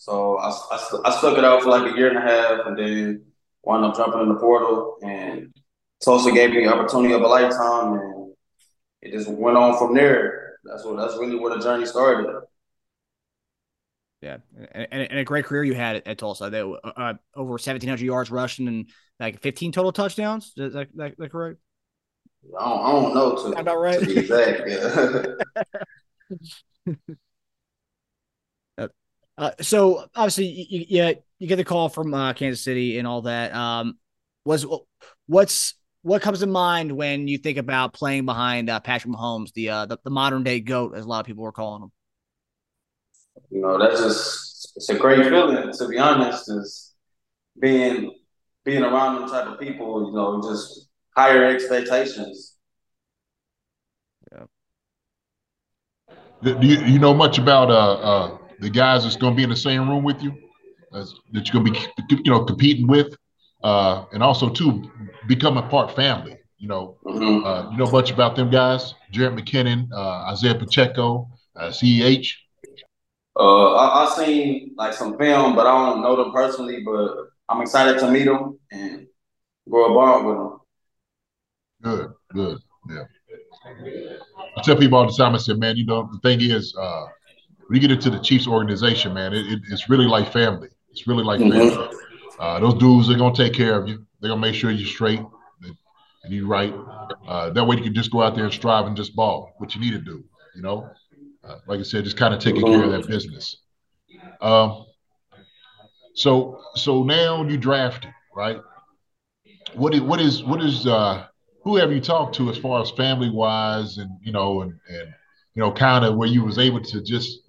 So 0.00 0.38
I, 0.38 0.48
I, 0.48 1.00
I 1.04 1.10
stuck 1.18 1.36
it 1.36 1.44
out 1.44 1.62
for 1.62 1.68
like 1.68 1.92
a 1.92 1.94
year 1.94 2.08
and 2.08 2.16
a 2.16 2.22
half 2.22 2.64
and 2.64 2.78
then 2.78 3.22
wound 3.62 3.84
up 3.84 3.94
jumping 3.94 4.22
in 4.22 4.30
the 4.30 4.36
portal. 4.36 4.96
And 5.02 5.54
Tulsa 6.02 6.32
gave 6.32 6.52
me 6.52 6.64
the 6.64 6.72
opportunity 6.72 7.12
of 7.12 7.20
a 7.20 7.26
lifetime 7.26 7.92
and 7.98 8.32
it 9.02 9.12
just 9.12 9.28
went 9.28 9.58
on 9.58 9.76
from 9.76 9.94
there. 9.94 10.56
That's 10.64 10.86
what 10.86 10.96
that's 10.96 11.18
really 11.18 11.36
where 11.36 11.54
the 11.54 11.62
journey 11.62 11.84
started. 11.84 12.34
Yeah, 14.22 14.38
and, 14.72 14.88
and, 14.90 15.18
a 15.18 15.24
great 15.24 15.44
career 15.44 15.64
you 15.64 15.74
had 15.74 15.96
at, 15.96 16.06
at 16.06 16.18
Tulsa. 16.18 16.48
They, 16.48 16.60
uh, 16.60 17.14
over 17.34 17.50
1,700 17.50 18.02
yards 18.02 18.30
rushing 18.30 18.68
and 18.68 18.88
like 19.18 19.40
15 19.40 19.72
total 19.72 19.92
touchdowns. 19.92 20.52
Is 20.56 20.72
that, 20.72 20.88
that, 20.96 21.18
that 21.18 21.30
correct? 21.30 21.58
I 22.58 22.68
don't, 22.68 22.80
I 22.80 22.92
don't 22.92 23.14
know 23.14 23.36
to, 23.36 23.60
about 23.60 23.80
right. 23.80 24.00
to 24.00 24.06
be 24.06 24.18
exact. 24.18 24.62
Yeah. 26.86 26.96
Uh, 29.40 29.52
so 29.62 30.04
obviously 30.14 30.44
you, 30.68 30.84
you, 30.86 31.14
you 31.38 31.48
get 31.48 31.56
the 31.56 31.64
call 31.64 31.88
from 31.88 32.12
uh, 32.12 32.34
Kansas 32.34 32.62
City 32.62 32.98
and 32.98 33.08
all 33.08 33.22
that. 33.22 33.54
Um, 33.54 33.98
was 34.44 34.66
what's 35.26 35.74
what 36.02 36.20
comes 36.20 36.40
to 36.40 36.46
mind 36.46 36.92
when 36.92 37.26
you 37.26 37.38
think 37.38 37.56
about 37.56 37.94
playing 37.94 38.26
behind 38.26 38.68
uh, 38.68 38.80
Patrick 38.80 39.14
Mahomes, 39.14 39.50
the, 39.54 39.70
uh, 39.70 39.86
the 39.86 39.98
the 40.04 40.10
modern 40.10 40.42
day 40.42 40.60
goat, 40.60 40.94
as 40.94 41.06
a 41.06 41.08
lot 41.08 41.20
of 41.20 41.26
people 41.26 41.42
were 41.42 41.52
calling 41.52 41.84
him? 41.84 41.92
You 43.50 43.62
know, 43.62 43.78
that's 43.78 44.00
just 44.00 44.72
it's 44.76 44.90
a 44.90 44.98
great 44.98 45.24
feeling. 45.24 45.72
To 45.72 45.88
be 45.88 45.98
honest, 45.98 46.50
is 46.50 46.94
being 47.58 48.14
being 48.64 48.82
around 48.82 49.22
them 49.22 49.30
type 49.30 49.46
of 49.46 49.58
people. 49.58 50.10
You 50.10 50.16
know, 50.16 50.42
just 50.42 50.90
higher 51.16 51.46
expectations. 51.46 52.56
Yeah. 54.30 54.44
Do 56.42 56.66
you, 56.66 56.84
you 56.84 56.98
know 56.98 57.14
much 57.14 57.38
about 57.38 57.70
uh, 57.70 57.92
uh 57.94 58.38
the 58.60 58.70
guys 58.70 59.04
that's 59.04 59.16
going 59.16 59.32
to 59.32 59.36
be 59.36 59.42
in 59.42 59.50
the 59.50 59.56
same 59.56 59.88
room 59.88 60.04
with 60.04 60.22
you, 60.22 60.34
as, 60.94 61.14
that 61.32 61.48
you're 61.48 61.62
going 61.62 61.74
to 61.74 61.80
be, 62.08 62.22
you 62.24 62.30
know, 62.30 62.44
competing 62.44 62.86
with, 62.86 63.16
uh, 63.62 64.04
and 64.12 64.22
also 64.22 64.48
too 64.48 64.90
become 65.26 65.56
a 65.56 65.68
part 65.68 65.94
family. 65.94 66.36
You 66.58 66.68
know, 66.68 66.98
mm-hmm. 67.06 67.46
uh, 67.46 67.70
you 67.70 67.78
know 67.78 67.90
much 67.90 68.10
about 68.10 68.36
them 68.36 68.50
guys, 68.50 68.94
Jerick 69.12 69.38
McKinnon, 69.38 69.88
uh, 69.92 70.30
Isaiah 70.30 70.54
Pacheco, 70.54 71.30
uh, 71.56 71.68
CEH. 71.68 72.32
Uh, 73.38 73.74
I, 73.74 74.04
I 74.04 74.14
seen 74.14 74.74
like 74.76 74.92
some 74.92 75.16
film, 75.16 75.54
but 75.54 75.66
I 75.66 75.70
don't 75.70 76.02
know 76.02 76.16
them 76.16 76.32
personally. 76.32 76.82
But 76.84 77.28
I'm 77.48 77.62
excited 77.62 77.98
to 78.00 78.10
meet 78.10 78.24
them 78.24 78.58
and 78.70 79.06
grow 79.70 79.90
a 79.90 79.94
bond 79.94 80.26
with 80.26 80.36
them. 80.36 80.60
Good, 81.82 82.12
good, 82.34 82.58
yeah. 82.90 83.04
I 84.56 84.62
tell 84.62 84.76
people 84.76 84.98
all 84.98 85.06
the 85.06 85.16
time. 85.16 85.34
I 85.34 85.38
said, 85.38 85.58
man, 85.58 85.78
you 85.78 85.86
know, 85.86 86.10
the 86.12 86.18
thing 86.18 86.42
is, 86.42 86.74
uh, 86.78 87.06
when 87.70 87.80
you 87.80 87.86
get 87.86 87.92
into 87.92 88.10
the 88.10 88.18
Chiefs 88.18 88.48
organization, 88.48 89.14
man, 89.14 89.32
it, 89.32 89.46
it, 89.46 89.60
it's 89.70 89.88
really 89.88 90.06
like 90.06 90.32
family. 90.32 90.70
It's 90.90 91.06
really 91.06 91.22
like 91.22 91.38
mm-hmm. 91.38 91.52
family. 91.52 91.96
Uh, 92.40 92.58
those 92.58 92.74
dudes, 92.74 93.06
they're 93.06 93.16
gonna 93.16 93.32
take 93.32 93.52
care 93.52 93.80
of 93.80 93.86
you. 93.86 94.04
They're 94.18 94.30
gonna 94.30 94.40
make 94.40 94.56
sure 94.56 94.72
you're 94.72 94.88
straight 94.88 95.20
and 96.24 96.34
you're 96.34 96.48
right. 96.48 96.74
Uh, 97.28 97.50
that 97.50 97.64
way, 97.64 97.76
you 97.76 97.82
can 97.84 97.94
just 97.94 98.10
go 98.10 98.22
out 98.22 98.34
there 98.34 98.42
and 98.42 98.52
strive 98.52 98.86
and 98.86 98.96
just 98.96 99.14
ball, 99.14 99.54
what 99.58 99.72
you 99.76 99.80
need 99.80 99.92
to 99.92 100.00
do. 100.00 100.24
You 100.56 100.62
know, 100.62 100.90
uh, 101.44 101.58
like 101.68 101.78
I 101.78 101.84
said, 101.84 102.02
just 102.02 102.16
kind 102.16 102.34
of 102.34 102.40
taking 102.40 102.66
care 102.66 102.82
of 102.82 102.90
that 102.90 103.06
business. 103.06 103.58
Um, 104.40 104.86
so, 106.14 106.60
so 106.74 107.04
now 107.04 107.44
you 107.44 107.56
drafted, 107.56 108.12
right? 108.34 108.60
What 109.74 109.94
is 109.94 110.00
what 110.00 110.20
is 110.20 110.42
what 110.42 110.60
is 110.60 110.88
uh, 110.88 111.24
who 111.62 111.76
have 111.76 111.92
you 111.92 112.00
talked 112.00 112.34
to 112.34 112.50
as 112.50 112.58
far 112.58 112.82
as 112.82 112.90
family 112.90 113.30
wise, 113.30 113.98
and 113.98 114.10
you 114.22 114.32
know, 114.32 114.62
and 114.62 114.72
and 114.88 115.14
you 115.54 115.62
know, 115.62 115.72
kind 115.72 116.04
of 116.04 116.16
where 116.16 116.28
you 116.28 116.44
was 116.44 116.58
able 116.58 116.80
to 116.80 117.00
just 117.00 117.39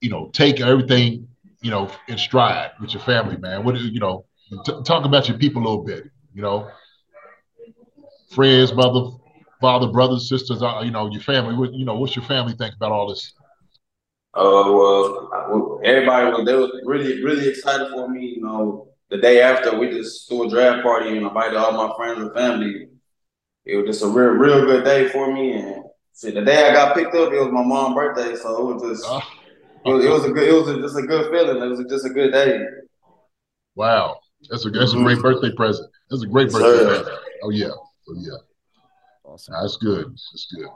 you 0.00 0.10
know, 0.10 0.30
take 0.32 0.60
everything, 0.60 1.28
you 1.62 1.70
know, 1.70 1.90
in 2.08 2.18
stride 2.18 2.72
with 2.80 2.92
your 2.92 3.02
family, 3.02 3.36
man. 3.36 3.64
What 3.64 3.78
you 3.80 4.00
know, 4.00 4.24
t- 4.64 4.82
talk 4.84 5.04
about 5.04 5.28
your 5.28 5.38
people 5.38 5.62
a 5.62 5.64
little 5.64 5.84
bit, 5.84 6.04
you 6.34 6.42
know, 6.42 6.70
friends, 8.30 8.72
mother, 8.74 9.10
father, 9.60 9.88
brothers, 9.88 10.28
sisters, 10.28 10.62
uh, 10.62 10.80
you 10.84 10.90
know, 10.90 11.10
your 11.10 11.22
family. 11.22 11.54
What 11.54 11.72
you 11.72 11.84
know, 11.84 11.96
what's 11.96 12.14
your 12.14 12.24
family 12.24 12.54
think 12.54 12.74
about 12.74 12.92
all 12.92 13.08
this? 13.08 13.32
Uh, 14.34 14.70
well, 14.70 15.80
everybody 15.82 16.30
was 16.30 16.44
they 16.44 16.54
was 16.54 16.70
really 16.84 17.22
really 17.24 17.48
excited 17.48 17.88
for 17.90 18.08
me. 18.08 18.26
You 18.36 18.42
know, 18.42 18.88
the 19.10 19.16
day 19.16 19.40
after 19.40 19.78
we 19.78 19.88
just 19.90 20.28
threw 20.28 20.46
a 20.46 20.50
draft 20.50 20.82
party 20.82 21.08
and 21.08 21.26
invited 21.26 21.56
all 21.56 21.72
my 21.72 21.94
friends 21.96 22.20
and 22.20 22.34
family. 22.34 22.88
It 23.64 23.76
was 23.76 23.86
just 23.86 24.04
a 24.04 24.08
real 24.08 24.32
real 24.32 24.66
good 24.66 24.84
day 24.84 25.08
for 25.08 25.32
me. 25.32 25.54
And 25.54 25.84
see, 26.12 26.30
the 26.30 26.44
day 26.44 26.68
I 26.68 26.72
got 26.72 26.94
picked 26.94 27.14
up, 27.14 27.32
it 27.32 27.40
was 27.40 27.50
my 27.50 27.64
mom's 27.64 27.94
birthday, 27.94 28.36
so 28.36 28.70
it 28.70 28.74
was 28.74 28.98
just. 28.98 29.10
Uh 29.10 29.20
it 29.86 29.92
was, 29.92 30.04
it 30.04 30.10
was 30.10 30.24
a 30.24 30.30
good. 30.30 30.48
It 30.48 30.52
was 30.52 30.68
a, 30.68 30.80
just 30.80 30.96
a 30.96 31.02
good 31.02 31.30
feeling. 31.30 31.62
It 31.62 31.66
was 31.66 31.84
just 31.88 32.06
a 32.06 32.10
good 32.10 32.32
day. 32.32 32.60
Wow, 33.74 34.18
that's 34.50 34.66
a 34.66 34.70
that's 34.70 34.94
a 34.94 34.96
great 34.96 35.20
birthday 35.20 35.52
present. 35.54 35.90
That's 36.10 36.22
a 36.22 36.26
great 36.26 36.50
birthday 36.50 36.78
Sir. 36.78 36.86
present. 36.86 37.18
Oh 37.42 37.50
yeah, 37.50 37.68
oh 37.68 38.14
yeah. 38.16 38.38
Awesome. 39.24 39.54
That's 39.60 39.76
good. 39.76 40.06
That's 40.06 40.54
good. 40.54 40.68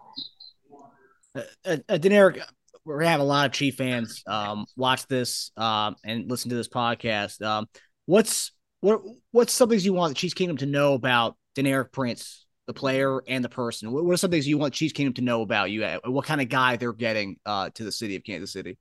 Uh, 1.34 1.42
uh, 1.64 1.76
uh 1.88 1.98
Deneric, 1.98 2.40
we're 2.84 2.98
gonna 2.98 3.10
have 3.10 3.20
a 3.20 3.24
lot 3.24 3.46
of 3.46 3.52
Chief 3.52 3.76
fans 3.76 4.22
um, 4.26 4.66
watch 4.76 5.06
this 5.06 5.50
um, 5.56 5.96
and 6.04 6.30
listen 6.30 6.50
to 6.50 6.56
this 6.56 6.68
podcast. 6.68 7.42
Um, 7.44 7.68
what's 8.06 8.52
what 8.80 9.00
what's 9.32 9.52
some 9.52 9.68
things 9.68 9.84
you 9.84 9.92
want 9.92 10.10
the 10.10 10.18
Chiefs 10.18 10.34
Kingdom 10.34 10.58
to 10.58 10.66
know 10.66 10.94
about 10.94 11.36
Deneric 11.56 11.92
Prince, 11.92 12.46
the 12.66 12.74
player 12.74 13.22
and 13.26 13.44
the 13.44 13.48
person? 13.48 13.92
What, 13.92 14.04
what 14.04 14.12
are 14.12 14.18
some 14.18 14.30
things 14.30 14.46
you 14.46 14.58
want 14.58 14.74
Chiefs 14.74 14.92
Kingdom 14.92 15.14
to 15.14 15.22
know 15.22 15.42
about 15.42 15.70
you? 15.70 15.84
What 16.04 16.26
kind 16.26 16.40
of 16.40 16.48
guy 16.48 16.76
they're 16.76 16.92
getting 16.92 17.36
uh, 17.46 17.70
to 17.74 17.84
the 17.84 17.92
city 17.92 18.16
of 18.16 18.24
Kansas 18.24 18.52
City? 18.52 18.78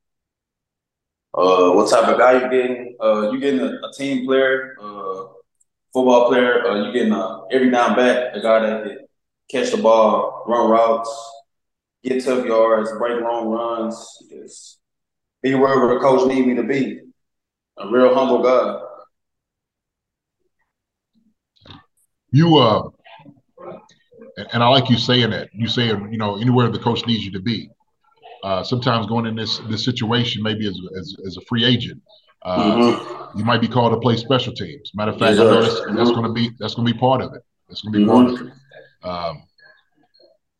Uh, 1.34 1.72
what 1.72 1.90
type 1.90 2.08
of 2.08 2.18
guy 2.18 2.34
you 2.34 2.50
getting. 2.50 2.96
Uh, 3.02 3.32
you 3.32 3.40
getting 3.40 3.60
a, 3.60 3.66
a 3.66 3.94
team 3.96 4.26
player, 4.26 4.76
uh, 4.82 5.26
football 5.94 6.28
player. 6.28 6.66
Uh, 6.66 6.86
you 6.86 6.94
getting 6.94 7.14
a 7.14 7.42
every 7.52 7.70
down 7.70 7.96
back, 7.96 8.36
a 8.36 8.42
guy 8.42 8.60
that 8.60 8.84
can 8.84 8.98
catch 9.50 9.72
the 9.72 9.78
ball, 9.82 10.44
run 10.48 10.70
routes, 10.70 11.32
get 12.04 12.24
tough 12.24 12.46
yards, 12.46 12.92
break 12.98 13.22
long 13.22 13.48
runs. 13.48 14.18
Just 14.30 14.80
be 15.42 15.56
wherever 15.56 15.94
the 15.94 16.00
coach 16.00 16.28
need 16.28 16.48
me 16.48 16.56
to 16.56 16.64
be. 16.64 17.00
A 17.78 17.90
real 17.90 18.14
humble 18.14 18.44
guy. 18.44 18.82
You 22.32 22.58
uh, 22.58 22.90
and 24.54 24.62
I 24.62 24.68
like 24.68 24.90
you 24.90 24.98
saying 24.98 25.30
that. 25.32 25.50
You 25.54 25.68
saying 25.68 26.12
you 26.12 26.18
know 26.18 26.38
anywhere 26.38 26.70
the 26.70 26.80
coach 26.80 27.06
needs 27.06 27.24
you 27.24 27.32
to 27.32 27.40
be 27.40 27.70
uh, 28.44 28.64
sometimes 28.64 29.06
going 29.08 29.26
in 29.26 29.36
this 29.36 29.60
this 29.70 29.84
situation, 29.84 30.44
maybe 30.44 30.68
as 30.68 30.80
as, 30.98 31.16
as 31.26 31.38
a 31.38 31.42
free 31.42 31.66
agent, 31.66 32.02
uh, 32.44 32.74
mm-hmm. 32.74 33.38
you 33.38 33.46
might 33.46 33.62
be 33.62 33.68
called 33.68 33.94
to 33.94 34.00
play 34.00 34.16
special 34.16 34.54
teams. 34.54 34.92
Matter 34.96 35.12
of 35.12 35.20
fact, 35.20 35.38
yes, 35.38 35.40
I 35.40 35.44
know 35.44 35.62
that's, 35.62 35.80
mm-hmm. 35.82 35.96
that's 35.96 36.12
going 36.12 36.24
to 36.24 36.34
be 36.34 36.52
that's 36.60 36.76
going 36.76 36.88
to 36.88 36.94
be 36.94 37.00
part 37.00 37.22
of 37.22 37.34
it. 37.34 37.44
That's 37.68 37.82
going 37.82 37.94
to 37.94 38.00
be 38.00 38.06
mm-hmm. 38.06 38.28
part 38.28 38.42
of 38.42 38.48
it. 38.48 38.54
Um, 39.04 39.44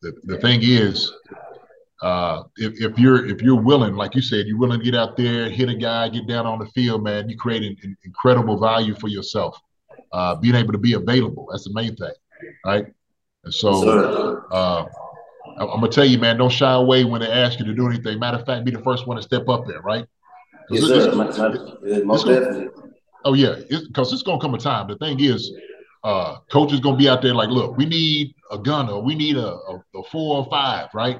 the 0.02 0.12
the 0.24 0.38
thing 0.38 0.60
is, 0.62 1.12
uh, 2.02 2.44
if, 2.56 2.80
if 2.80 2.98
you're 2.98 3.26
if 3.26 3.42
you're 3.42 3.60
willing, 3.60 3.94
like 3.94 4.14
you 4.14 4.22
said, 4.22 4.46
you're 4.46 4.58
willing 4.58 4.78
to 4.78 4.84
get 4.84 4.94
out 4.94 5.16
there, 5.16 5.48
hit 5.48 5.68
a 5.68 5.74
guy, 5.74 6.08
get 6.08 6.26
down 6.26 6.46
on 6.46 6.58
the 6.58 6.66
field, 6.66 7.02
man, 7.02 7.28
you 7.28 7.36
create 7.36 7.62
an, 7.62 7.76
an 7.82 7.96
incredible 8.04 8.58
value 8.58 8.94
for 8.94 9.08
yourself. 9.08 9.58
Uh, 10.12 10.34
being 10.34 10.56
able 10.56 10.72
to 10.72 10.78
be 10.78 10.94
available, 10.94 11.46
that's 11.52 11.64
the 11.64 11.72
main 11.72 11.94
thing, 11.94 12.12
right? 12.66 12.86
And 13.44 13.54
so, 13.54 14.42
uh, 14.50 14.84
I'm 15.68 15.80
gonna 15.80 15.88
tell 15.88 16.04
you, 16.04 16.18
man, 16.18 16.38
don't 16.38 16.50
shy 16.50 16.72
away 16.72 17.04
when 17.04 17.20
they 17.20 17.30
ask 17.30 17.58
you 17.58 17.64
to 17.66 17.74
do 17.74 17.86
anything. 17.88 18.18
Matter 18.18 18.38
of 18.38 18.46
fact, 18.46 18.64
be 18.64 18.70
the 18.70 18.82
first 18.82 19.06
one 19.06 19.16
to 19.16 19.22
step 19.22 19.48
up 19.48 19.66
there, 19.66 19.80
right? 19.82 20.06
Yes, 20.70 20.84
sir. 20.86 21.12
most 22.04 22.26
definitely. 22.26 22.68
Oh 23.24 23.34
yeah, 23.34 23.56
because 23.68 24.12
it's 24.12 24.22
gonna 24.22 24.40
come 24.40 24.54
a 24.54 24.58
time. 24.58 24.88
The 24.88 24.96
thing 24.96 25.20
is, 25.20 25.52
uh, 26.04 26.38
coach 26.50 26.72
is 26.72 26.80
gonna 26.80 26.96
be 26.96 27.08
out 27.08 27.20
there 27.22 27.34
like, 27.34 27.50
look, 27.50 27.76
we 27.76 27.84
need 27.84 28.34
a 28.50 28.58
gunner, 28.58 28.98
we 28.98 29.14
need 29.14 29.36
a, 29.36 29.48
a, 29.48 29.82
a 29.96 30.02
four 30.04 30.38
or 30.38 30.46
five, 30.50 30.88
right? 30.94 31.18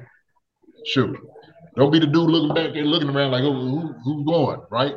Sure. 0.85 1.13
Don't 1.75 1.91
be 1.91 1.99
the 1.99 2.07
dude 2.07 2.29
looking 2.29 2.53
back 2.55 2.73
there, 2.73 2.83
looking 2.83 3.09
around 3.09 3.31
like, 3.31 3.43
who, 3.43 3.53
who, 3.53 3.93
who's 4.03 4.25
going, 4.25 4.61
right? 4.71 4.95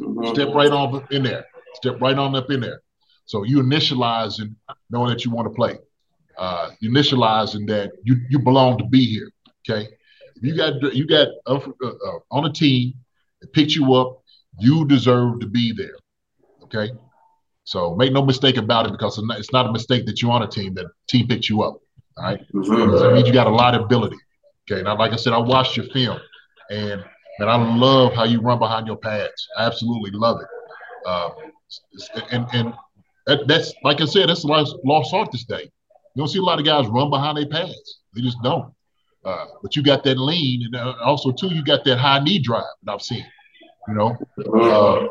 Mhm. 0.00 0.28
Step 0.34 0.54
right 0.54 0.70
on 0.70 1.06
in 1.10 1.22
there. 1.24 1.44
Step 1.74 2.00
right 2.00 2.16
on 2.16 2.34
up 2.36 2.50
in 2.50 2.60
there. 2.60 2.80
So 3.24 3.42
you 3.42 3.58
initializing 3.62 4.54
knowing 4.90 5.10
that 5.10 5.24
you 5.24 5.30
want 5.30 5.46
to 5.48 5.54
play. 5.54 5.78
Uh, 6.38 6.70
initializing 6.82 7.66
that 7.66 7.92
you 8.02 8.16
you 8.28 8.38
belong 8.38 8.76
to 8.76 8.84
be 8.84 9.06
here. 9.06 9.30
Okay. 9.68 9.88
If 10.36 10.42
you 10.42 10.54
got 10.54 10.94
you 10.94 11.06
got 11.06 11.28
uh, 11.46 11.58
uh, 11.82 12.18
on 12.30 12.44
a 12.44 12.52
team 12.52 12.92
that 13.40 13.52
picked 13.54 13.74
you 13.74 13.94
up, 13.94 14.22
you 14.58 14.86
deserve 14.86 15.40
to 15.40 15.46
be 15.46 15.72
there. 15.72 15.96
Okay. 16.64 16.92
So 17.64 17.94
make 17.96 18.12
no 18.12 18.24
mistake 18.24 18.58
about 18.58 18.86
it 18.86 18.92
because 18.92 19.18
it's 19.18 19.52
not, 19.52 19.66
a 19.66 19.72
mistake 19.72 20.06
that 20.06 20.20
you're 20.22 20.30
on 20.30 20.42
a 20.42 20.46
team 20.46 20.74
that 20.74 20.86
team 21.08 21.26
picked 21.26 21.48
you 21.48 21.62
up. 21.62 21.80
All 22.18 22.24
right. 22.24 22.40
Mhm. 22.54 23.00
That 23.00 23.12
means 23.14 23.26
you 23.26 23.34
got 23.34 23.46
a 23.46 23.50
lot 23.50 23.74
of 23.74 23.82
ability. 23.82 24.18
Okay. 24.70 24.82
Now, 24.82 24.96
like 24.98 25.12
I 25.12 25.16
said, 25.16 25.32
I 25.32 25.38
watched 25.38 25.76
your 25.76 25.86
film 25.86 26.20
and 26.70 27.02
man, 27.38 27.48
I 27.48 27.56
love 27.76 28.12
how 28.12 28.24
you 28.24 28.40
run 28.40 28.58
behind 28.58 28.86
your 28.86 28.96
pads. 28.96 29.48
I 29.56 29.64
absolutely 29.64 30.10
love 30.12 30.40
it. 30.40 30.48
Uh, 31.06 31.30
and 32.30 32.46
and 32.52 32.74
that's 33.48 33.72
like 33.82 34.00
I 34.00 34.04
said, 34.04 34.28
that's 34.28 34.44
a 34.44 34.48
lost 34.48 35.14
art 35.14 35.32
this 35.32 35.44
day. 35.44 35.70
You 36.16 36.22
don't 36.22 36.28
see 36.28 36.38
a 36.38 36.42
lot 36.42 36.58
of 36.58 36.64
guys 36.64 36.86
run 36.88 37.10
behind 37.10 37.36
their 37.36 37.46
pads. 37.46 37.98
They 38.14 38.22
just 38.22 38.42
don't. 38.42 38.72
Uh, 39.22 39.44
but 39.62 39.76
you 39.76 39.82
got 39.82 40.02
that 40.04 40.18
lean, 40.18 40.64
and 40.64 40.74
uh, 40.74 40.94
also 41.04 41.30
too, 41.30 41.48
you 41.48 41.62
got 41.62 41.84
that 41.84 41.98
high 41.98 42.20
knee 42.20 42.38
drive 42.38 42.64
that 42.84 42.92
I've 42.92 43.02
seen. 43.02 43.26
You 43.88 43.94
know, 43.94 44.16
uh, 44.38 45.08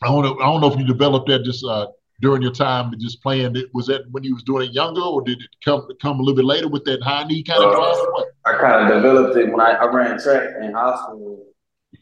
I 0.00 0.06
don't 0.06 0.22
know. 0.22 0.38
I 0.38 0.44
don't 0.44 0.60
know 0.60 0.72
if 0.72 0.78
you 0.78 0.86
developed 0.86 1.26
that 1.26 1.42
just 1.42 1.64
uh, 1.64 1.88
during 2.20 2.40
your 2.40 2.52
time 2.52 2.92
and 2.92 3.02
just 3.02 3.20
playing. 3.20 3.56
It 3.56 3.66
was 3.74 3.88
that 3.88 4.02
when 4.12 4.22
you 4.22 4.34
was 4.34 4.44
doing 4.44 4.68
it 4.68 4.72
younger, 4.72 5.00
or 5.00 5.22
did 5.22 5.40
it 5.40 5.48
come 5.64 5.88
come 6.00 6.20
a 6.20 6.22
little 6.22 6.36
bit 6.36 6.44
later 6.44 6.68
with 6.68 6.84
that 6.84 7.02
high 7.02 7.24
knee 7.24 7.42
kind 7.42 7.64
of 7.64 7.72
Uh, 7.72 7.74
drive? 7.74 8.24
I 8.44 8.58
kind 8.60 8.92
of 8.92 9.02
developed 9.02 9.36
it 9.36 9.50
when 9.50 9.60
I, 9.60 9.72
I 9.72 9.86
ran 9.86 10.22
track 10.22 10.50
in 10.60 10.72
high 10.72 10.96
school, 11.02 11.46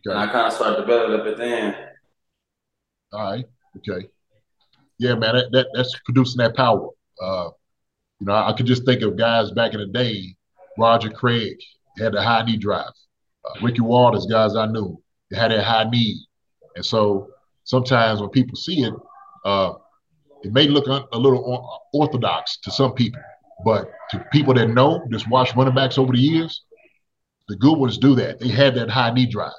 and 0.05 0.19
I 0.19 0.27
kind 0.27 0.47
of 0.47 0.53
started 0.53 0.83
developing 0.83 1.33
it 1.33 1.39
then. 1.39 1.75
All 3.15 3.23
right. 3.23 3.47
Okay. 3.79 4.09
Yeah, 4.99 5.15
man, 5.15 5.37
that, 5.37 5.53
that 5.53 5.69
that's 5.75 5.99
producing 6.05 6.39
that 6.39 6.55
power. 6.55 6.91
Uh, 7.23 7.51
you 8.21 8.27
know, 8.27 8.35
I, 8.35 8.53
could 8.53 8.67
just 8.67 8.85
think 8.85 9.03
of 9.03 9.17
guys 9.17 9.51
back 9.51 9.73
in 9.73 9.81
the 9.81 9.87
day. 9.87 10.37
Roger 10.79 11.11
Craig 11.11 11.57
had 11.99 12.13
the 12.13 12.23
high 12.23 12.45
knee 12.45 12.57
drive. 12.57 12.93
Uh, 13.45 13.61
Ricky 13.63 13.81
Watters, 13.81 14.27
guys 14.27 14.55
I 14.55 14.67
knew, 14.67 15.03
they 15.31 15.39
had 15.39 15.51
that 15.51 15.65
high 15.65 15.85
knee. 15.85 16.27
And 16.77 16.85
so 16.85 17.31
sometimes 17.65 18.21
when 18.21 18.31
people 18.31 18.57
see 18.57 18.83
it, 18.83 18.95
uh, 19.45 19.75
it 20.43 20.53
may 20.53 20.69
look 20.69 20.87
un- 20.89 21.07
a 21.13 21.19
little 21.19 21.81
orthodox 21.93 22.59
to 22.59 22.71
some 22.71 22.93
people, 22.95 23.21
but 23.65 23.91
to 24.11 24.25
people 24.33 24.55
that 24.55 24.69
know, 24.69 25.03
just 25.11 25.29
watch 25.29 25.55
running 25.57 25.75
backs 25.75 25.99
over 25.99 26.13
the 26.13 26.19
years, 26.19 26.65
the 27.49 27.57
good 27.57 27.79
ones 27.79 27.99
do 27.99 28.15
that. 28.15 28.39
They 28.39 28.49
had 28.49 28.75
that 28.77 28.91
high 28.91 29.11
knee 29.11 29.27
drive. 29.27 29.53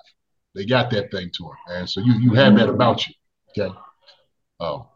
They 0.55 0.65
got 0.65 0.89
that 0.91 1.11
thing 1.11 1.29
to 1.33 1.43
them, 1.43 1.55
and 1.69 1.89
so 1.89 2.01
you 2.01 2.13
you 2.19 2.33
have 2.33 2.57
that 2.57 2.67
about 2.67 3.07
you. 3.07 3.13
Okay. 3.57 3.73
Oh. 4.59 4.90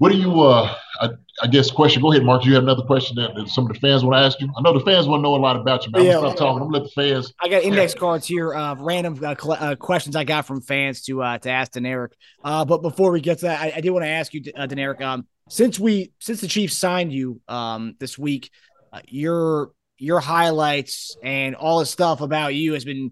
What 0.00 0.12
do 0.12 0.16
you 0.16 0.40
uh 0.40 0.74
I, 0.98 1.10
I 1.42 1.46
guess 1.46 1.70
question 1.70 2.00
go 2.00 2.10
ahead, 2.10 2.24
Mark. 2.24 2.46
You 2.46 2.54
have 2.54 2.62
another 2.62 2.82
question 2.82 3.16
that, 3.16 3.34
that 3.34 3.48
some 3.48 3.66
of 3.66 3.72
the 3.74 3.78
fans 3.80 4.02
want 4.02 4.16
to 4.16 4.20
ask 4.24 4.40
you? 4.40 4.50
I 4.56 4.62
know 4.62 4.72
the 4.72 4.82
fans 4.84 5.06
want 5.06 5.20
to 5.20 5.22
know 5.22 5.34
a 5.34 5.36
lot 5.36 5.56
about 5.56 5.84
you, 5.84 5.92
man. 5.92 6.00
I'm 6.00 6.06
Yeah. 6.06 6.12
gonna 6.14 6.28
stop 6.28 6.38
talking. 6.38 6.62
I'm 6.62 6.68
gonna 6.70 6.78
let 6.78 6.84
the 6.84 6.90
fans 6.90 7.34
I 7.38 7.48
got 7.50 7.62
index 7.64 7.92
cards 7.92 8.26
here 8.26 8.54
of 8.54 8.80
random 8.80 9.22
uh, 9.22 9.34
coll- 9.34 9.52
uh, 9.52 9.74
questions 9.76 10.16
I 10.16 10.24
got 10.24 10.46
from 10.46 10.62
fans 10.62 11.02
to 11.02 11.22
uh, 11.22 11.36
to 11.40 11.50
ask 11.50 11.72
Deneric. 11.72 12.12
Uh, 12.42 12.64
but 12.64 12.80
before 12.80 13.10
we 13.12 13.20
get 13.20 13.40
to 13.40 13.44
that, 13.44 13.60
I, 13.60 13.72
I 13.76 13.80
did 13.82 13.90
want 13.90 14.04
to 14.04 14.08
ask 14.08 14.32
you, 14.32 14.42
uh, 14.56 14.66
Deneric. 14.66 15.02
Um, 15.02 15.26
since 15.50 15.78
we 15.78 16.12
since 16.18 16.40
the 16.40 16.48
Chiefs 16.48 16.78
signed 16.78 17.12
you 17.12 17.42
um 17.46 17.94
this 18.00 18.16
week, 18.18 18.50
uh, 18.94 19.00
your 19.06 19.72
your 19.98 20.20
highlights 20.20 21.18
and 21.22 21.54
all 21.54 21.78
the 21.80 21.86
stuff 21.86 22.22
about 22.22 22.54
you 22.54 22.72
has 22.72 22.86
been 22.86 23.10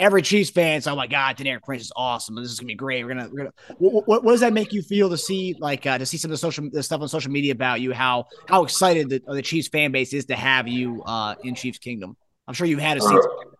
every 0.00 0.22
Chiefs 0.22 0.50
fan. 0.50 0.80
So, 0.80 0.92
oh 0.92 0.96
my 0.96 1.06
God, 1.06 1.36
Deneric 1.36 1.62
Prince 1.62 1.82
is 1.84 1.92
awesome. 1.94 2.34
This 2.34 2.50
is 2.50 2.58
gonna 2.58 2.66
be 2.68 2.74
great. 2.74 3.04
We're 3.04 3.14
gonna 3.14 3.28
we're 3.30 3.38
gonna. 3.38 3.52
What, 3.78 4.08
what, 4.08 4.24
what 4.24 4.32
does 4.32 4.40
that 4.40 4.52
make 4.52 4.72
you 4.72 4.82
feel 4.82 5.10
to 5.10 5.16
see 5.16 5.54
like 5.60 5.86
uh, 5.86 5.98
to 5.98 6.06
see 6.06 6.16
some 6.16 6.30
of 6.30 6.32
the 6.32 6.38
social 6.38 6.68
the 6.70 6.82
stuff 6.82 7.00
on 7.00 7.08
social 7.08 7.30
media 7.30 7.52
about 7.52 7.80
you? 7.80 7.92
How 7.92 8.26
how 8.48 8.64
excited 8.64 9.10
the, 9.10 9.22
the 9.28 9.42
Chiefs 9.42 9.68
fan 9.68 9.92
base 9.92 10.12
is 10.12 10.24
to 10.26 10.36
have 10.36 10.66
you 10.66 11.02
uh 11.04 11.36
in 11.44 11.54
Chiefs 11.54 11.78
Kingdom. 11.78 12.16
I'm 12.48 12.54
sure 12.54 12.66
you've 12.66 12.80
had 12.80 12.96
a 12.96 13.00
seat. 13.00 13.14
Uh, 13.14 13.50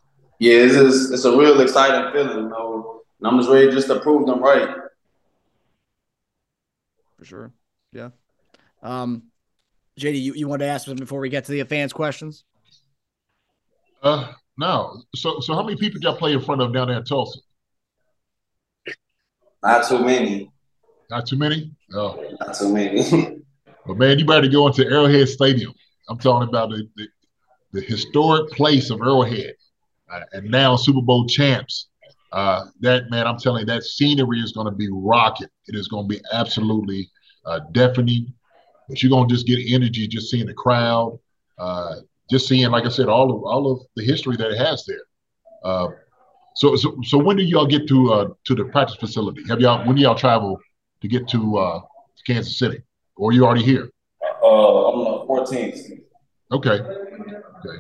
yeah, 0.41 0.55
it's 0.55 0.75
just, 0.75 1.13
it's 1.13 1.25
a 1.25 1.37
real 1.37 1.61
exciting 1.61 2.13
feeling, 2.13 2.45
you 2.45 2.49
know. 2.49 3.03
And 3.21 3.29
I'm 3.29 3.39
just 3.39 3.51
ready 3.51 3.71
just 3.71 3.89
to 3.89 4.01
prove 4.01 4.27
them 4.27 4.43
right. 4.43 4.75
for 7.19 7.25
sure. 7.25 7.53
Yeah. 7.93 8.09
Um, 8.83 9.25
JD, 9.99 10.21
you, 10.21 10.35
you 10.35 10.49
wanted 10.49 10.65
to 10.65 10.71
ask 10.71 10.87
something 10.87 11.05
before 11.05 11.21
we 11.21 11.29
get 11.29 11.45
to 11.45 11.53
the 11.53 11.63
fans' 11.65 11.93
questions? 11.93 12.45
uh 14.03 14.33
no. 14.61 15.03
So 15.17 15.41
so 15.41 15.55
how 15.55 15.63
many 15.63 15.77
people 15.77 16.01
y'all 16.01 16.17
play 16.17 16.33
in 16.33 16.41
front 16.41 16.61
of 16.61 16.73
down 16.73 16.89
there 16.89 16.99
in 16.99 17.05
Tulsa? 17.05 17.41
Not 19.63 19.89
too 19.89 20.05
many. 20.05 20.53
Not 21.11 21.27
too 21.27 21.37
many? 21.37 21.73
No. 21.89 22.37
Not 22.39 22.55
too 22.55 22.73
many. 22.73 23.37
But 23.87 23.97
man, 23.97 24.19
you 24.19 24.27
better 24.27 24.47
go 24.47 24.67
into 24.67 24.85
Arrowhead 24.85 25.27
Stadium. 25.27 25.73
I'm 26.11 26.19
talking 26.19 26.49
about 26.49 26.69
the 26.69 26.87
the, 26.97 27.09
the 27.73 27.81
historic 27.81 28.53
place 28.53 28.91
of 28.91 29.01
Arrowhead, 29.01 29.55
uh, 30.13 30.21
and 30.33 30.51
now 30.51 30.77
Super 30.77 31.01
Bowl 31.01 31.27
champs. 31.27 31.89
Uh, 32.31 32.67
that 32.81 33.11
man, 33.11 33.27
I'm 33.27 33.39
telling 33.39 33.61
you, 33.61 33.67
that 33.67 33.83
scenery 33.83 34.41
is 34.41 34.53
going 34.53 34.67
to 34.67 34.77
be 34.77 34.89
rocket. 34.93 35.51
It 35.67 35.75
is 35.75 35.89
going 35.89 36.09
to 36.09 36.15
be 36.15 36.21
absolutely 36.33 37.11
uh, 37.47 37.61
deafening. 37.73 38.33
But 38.87 39.03
you're 39.03 39.11
going 39.11 39.29
to 39.29 39.35
just 39.35 39.47
get 39.47 39.59
energy 39.67 40.07
just 40.07 40.31
seeing 40.31 40.47
the 40.47 40.55
crowd, 40.55 41.19
uh, 41.59 41.97
just 42.31 42.49
seeing, 42.49 42.71
like 42.71 42.85
I 42.85 42.89
said, 42.89 43.09
all 43.09 43.31
of 43.31 43.43
all 43.43 43.73
of 43.73 43.81
the 43.97 44.05
history 44.05 44.37
that 44.37 44.51
it 44.51 44.59
has 44.59 44.85
there. 44.87 45.03
Uh, 45.65 45.89
so, 46.57 46.77
so, 46.77 46.97
so 47.05 47.19
when 47.19 47.37
do 47.37 47.43
y'all 47.43 47.67
get 47.67 47.87
to 47.89 48.13
uh, 48.13 48.29
to 48.45 48.55
the 48.55 48.65
practice 48.65 48.97
facility? 48.97 49.43
Have 49.49 49.61
y'all 49.61 49.87
when 49.87 49.97
do 49.97 50.03
y'all 50.03 50.15
travel 50.15 50.59
to 51.01 51.09
get 51.09 51.29
to 51.29 51.59
uh, 51.59 51.81
Kansas 52.27 52.59
City, 52.59 52.83
or 53.17 53.33
you 53.33 53.45
already 53.45 53.63
here? 53.63 53.91
uh, 54.43 54.89
I'm 54.89 55.01
on 55.01 55.27
the 55.27 55.57
14th. 55.57 56.01
Okay. 56.53 56.81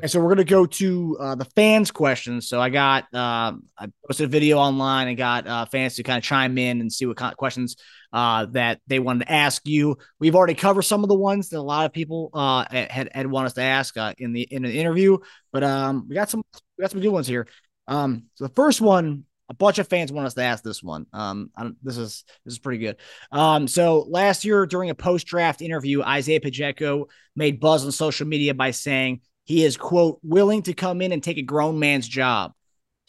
And 0.02 0.10
so 0.10 0.20
we're 0.20 0.28
gonna 0.28 0.44
go 0.44 0.66
to 0.66 1.16
uh, 1.18 1.34
the 1.34 1.44
fans' 1.44 1.90
questions. 1.90 2.48
So 2.48 2.60
I 2.60 2.68
got 2.68 3.04
uh, 3.14 3.54
I 3.78 3.86
posted 4.06 4.26
a 4.26 4.28
video 4.28 4.58
online 4.58 5.08
and 5.08 5.16
got 5.16 5.46
uh, 5.46 5.64
fans 5.66 5.94
to 5.96 6.02
kind 6.02 6.18
of 6.18 6.24
chime 6.24 6.58
in 6.58 6.80
and 6.80 6.92
see 6.92 7.06
what 7.06 7.16
kind 7.16 7.32
of 7.32 7.38
questions 7.38 7.76
uh, 8.12 8.46
that 8.46 8.80
they 8.86 8.98
wanted 8.98 9.26
to 9.26 9.32
ask 9.32 9.66
you. 9.66 9.98
We've 10.18 10.34
already 10.34 10.54
covered 10.54 10.82
some 10.82 11.02
of 11.02 11.08
the 11.08 11.14
ones 11.14 11.50
that 11.50 11.58
a 11.58 11.62
lot 11.62 11.86
of 11.86 11.92
people 11.92 12.30
uh, 12.34 12.64
had 12.70 13.10
had 13.12 13.26
want 13.26 13.46
us 13.46 13.54
to 13.54 13.62
ask 13.62 13.96
uh, 13.96 14.14
in 14.18 14.32
the 14.32 14.42
in 14.42 14.64
an 14.64 14.70
interview, 14.70 15.18
but 15.52 15.64
um, 15.64 16.06
we 16.08 16.14
got 16.14 16.30
some 16.30 16.42
we 16.76 16.82
got 16.82 16.90
some 16.90 17.00
good 17.00 17.10
ones 17.10 17.26
here. 17.26 17.46
Um, 17.88 18.24
so 18.34 18.46
the 18.46 18.54
first 18.54 18.80
one, 18.80 19.24
a 19.48 19.54
bunch 19.54 19.78
of 19.78 19.88
fans 19.88 20.12
want 20.12 20.26
us 20.26 20.34
to 20.34 20.42
ask 20.42 20.62
this 20.62 20.82
one. 20.82 21.06
Um, 21.12 21.50
this 21.82 21.98
is 21.98 22.24
this 22.44 22.54
is 22.54 22.58
pretty 22.58 22.78
good. 22.78 22.96
Um, 23.32 23.68
so 23.68 24.06
last 24.08 24.44
year 24.44 24.66
during 24.66 24.90
a 24.90 24.94
post 24.94 25.26
draft 25.26 25.60
interview, 25.62 26.02
Isaiah 26.02 26.40
Pacheco 26.40 27.08
made 27.36 27.60
buzz 27.60 27.84
on 27.84 27.92
social 27.92 28.26
media 28.26 28.54
by 28.54 28.70
saying 28.70 29.20
he 29.44 29.64
is 29.64 29.76
quote 29.76 30.20
willing 30.22 30.62
to 30.62 30.74
come 30.74 31.02
in 31.02 31.12
and 31.12 31.22
take 31.22 31.38
a 31.38 31.42
grown 31.42 31.78
man's 31.78 32.06
job. 32.06 32.52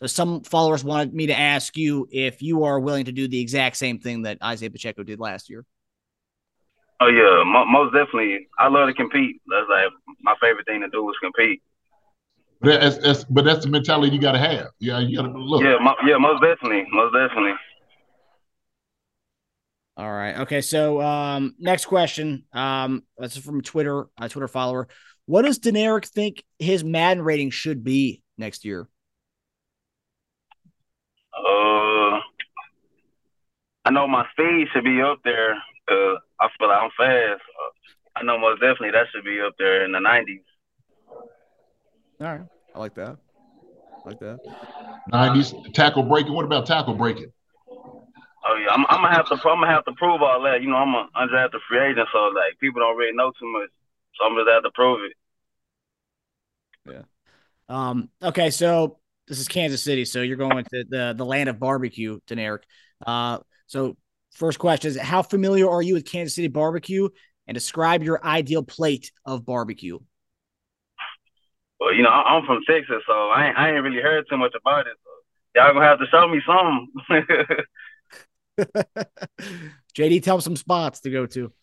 So 0.02 0.08
some 0.08 0.42
followers 0.42 0.84
wanted 0.84 1.14
me 1.14 1.28
to 1.28 1.38
ask 1.38 1.78
you 1.78 2.08
if 2.12 2.42
you 2.42 2.64
are 2.64 2.80
willing 2.80 3.06
to 3.06 3.12
do 3.12 3.28
the 3.28 3.40
exact 3.40 3.78
same 3.78 4.00
thing 4.00 4.24
that 4.24 4.40
Isaiah 4.44 4.72
Pacheco 4.72 5.04
did 5.04 5.20
last 5.20 5.48
year. 5.48 5.64
Oh 7.00 7.08
yeah, 7.08 7.44
mo- 7.46 7.66
most 7.66 7.94
definitely. 7.94 8.48
I 8.58 8.68
love 8.68 8.88
to 8.88 8.94
compete. 8.96 9.42
That's 9.48 9.68
like 9.70 9.90
my 10.22 10.34
favorite 10.42 10.66
thing 10.66 10.82
to 10.82 10.90
do 10.90 11.08
is 11.10 11.16
compete. 11.22 11.62
But 12.62 12.82
that's, 12.82 12.98
that's 12.98 13.24
but 13.26 13.46
that's 13.46 13.64
the 13.64 13.72
mentality 13.72 14.14
you 14.14 14.20
got 14.20 14.32
to 14.32 14.40
have. 14.40 14.68
Yeah, 14.80 15.00
you 15.00 15.18
got 15.18 15.24
to 15.24 15.38
look. 15.38 15.64
Yeah, 15.64 15.78
mo- 15.80 15.96
yeah, 16.04 16.18
most 16.18 16.42
definitely, 16.42 16.86
most 16.92 17.14
definitely. 17.14 17.54
All 19.98 20.12
right. 20.12 20.40
Okay. 20.40 20.62
So 20.62 21.00
um, 21.00 21.54
next 21.60 21.86
question. 21.86 22.46
Um, 22.54 23.04
this 23.20 23.38
is 23.38 23.44
from 23.44 23.62
Twitter, 23.62 24.08
a 24.20 24.30
Twitter 24.30 24.48
follower. 24.48 24.88
What 25.28 25.44
does 25.44 25.60
Deneric 25.60 26.08
think 26.08 26.44
his 26.58 26.84
Madden 26.84 27.24
rating 27.24 27.52
should 27.52 27.84
be 27.84 28.24
next 28.38 28.66
year? 28.66 28.88
Uh, 31.42 32.20
I 33.86 33.92
know 33.92 34.08
my 34.08 34.26
speed 34.32 34.68
should 34.72 34.84
be 34.84 35.02
up 35.02 35.20
there. 35.24 35.54
Uh, 35.90 36.16
I 36.40 36.50
feel 36.58 36.68
like 36.68 36.82
I'm 36.82 36.90
fast. 36.98 37.42
Uh, 37.42 37.72
I 38.16 38.24
know 38.24 38.38
most 38.38 38.62
definitely 38.62 38.92
that 38.92 39.08
should 39.12 39.26
be 39.26 39.42
up 39.42 39.54
there 39.58 39.84
in 39.84 39.92
the 39.92 40.00
90s. 40.00 40.44
All 42.22 42.28
right. 42.28 42.42
I 42.76 42.80
like 42.80 42.94
that. 42.96 43.18
I 44.06 44.10
like 44.10 44.20
that. 44.20 44.40
Nineties 45.08 45.54
tackle 45.74 46.04
breaking. 46.04 46.34
What 46.34 46.46
about 46.46 46.66
tackle 46.68 46.94
breaking? 46.94 47.32
Oh 48.44 48.56
yeah, 48.56 48.72
I'm, 48.72 48.86
I'm 48.90 49.04
gonna 49.04 49.14
have 49.14 49.28
to. 49.28 49.36
I'm 49.36 49.62
gonna 49.62 49.68
have 49.68 49.86
to 49.86 49.92
prove 49.94 50.22
all 50.22 50.42
that. 50.44 50.62
You 50.62 50.70
know, 50.70 50.78
I'm 50.78 50.96
an 50.96 51.08
undrafted 51.16 51.60
free 51.68 51.80
agent, 51.80 52.08
so 52.12 52.20
like 52.28 52.58
people 52.60 52.82
don't 52.82 52.98
really 52.98 53.16
know 53.16 53.32
too 53.40 53.52
much. 53.52 53.70
So 54.16 54.26
I'm 54.26 54.36
gonna 54.36 54.52
have 54.52 54.64
to 54.64 54.72
prove 54.72 55.00
it. 55.04 55.14
Yeah. 56.92 57.04
Um, 57.70 58.10
okay, 58.22 58.50
so 58.50 58.98
this 59.32 59.40
is 59.40 59.48
Kansas 59.48 59.82
City, 59.82 60.04
so 60.04 60.22
you're 60.22 60.36
going 60.36 60.66
to 60.66 60.84
the 60.90 61.16
the 61.18 61.26
land 61.26 61.48
of 61.48 61.58
barbecue, 61.58 62.20
Deneric. 62.28 62.64
Uh, 63.08 63.40
so 63.66 63.96
first 64.34 64.60
question 64.60 64.92
is 64.92 65.00
how 65.00 65.22
familiar 65.22 65.70
are 65.70 65.82
you 65.82 65.94
with 65.94 66.04
Kansas 66.04 66.36
City 66.36 66.50
barbecue 66.50 67.08
and 67.48 67.56
describe 67.56 68.04
your 68.04 68.24
ideal 68.26 68.62
plate 68.62 69.14
of 69.26 69.46
barbecue? 69.46 69.98
Well, 71.80 71.94
you 71.94 72.04
know, 72.04 72.10
I- 72.10 72.36
I'm 72.36 72.46
from 72.46 72.60
Texas, 72.68 73.02
so 73.08 73.14
I 73.14 73.48
ain't, 73.48 73.58
I 73.58 73.72
ain't 73.74 73.82
really 73.82 74.02
heard 74.02 74.26
too 74.30 74.36
much 74.36 74.54
about 74.54 74.88
it. 74.88 74.98
So 75.02 75.10
y'all 75.56 75.74
gonna 75.74 75.86
have 75.86 76.00
to 76.00 76.08
show 76.08 76.28
me 76.28 76.42
some. 76.46 76.90
JD, 79.96 80.24
tell 80.24 80.42
some 80.42 80.58
spots 80.58 81.00
to 81.02 81.10
go 81.10 81.26
to. 81.28 81.54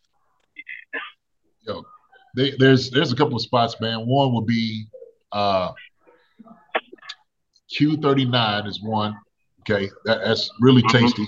Yo, 1.67 1.85
they, 2.35 2.53
there's 2.59 2.91
there's 2.91 3.13
a 3.13 3.17
couple 3.17 3.37
of 3.37 3.43
spots, 3.43 3.79
man. 3.79 4.07
One 4.07 4.33
would 4.33 4.47
be 4.47 4.87
uh, 5.33 5.73
Q39 7.77 8.67
is 8.67 8.83
one. 8.83 9.17
Okay, 9.61 9.91
that, 10.05 10.21
that's 10.25 10.51
really 10.61 10.83
tasty. 10.89 11.27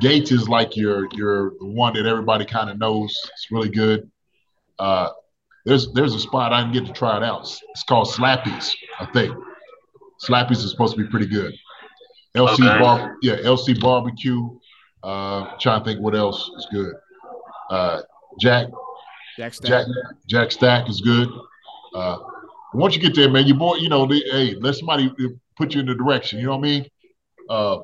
Gates 0.00 0.30
is 0.32 0.48
like 0.48 0.76
your 0.76 1.08
your 1.12 1.52
the 1.58 1.66
one 1.66 1.94
that 1.94 2.06
everybody 2.06 2.44
kind 2.44 2.70
of 2.70 2.78
knows. 2.78 3.14
It's 3.32 3.48
really 3.50 3.68
good. 3.68 4.10
Uh, 4.78 5.10
there's 5.66 5.92
there's 5.92 6.14
a 6.14 6.20
spot 6.20 6.52
I 6.52 6.60
didn't 6.62 6.72
get 6.74 6.86
to 6.86 6.92
try 6.92 7.16
it 7.16 7.22
out. 7.22 7.42
It's 7.42 7.82
called 7.84 8.08
Slappy's, 8.08 8.74
I 9.00 9.06
think. 9.06 9.36
Slappy's 10.18 10.64
is 10.64 10.70
supposed 10.70 10.96
to 10.96 11.02
be 11.02 11.08
pretty 11.08 11.26
good. 11.26 11.52
LC 12.36 12.54
Okay. 12.54 12.78
bar, 12.78 13.16
yeah, 13.22 13.36
LC 13.38 13.78
barbecue. 13.80 14.48
Uh, 15.02 15.56
trying 15.58 15.80
to 15.80 15.84
think 15.84 16.00
what 16.00 16.14
else 16.14 16.48
is 16.56 16.66
good. 16.72 16.94
Uh, 17.70 18.02
Jack 18.40 18.68
Jack 19.36 19.54
Stack. 19.54 19.68
Jack 19.68 19.86
Jack 20.28 20.52
Stack 20.52 20.88
is 20.88 21.00
good. 21.00 21.28
Uh, 21.94 22.18
once 22.72 22.94
you 22.94 23.02
get 23.02 23.14
there, 23.14 23.28
man, 23.28 23.46
you 23.46 23.54
boy, 23.54 23.74
you 23.76 23.88
know, 23.88 24.06
they, 24.06 24.20
hey, 24.30 24.54
let 24.60 24.74
somebody 24.74 25.12
put 25.56 25.74
you 25.74 25.80
in 25.80 25.86
the 25.86 25.94
direction. 25.94 26.38
You 26.38 26.46
know 26.46 26.56
what 26.56 26.66
I 26.66 26.70
mean? 26.70 26.86
Uh, 27.48 27.78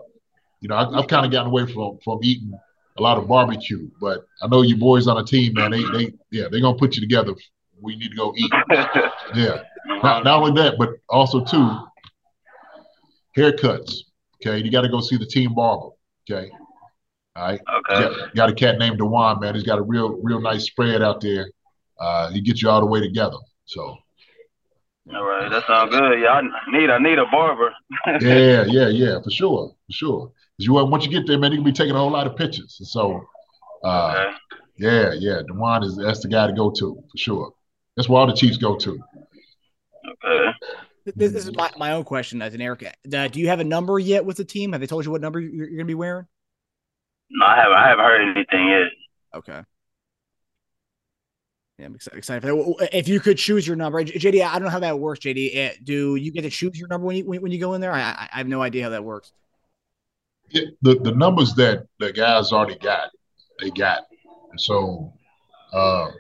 you 0.61 0.69
know, 0.69 0.77
I, 0.77 0.99
I've 0.99 1.09
kind 1.09 1.25
of 1.25 1.33
gotten 1.33 1.49
away 1.49 1.67
from 1.67 1.99
from 2.05 2.21
eating 2.23 2.53
a 2.99 3.03
lot 3.03 3.19
of 3.19 3.29
barbecue, 3.29 3.89
but 4.01 4.27
I 4.43 4.49
know 4.49 4.63
you 4.63 4.77
boys 4.77 5.07
on 5.07 5.19
a 5.19 5.25
team, 5.25 5.55
man. 5.55 5.71
They 5.71 5.83
they 5.93 6.13
yeah, 6.31 6.49
they're 6.51 6.61
gonna 6.61 6.79
put 6.79 6.97
you 6.97 7.01
together. 7.01 7.35
We 7.81 7.97
need 7.97 8.11
to 8.11 8.17
go 8.17 8.35
eat. 8.37 8.53
Yeah. 9.35 9.63
Not, 10.03 10.25
not 10.25 10.41
only 10.41 10.61
that, 10.63 10.79
but 10.79 10.91
also 11.09 11.45
too, 11.45 11.71
haircuts. 13.37 13.95
Okay, 14.37 14.65
you 14.65 14.71
got 14.71 14.83
to 14.83 14.89
go 14.89 15.01
see 15.01 15.17
the 15.17 15.27
team 15.27 15.55
barber. 15.55 15.91
Okay. 16.31 16.51
All 17.37 17.45
right. 17.45 17.61
Okay. 17.91 18.01
Got, 18.01 18.35
got 18.35 18.51
a 18.51 18.55
cat 18.55 18.79
named 18.79 18.99
Dewan, 18.99 19.41
man. 19.41 19.55
He's 19.55 19.65
got 19.65 19.79
a 19.79 19.83
real, 19.83 20.19
real 20.23 20.41
nice 20.41 20.65
spread 20.65 21.03
out 21.03 21.21
there. 21.21 21.51
Uh, 21.99 22.31
he 22.31 22.41
gets 22.41 22.63
you 22.63 22.71
all 22.71 22.81
the 22.81 22.87
way 22.87 23.01
together. 23.01 23.37
So 23.65 23.97
All 25.15 25.25
right, 25.25 25.51
that 25.51 25.67
sounds 25.67 25.91
good. 25.91 26.21
Yeah, 26.21 26.29
I 26.33 26.43
need 26.71 26.91
I 26.91 26.99
need 26.99 27.19
a 27.19 27.27
barber. 27.27 27.73
yeah, 28.21 28.65
yeah, 28.67 28.89
yeah, 28.89 29.21
for 29.23 29.31
sure, 29.31 29.75
for 29.87 29.93
sure. 29.93 30.27
'Cause 30.27 30.67
you 30.67 30.73
once 30.75 31.05
you 31.05 31.11
get 31.11 31.27
there, 31.27 31.39
man, 31.39 31.53
you 31.53 31.59
can 31.59 31.65
be 31.65 31.73
taking 31.73 31.95
a 31.95 31.99
whole 31.99 32.11
lot 32.11 32.27
of 32.27 32.37
pictures. 32.37 32.77
And 32.81 32.89
so, 32.89 33.25
uh, 33.85 34.25
Okay. 34.27 34.37
yeah, 34.77 35.13
yeah, 35.15 35.41
Dewan 35.47 35.85
is 35.85 35.97
that's 35.97 36.21
the 36.21 36.29
guy 36.29 36.47
to 36.47 36.53
go 36.53 36.71
to 36.71 36.95
for 37.11 37.17
sure. 37.17 37.53
That's 37.97 38.09
where 38.09 38.21
all 38.21 38.27
the 38.27 38.35
Chiefs 38.35 38.57
go 38.59 38.77
to. 38.77 39.01
Okay. 40.25 40.51
This, 41.17 41.33
this 41.33 41.47
is 41.47 41.57
my, 41.57 41.71
my 41.79 41.93
own 41.93 42.05
question 42.05 42.43
as 42.43 42.55
an 42.55 42.61
Eric. 42.61 42.85
Uh, 43.13 43.29
do 43.29 43.41
you 43.41 43.49
have 43.49 43.61
a 43.61 43.65
number 43.65 43.99
yet 43.99 44.25
with 44.25 44.37
the 44.37 44.45
team? 44.45 44.73
Have 44.73 44.81
they 44.81 44.87
told 44.87 45.05
you 45.07 45.11
what 45.11 45.21
number 45.23 45.41
you're, 45.41 45.53
you're 45.53 45.67
going 45.69 45.79
to 45.79 45.85
be 45.85 45.95
wearing? 45.95 46.27
No, 47.31 47.47
I 47.47 47.57
haven't 47.57 47.77
I 47.77 47.89
haven't 47.89 48.05
heard 48.05 48.37
anything 48.37 48.69
yet. 48.69 48.89
Okay. 49.35 49.63
Yeah, 51.79 51.87
I'm 51.87 51.95
excited. 51.95 52.43
for 52.43 52.49
that. 52.49 52.89
If 52.97 53.07
you 53.07 53.21
could 53.21 53.39
choose 53.39 53.67
your 53.67 53.77
number, 53.77 54.03
JD, 54.03 54.45
I 54.45 54.55
don't 54.55 54.65
know 54.65 54.69
how 54.69 54.81
that 54.81 54.99
works. 54.99 55.21
JD, 55.21 55.55
Eh, 55.55 55.73
do 55.85 56.17
you 56.17 56.33
get 56.33 56.43
to 56.43 56.51
choose 56.51 56.77
your 56.77 56.89
number 56.89 57.07
when 57.07 57.17
you 57.17 57.25
when, 57.25 57.53
you 57.53 57.61
go 57.61 57.75
in 57.75 57.81
there? 57.81 57.93
I, 57.93 58.29
I 58.33 58.39
have 58.39 58.49
no 58.49 58.61
idea 58.61 58.83
how 58.83 58.91
that 58.91 59.05
works. 59.05 59.33
Yeah, 60.51 60.63
the 60.83 60.97
the 60.97 61.13
numbers 61.13 61.55
that 61.55 61.87
the 62.01 62.13
guys 62.13 62.53
already 62.53 62.79
got, 62.79 63.11
they 63.61 63.71
got. 63.71 64.07
And 64.51 64.61
so 64.61 65.13
uh, 65.73 66.11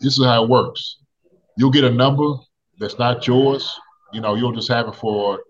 this 0.00 0.18
is 0.18 0.24
how 0.24 0.44
it 0.44 0.50
works. 0.50 0.98
You'll 1.56 1.70
get 1.70 1.84
a 1.84 1.90
number 1.90 2.34
that's 2.78 2.98
not 2.98 3.26
yours. 3.26 3.74
You 4.12 4.20
know, 4.20 4.34
you'll 4.34 4.52
just 4.52 4.68
have 4.68 4.88
it 4.88 4.96
for, 4.96 5.40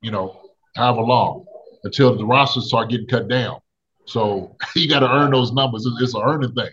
you 0.00 0.10
know, 0.10 0.40
however 0.76 1.00
long 1.00 1.44
until 1.84 2.16
the 2.16 2.24
rosters 2.24 2.68
start 2.68 2.90
getting 2.90 3.06
cut 3.08 3.26
down. 3.26 3.58
So 4.04 4.56
you 4.76 4.88
got 4.88 5.00
to 5.00 5.10
earn 5.10 5.32
those 5.32 5.52
numbers. 5.52 5.86
It's, 5.86 6.02
it's 6.02 6.14
an 6.14 6.22
earning 6.22 6.54
thing. 6.54 6.70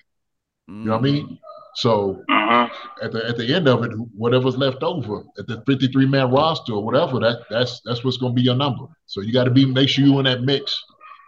You 0.67 0.75
know 0.75 0.91
what 0.91 0.99
I 0.99 1.01
mean? 1.01 1.39
So 1.79 2.23
Mm-hmm. 2.49 3.05
at 3.05 3.11
the 3.11 3.25
at 3.27 3.37
the 3.37 3.53
end 3.53 3.67
of 3.67 3.83
it, 3.83 3.91
whatever's 4.15 4.57
left 4.57 4.81
over 4.81 5.23
at 5.37 5.45
the 5.45 5.61
53 5.67 6.07
man 6.07 6.31
roster 6.31 6.73
or 6.73 6.83
whatever, 6.83 7.19
that 7.19 7.43
that's 7.49 7.79
that's 7.85 8.03
what's 8.03 8.17
gonna 8.17 8.33
be 8.33 8.41
your 8.41 8.55
number. 8.55 8.85
So 9.05 9.21
you 9.21 9.31
got 9.31 9.43
to 9.43 9.51
be 9.51 9.65
make 9.65 9.87
sure 9.87 10.03
you 10.03 10.17
in 10.17 10.25
that 10.25 10.41
mix 10.41 10.75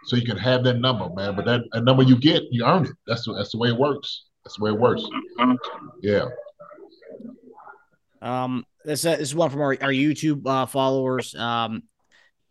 so 0.04 0.16
you 0.16 0.26
can 0.26 0.36
have 0.36 0.64
that 0.64 0.78
number, 0.78 1.08
man. 1.14 1.36
But 1.36 1.44
that, 1.46 1.60
that 1.72 1.84
number 1.84 2.02
you 2.02 2.16
get, 2.16 2.42
you 2.50 2.64
earn 2.64 2.86
it. 2.86 2.92
That's 3.06 3.24
the, 3.24 3.34
that's 3.34 3.52
the 3.52 3.58
way 3.58 3.68
it 3.68 3.76
works. 3.76 4.24
That's 4.44 4.56
the 4.56 4.64
way 4.64 4.70
it 4.70 4.78
works. 4.78 5.04
Yeah. 6.02 6.26
Um, 8.20 8.64
this, 8.84 9.04
uh, 9.04 9.12
this 9.12 9.28
is 9.28 9.34
one 9.34 9.50
from 9.50 9.60
our, 9.60 9.76
our 9.80 9.92
YouTube 9.92 10.42
uh, 10.46 10.66
followers. 10.66 11.34
Um, 11.34 11.84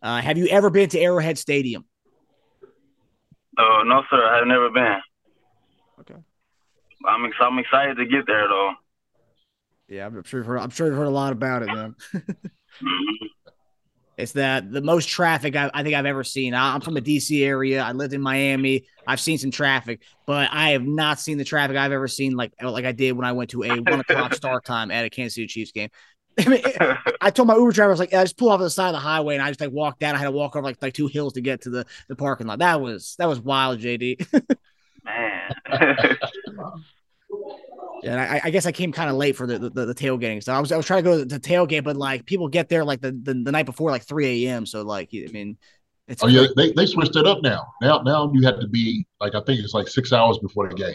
uh, 0.02 0.20
have 0.20 0.38
you 0.38 0.46
ever 0.46 0.70
been 0.70 0.88
to 0.90 1.00
Arrowhead 1.00 1.38
Stadium? 1.38 1.84
Uh, 3.58 3.84
no, 3.84 4.02
sir, 4.10 4.26
I've 4.26 4.46
never 4.46 4.70
been. 4.70 4.98
I'm 7.06 7.24
ex- 7.24 7.36
I'm 7.40 7.58
excited 7.58 7.96
to 7.96 8.06
get 8.06 8.26
there 8.26 8.48
though. 8.48 8.72
Yeah, 9.88 10.06
I'm 10.06 10.22
sure. 10.24 10.40
You've 10.40 10.46
heard, 10.46 10.58
I'm 10.58 10.70
sure 10.70 10.86
you've 10.86 10.96
heard 10.96 11.06
a 11.06 11.10
lot 11.10 11.32
about 11.32 11.62
it, 11.62 11.66
man. 11.66 11.94
Mhm. 12.82 13.28
It's 14.18 14.32
that 14.32 14.70
the 14.70 14.82
most 14.82 15.08
traffic 15.08 15.56
I, 15.56 15.70
I 15.72 15.82
think 15.82 15.94
I've 15.94 16.06
ever 16.06 16.22
seen. 16.22 16.54
I, 16.54 16.74
I'm 16.74 16.80
from 16.80 16.94
the 16.94 17.00
DC 17.00 17.44
area. 17.44 17.82
I 17.82 17.92
lived 17.92 18.12
in 18.12 18.20
Miami. 18.20 18.84
I've 19.06 19.20
seen 19.20 19.38
some 19.38 19.50
traffic, 19.50 20.02
but 20.26 20.48
I 20.52 20.70
have 20.70 20.84
not 20.84 21.18
seen 21.18 21.38
the 21.38 21.44
traffic 21.44 21.76
I've 21.76 21.92
ever 21.92 22.08
seen 22.08 22.36
like 22.36 22.52
like 22.62 22.84
I 22.84 22.92
did 22.92 23.12
when 23.12 23.24
I 23.24 23.32
went 23.32 23.50
to 23.50 23.64
a 23.64 23.80
one 23.80 24.00
o'clock 24.00 24.34
start 24.34 24.64
time 24.66 24.90
at 24.90 25.04
a 25.04 25.10
Kansas 25.10 25.34
City 25.34 25.46
Chiefs 25.46 25.72
game. 25.72 25.88
I, 26.38 26.48
mean, 26.48 26.62
I 27.20 27.30
told 27.30 27.48
my 27.48 27.56
Uber 27.56 27.72
driver, 27.72 27.90
I 27.90 27.92
was 27.92 28.00
like, 28.00 28.14
I 28.14 28.22
just 28.22 28.38
pull 28.38 28.48
off 28.48 28.58
to 28.58 28.64
the 28.64 28.70
side 28.70 28.88
of 28.88 28.94
the 28.94 29.00
highway, 29.00 29.34
and 29.34 29.42
I 29.42 29.48
just 29.50 29.60
like 29.60 29.70
walked 29.70 30.00
down. 30.00 30.14
I 30.14 30.18
had 30.18 30.24
to 30.24 30.30
walk 30.30 30.56
over 30.56 30.64
like 30.64 30.80
like 30.80 30.94
two 30.94 31.06
hills 31.06 31.34
to 31.34 31.40
get 31.40 31.62
to 31.62 31.70
the 31.70 31.86
the 32.08 32.16
parking 32.16 32.46
lot. 32.46 32.60
That 32.60 32.80
was 32.80 33.16
that 33.18 33.28
was 33.28 33.40
wild, 33.40 33.80
JD. 33.80 34.26
Man. 35.04 35.54
Yeah, 35.70 36.12
and 38.04 38.20
I, 38.20 38.40
I 38.44 38.50
guess 38.50 38.66
I 38.66 38.72
came 38.72 38.92
kind 38.92 39.10
of 39.10 39.16
late 39.16 39.36
for 39.36 39.46
the, 39.46 39.58
the 39.58 39.86
the 39.86 39.94
tailgating. 39.94 40.42
So 40.42 40.52
I 40.52 40.60
was 40.60 40.72
I 40.72 40.76
was 40.76 40.86
trying 40.86 41.04
to 41.04 41.10
go 41.10 41.18
to 41.18 41.24
the 41.24 41.40
tailgate, 41.40 41.84
but 41.84 41.96
like 41.96 42.26
people 42.26 42.48
get 42.48 42.68
there 42.68 42.84
like 42.84 43.00
the, 43.00 43.12
the, 43.12 43.34
the 43.34 43.52
night 43.52 43.66
before, 43.66 43.90
like 43.90 44.04
three 44.04 44.46
a.m. 44.46 44.66
So 44.66 44.82
like 44.82 45.10
I 45.12 45.30
mean, 45.32 45.56
it's 46.08 46.22
Oh 46.22 46.28
yeah, 46.28 46.46
they, 46.56 46.72
they 46.72 46.86
switched 46.86 47.16
it 47.16 47.26
up 47.26 47.42
now. 47.42 47.72
Now 47.80 47.98
now 47.98 48.30
you 48.32 48.42
have 48.42 48.60
to 48.60 48.68
be 48.68 49.06
like 49.20 49.34
I 49.34 49.40
think 49.42 49.60
it's 49.60 49.74
like 49.74 49.88
six 49.88 50.12
hours 50.12 50.38
before 50.38 50.68
the 50.68 50.74
game. 50.74 50.94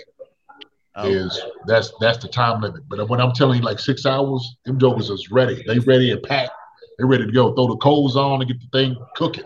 Oh. 0.95 1.07
Is 1.07 1.39
that's 1.67 1.93
that's 1.99 2.17
the 2.17 2.27
time 2.27 2.61
limit. 2.61 2.81
But 2.87 3.07
when 3.07 3.21
I'm 3.21 3.31
telling 3.31 3.59
you 3.59 3.63
like 3.63 3.79
six 3.79 4.05
hours, 4.05 4.57
them 4.65 4.79
jokers 4.79 5.09
is 5.09 5.29
ready. 5.29 5.63
They 5.67 5.79
ready 5.79 6.11
and 6.11 6.23
packed. 6.23 6.51
They 6.97 7.05
ready 7.05 7.25
to 7.25 7.31
go. 7.31 7.53
Throw 7.53 7.67
the 7.67 7.77
coals 7.77 8.15
on 8.15 8.41
and 8.41 8.49
get 8.49 8.59
the 8.59 8.67
thing 8.77 8.97
cooking. 9.15 9.43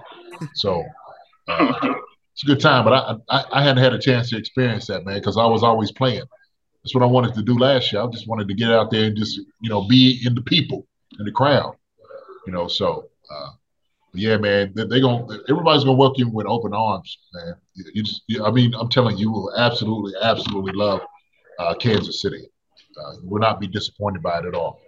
So 0.56 0.82
uh, 1.50 1.93
it's 2.41 2.49
a 2.49 2.54
good 2.56 2.62
time. 2.62 2.84
But 2.84 2.93
I, 2.93 3.15
I 3.30 3.45
I 3.51 3.63
hadn't 3.63 3.84
had 3.84 3.93
a 3.93 3.99
chance 3.99 4.30
to 4.30 4.38
experience 4.38 4.88
that 4.88 5.06
man 5.06 5.15
because 5.15 5.38
I 5.38 5.45
was 5.45 5.63
always 5.63 5.91
playing. 5.91 6.23
That's 6.84 6.95
what 6.95 7.04
I 7.04 7.08
wanted 7.08 7.36
to 7.36 7.43
do 7.43 7.58
last 7.58 7.93
year. 7.93 8.01
I 8.01 8.08
just 8.08 8.27
wanted 8.27 8.47
to 8.47 8.56
get 8.56 8.71
out 8.71 8.89
there 8.89 9.06
and 9.06 9.15
just 9.15 9.38
you 9.60 9.69
know 9.69 9.88
be 9.88 10.21
in 10.25 10.34
the 10.34 10.41
people 10.41 10.88
in 11.19 11.25
the 11.25 11.32
crowd. 11.32 11.75
You 12.47 12.54
know 12.54 12.67
so. 12.67 13.08
Uh, 13.30 13.49
yeah, 14.13 14.36
man, 14.36 14.73
they, 14.75 14.86
they 14.86 14.99
gonna 14.99 15.25
everybody's 15.47 15.86
gonna 15.86 15.95
welcome 15.95 16.25
you 16.25 16.30
with 16.30 16.45
open 16.45 16.73
arms, 16.73 17.17
man. 17.34 17.56
You, 17.75 17.86
you 17.93 18.04
just, 18.04 18.23
you, 18.27 18.43
I 18.43 18.51
mean, 18.51 18.73
I'm 18.73 18.89
telling 18.89 19.17
you, 19.17 19.27
you 19.27 19.32
will 19.32 19.56
absolutely, 19.56 20.13
absolutely 20.21 20.73
love 20.73 20.99
uh, 21.60 21.75
Kansas 21.75 22.21
City. 22.21 22.45
Uh, 22.97 23.13
you 23.21 23.30
will 23.30 23.39
not 23.39 23.62
be 23.62 23.67
disappointed 23.67 24.21
by 24.21 24.39
it 24.39 24.45
at 24.45 24.54
all. 24.54 24.82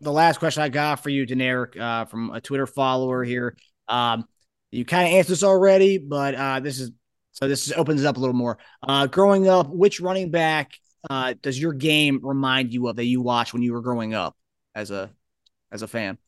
the 0.00 0.12
last 0.12 0.38
question 0.38 0.62
I 0.62 0.68
got 0.68 1.02
for 1.02 1.08
you, 1.08 1.26
Deneric, 1.26 1.80
uh, 1.80 2.04
from 2.04 2.30
a 2.30 2.42
Twitter 2.42 2.66
follower 2.66 3.24
here. 3.24 3.56
Um, 3.88 4.28
you 4.70 4.84
kind 4.84 5.08
of 5.08 5.14
answered 5.14 5.32
this 5.32 5.42
already, 5.42 5.98
but 5.98 6.34
uh, 6.34 6.60
this 6.60 6.80
is 6.80 6.90
so 7.32 7.46
this 7.46 7.72
opens 7.72 8.02
it 8.02 8.06
up 8.06 8.16
a 8.16 8.20
little 8.20 8.34
more. 8.34 8.58
Uh, 8.82 9.06
growing 9.06 9.48
up, 9.48 9.68
which 9.68 10.00
running 10.00 10.30
back 10.30 10.72
uh, 11.08 11.34
does 11.40 11.60
your 11.60 11.72
game 11.72 12.20
remind 12.22 12.72
you 12.72 12.88
of 12.88 12.96
that 12.96 13.04
you 13.04 13.20
watched 13.20 13.52
when 13.52 13.62
you 13.62 13.72
were 13.72 13.80
growing 13.80 14.14
up 14.14 14.36
as 14.74 14.90
a 14.90 15.10
as 15.70 15.82
a 15.82 15.88
fan? 15.88 16.18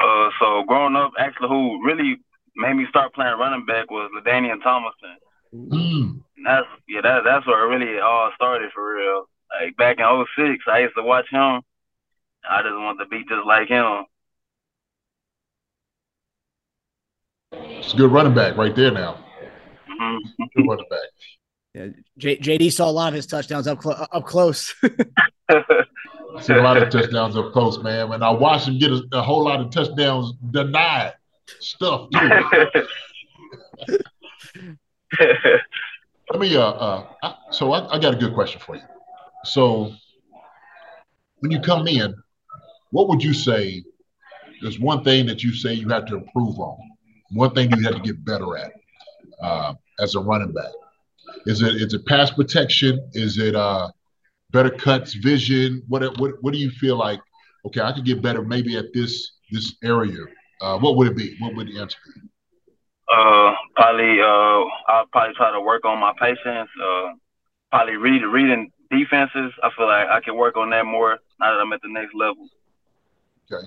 Uh, 0.00 0.30
so 0.38 0.62
growing 0.66 0.94
up, 0.94 1.12
actually, 1.18 1.48
who 1.48 1.84
really 1.84 2.16
made 2.56 2.74
me 2.74 2.86
start 2.88 3.14
playing 3.14 3.38
running 3.38 3.66
back 3.66 3.90
was 3.90 4.10
LaDainian 4.16 4.62
Tomlinson. 4.62 5.16
Mm. 5.54 6.22
That's 6.44 6.66
yeah, 6.88 7.00
that 7.02 7.22
that's 7.24 7.46
where 7.46 7.64
it 7.64 7.76
really 7.76 7.98
all 7.98 8.30
started 8.34 8.70
for 8.72 8.94
real. 8.94 9.24
Like 9.60 9.76
back 9.76 9.98
in 9.98 10.26
06, 10.36 10.64
I 10.70 10.80
used 10.80 10.94
to 10.96 11.02
watch 11.02 11.26
him. 11.30 11.62
I 12.48 12.62
just 12.62 12.74
wanted 12.74 13.04
to 13.04 13.10
be 13.10 13.24
just 13.28 13.46
like 13.46 13.68
him. 13.68 14.04
It's 17.52 17.94
a 17.94 17.96
good 17.96 18.12
running 18.12 18.34
back 18.34 18.56
right 18.56 18.74
there 18.74 18.90
now. 18.90 19.24
Mhm. 19.88 20.18
Good 20.54 20.66
running 20.68 20.86
back. 20.90 21.00
Yeah, 21.74 21.86
J- 22.18 22.38
JD 22.38 22.70
saw 22.72 22.88
a 22.88 22.92
lot 22.92 23.08
of 23.08 23.14
his 23.14 23.26
touchdowns 23.26 23.66
up 23.66 23.78
clo- 23.78 23.92
up 23.92 24.24
close. 24.24 24.74
I 25.48 26.40
see 26.40 26.52
a 26.52 26.62
lot 26.62 26.76
of 26.76 26.90
touchdowns 26.90 27.36
up 27.36 27.52
close, 27.52 27.78
man. 27.78 28.12
And 28.12 28.22
I 28.22 28.30
watched 28.30 28.68
him 28.68 28.78
get 28.78 28.90
a, 28.90 29.02
a 29.12 29.22
whole 29.22 29.44
lot 29.44 29.60
of 29.60 29.70
touchdowns 29.70 30.32
denied 30.50 31.14
stuff 31.60 32.08
too. 32.10 32.30
Let 36.30 36.40
me 36.40 36.54
uh, 36.56 36.60
uh 36.60 37.06
I, 37.22 37.34
so 37.50 37.72
I, 37.72 37.94
I 37.94 37.98
got 37.98 38.12
a 38.14 38.16
good 38.16 38.34
question 38.34 38.60
for 38.60 38.76
you. 38.76 38.82
So 39.44 39.92
when 41.38 41.50
you 41.50 41.60
come 41.60 41.86
in, 41.88 42.14
what 42.90 43.08
would 43.08 43.22
you 43.22 43.32
say? 43.32 43.82
There's 44.60 44.78
one 44.80 45.04
thing 45.04 45.26
that 45.26 45.42
you 45.44 45.54
say 45.54 45.72
you 45.72 45.88
have 45.88 46.04
to 46.06 46.16
improve 46.16 46.58
on. 46.58 46.78
One 47.30 47.54
thing 47.54 47.70
you 47.76 47.82
have 47.84 47.94
to 47.94 48.00
get 48.00 48.24
better 48.24 48.56
at 48.56 48.72
uh, 49.42 49.74
as 50.00 50.14
a 50.14 50.20
running 50.20 50.52
back. 50.52 50.72
Is 51.46 51.62
it 51.62 51.76
is 51.76 51.94
it 51.94 52.06
pass 52.06 52.30
protection? 52.30 53.08
Is 53.12 53.38
it 53.38 53.54
uh, 53.54 53.90
better 54.50 54.70
cuts, 54.70 55.14
vision? 55.14 55.82
What 55.88 56.02
what 56.18 56.42
what 56.42 56.52
do 56.52 56.58
you 56.58 56.70
feel 56.70 56.96
like? 56.96 57.20
Okay, 57.66 57.80
I 57.80 57.92
could 57.92 58.04
get 58.04 58.22
better 58.22 58.42
maybe 58.42 58.76
at 58.76 58.92
this 58.92 59.32
this 59.50 59.76
area. 59.82 60.24
Uh, 60.60 60.78
what 60.78 60.96
would 60.96 61.08
it 61.08 61.16
be? 61.16 61.36
What 61.38 61.54
would 61.54 61.68
the 61.68 61.80
answer 61.80 61.98
be? 62.14 62.20
Uh, 63.10 63.54
probably 63.74 64.20
uh, 64.20 64.64
I'll 64.88 65.06
probably 65.12 65.34
try 65.34 65.52
to 65.52 65.60
work 65.60 65.84
on 65.84 65.98
my 65.98 66.12
patience. 66.18 66.68
Uh, 66.82 67.12
probably 67.70 67.96
read 67.96 68.22
reading 68.22 68.70
defenses. 68.90 69.52
I 69.62 69.70
feel 69.76 69.86
like 69.86 70.08
I 70.08 70.20
can 70.20 70.36
work 70.36 70.56
on 70.56 70.70
that 70.70 70.86
more 70.86 71.18
now 71.40 71.52
that 71.52 71.60
I'm 71.60 71.72
at 71.72 71.82
the 71.82 71.88
next 71.88 72.14
level. 72.14 72.48
Okay. 73.50 73.66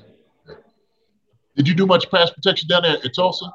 Did 1.55 1.67
you 1.67 1.73
do 1.73 1.85
much 1.85 2.09
pass 2.09 2.29
protection 2.29 2.67
down 2.67 2.83
there 2.83 2.97
at 3.03 3.13
Tulsa? 3.13 3.45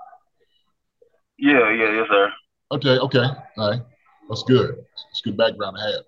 Yeah, 1.38 1.72
yeah, 1.72 1.92
yes, 1.92 2.06
sir. 2.11 2.32
Okay, 2.72 2.98
okay, 2.98 3.24
all 3.59 3.70
right. 3.70 3.82
That's 4.28 4.42
good. 4.42 4.76
That's 4.76 5.20
good 5.22 5.37
background 5.37 5.76
to 5.76 5.82
have. 5.82 6.04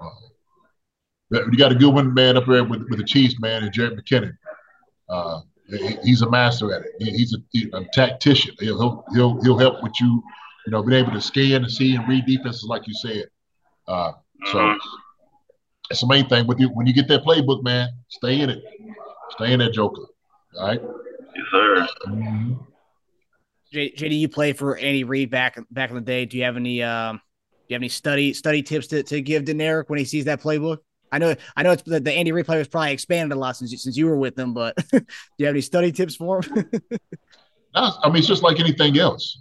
Uh, 0.00 1.46
you 1.50 1.56
got 1.56 1.72
a 1.72 1.74
good 1.74 1.94
one, 1.94 2.12
man, 2.12 2.36
up 2.36 2.44
there 2.46 2.64
with, 2.64 2.82
with 2.90 2.98
the 2.98 3.04
Chiefs, 3.04 3.40
man, 3.40 3.62
and 3.64 3.72
Jerick 3.72 3.98
McKinnon. 3.98 4.36
Uh, 5.08 5.40
he's 6.02 6.22
a 6.22 6.30
master 6.30 6.74
at 6.74 6.82
it. 6.82 6.92
He's 6.98 7.34
a, 7.34 7.76
a 7.76 7.84
tactician. 7.92 8.54
He'll, 8.60 9.04
he'll 9.14 9.40
he'll 9.42 9.58
help 9.58 9.82
with 9.82 9.92
you, 10.00 10.22
you 10.66 10.72
know, 10.72 10.82
being 10.82 11.02
able 11.02 11.12
to 11.12 11.20
scan 11.20 11.62
and 11.62 11.70
see 11.70 11.94
and 11.94 12.06
read 12.08 12.26
defenses, 12.26 12.64
like 12.64 12.86
you 12.86 12.94
said. 12.94 13.24
Uh, 13.88 14.12
so 14.46 14.58
mm-hmm. 14.58 14.78
that's 15.88 16.00
the 16.02 16.06
main 16.06 16.28
thing. 16.28 16.46
With 16.46 16.60
you, 16.60 16.68
when 16.68 16.86
you 16.86 16.92
get 16.92 17.08
that 17.08 17.24
playbook, 17.24 17.62
man, 17.62 17.88
stay 18.08 18.40
in 18.40 18.50
it. 18.50 18.62
Stay 19.30 19.52
in 19.52 19.60
that 19.60 19.72
joker. 19.72 20.02
All 20.58 20.66
right. 20.66 20.80
Yes, 21.34 21.44
sir. 21.50 21.88
Mm-hmm. 22.06 22.54
JD, 23.72 24.18
you 24.18 24.28
play 24.28 24.52
for 24.52 24.76
Andy 24.76 25.04
Reid 25.04 25.30
back 25.30 25.58
back 25.70 25.88
in 25.90 25.96
the 25.96 26.02
day. 26.02 26.26
Do 26.26 26.36
you 26.36 26.44
have 26.44 26.56
any 26.56 26.82
um, 26.82 27.16
do 27.16 27.64
you 27.68 27.74
have 27.74 27.80
any 27.80 27.88
study 27.88 28.34
study 28.34 28.62
tips 28.62 28.88
to, 28.88 29.02
to 29.04 29.20
give 29.22 29.44
Deneric 29.44 29.84
when 29.88 29.98
he 29.98 30.04
sees 30.04 30.26
that 30.26 30.42
playbook? 30.42 30.78
I 31.10 31.18
know 31.18 31.34
I 31.56 31.62
know 31.62 31.72
it's 31.72 31.82
the, 31.82 32.00
the 32.00 32.12
Andy 32.12 32.32
Reid 32.32 32.46
play 32.46 32.58
was 32.58 32.68
probably 32.68 32.92
expanded 32.92 33.36
a 33.36 33.40
lot 33.40 33.56
since 33.56 33.70
since 33.82 33.96
you 33.96 34.06
were 34.06 34.16
with 34.16 34.36
them, 34.36 34.52
but 34.52 34.76
do 34.90 35.04
you 35.38 35.46
have 35.46 35.54
any 35.54 35.62
study 35.62 35.90
tips 35.90 36.16
for 36.16 36.42
him? 36.42 36.70
I 37.74 38.08
mean, 38.08 38.16
it's 38.16 38.26
just 38.26 38.42
like 38.42 38.60
anything 38.60 38.98
else. 38.98 39.38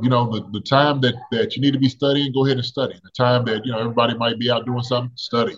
You 0.00 0.08
know, 0.08 0.30
the, 0.32 0.48
the 0.52 0.60
time 0.60 1.00
that 1.00 1.14
that 1.32 1.56
you 1.56 1.62
need 1.62 1.72
to 1.72 1.78
be 1.78 1.88
studying, 1.88 2.32
go 2.32 2.44
ahead 2.44 2.56
and 2.56 2.66
study. 2.66 2.94
The 3.02 3.10
time 3.10 3.44
that 3.46 3.66
you 3.66 3.72
know 3.72 3.78
everybody 3.78 4.14
might 4.14 4.38
be 4.38 4.50
out 4.50 4.64
doing 4.64 4.82
something, 4.82 5.12
study. 5.16 5.56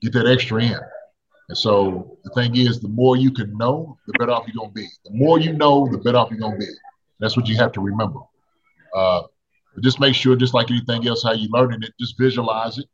Get 0.00 0.12
that 0.12 0.26
extra 0.26 0.62
in. 0.62 0.78
And 1.48 1.58
so 1.58 2.18
the 2.24 2.30
thing 2.30 2.56
is, 2.56 2.80
the 2.80 2.88
more 2.88 3.16
you 3.16 3.30
can 3.30 3.56
know, 3.56 3.98
the 4.06 4.14
better 4.18 4.32
off 4.32 4.46
you're 4.46 4.60
gonna 4.60 4.72
be. 4.72 4.86
The 5.04 5.10
more 5.12 5.38
you 5.38 5.52
know, 5.52 5.88
the 5.90 5.98
better 5.98 6.18
off 6.18 6.30
you're 6.30 6.40
gonna 6.40 6.56
be. 6.56 6.68
That's 7.20 7.36
what 7.36 7.46
you 7.46 7.56
have 7.56 7.72
to 7.72 7.80
remember. 7.80 8.20
Uh, 8.94 9.22
just 9.80 10.00
make 10.00 10.14
sure, 10.14 10.36
just 10.36 10.54
like 10.54 10.70
anything 10.70 11.06
else, 11.06 11.22
how 11.22 11.32
you 11.32 11.48
learning 11.50 11.82
it, 11.82 11.92
just 11.98 12.18
visualize 12.18 12.78
it, 12.78 12.86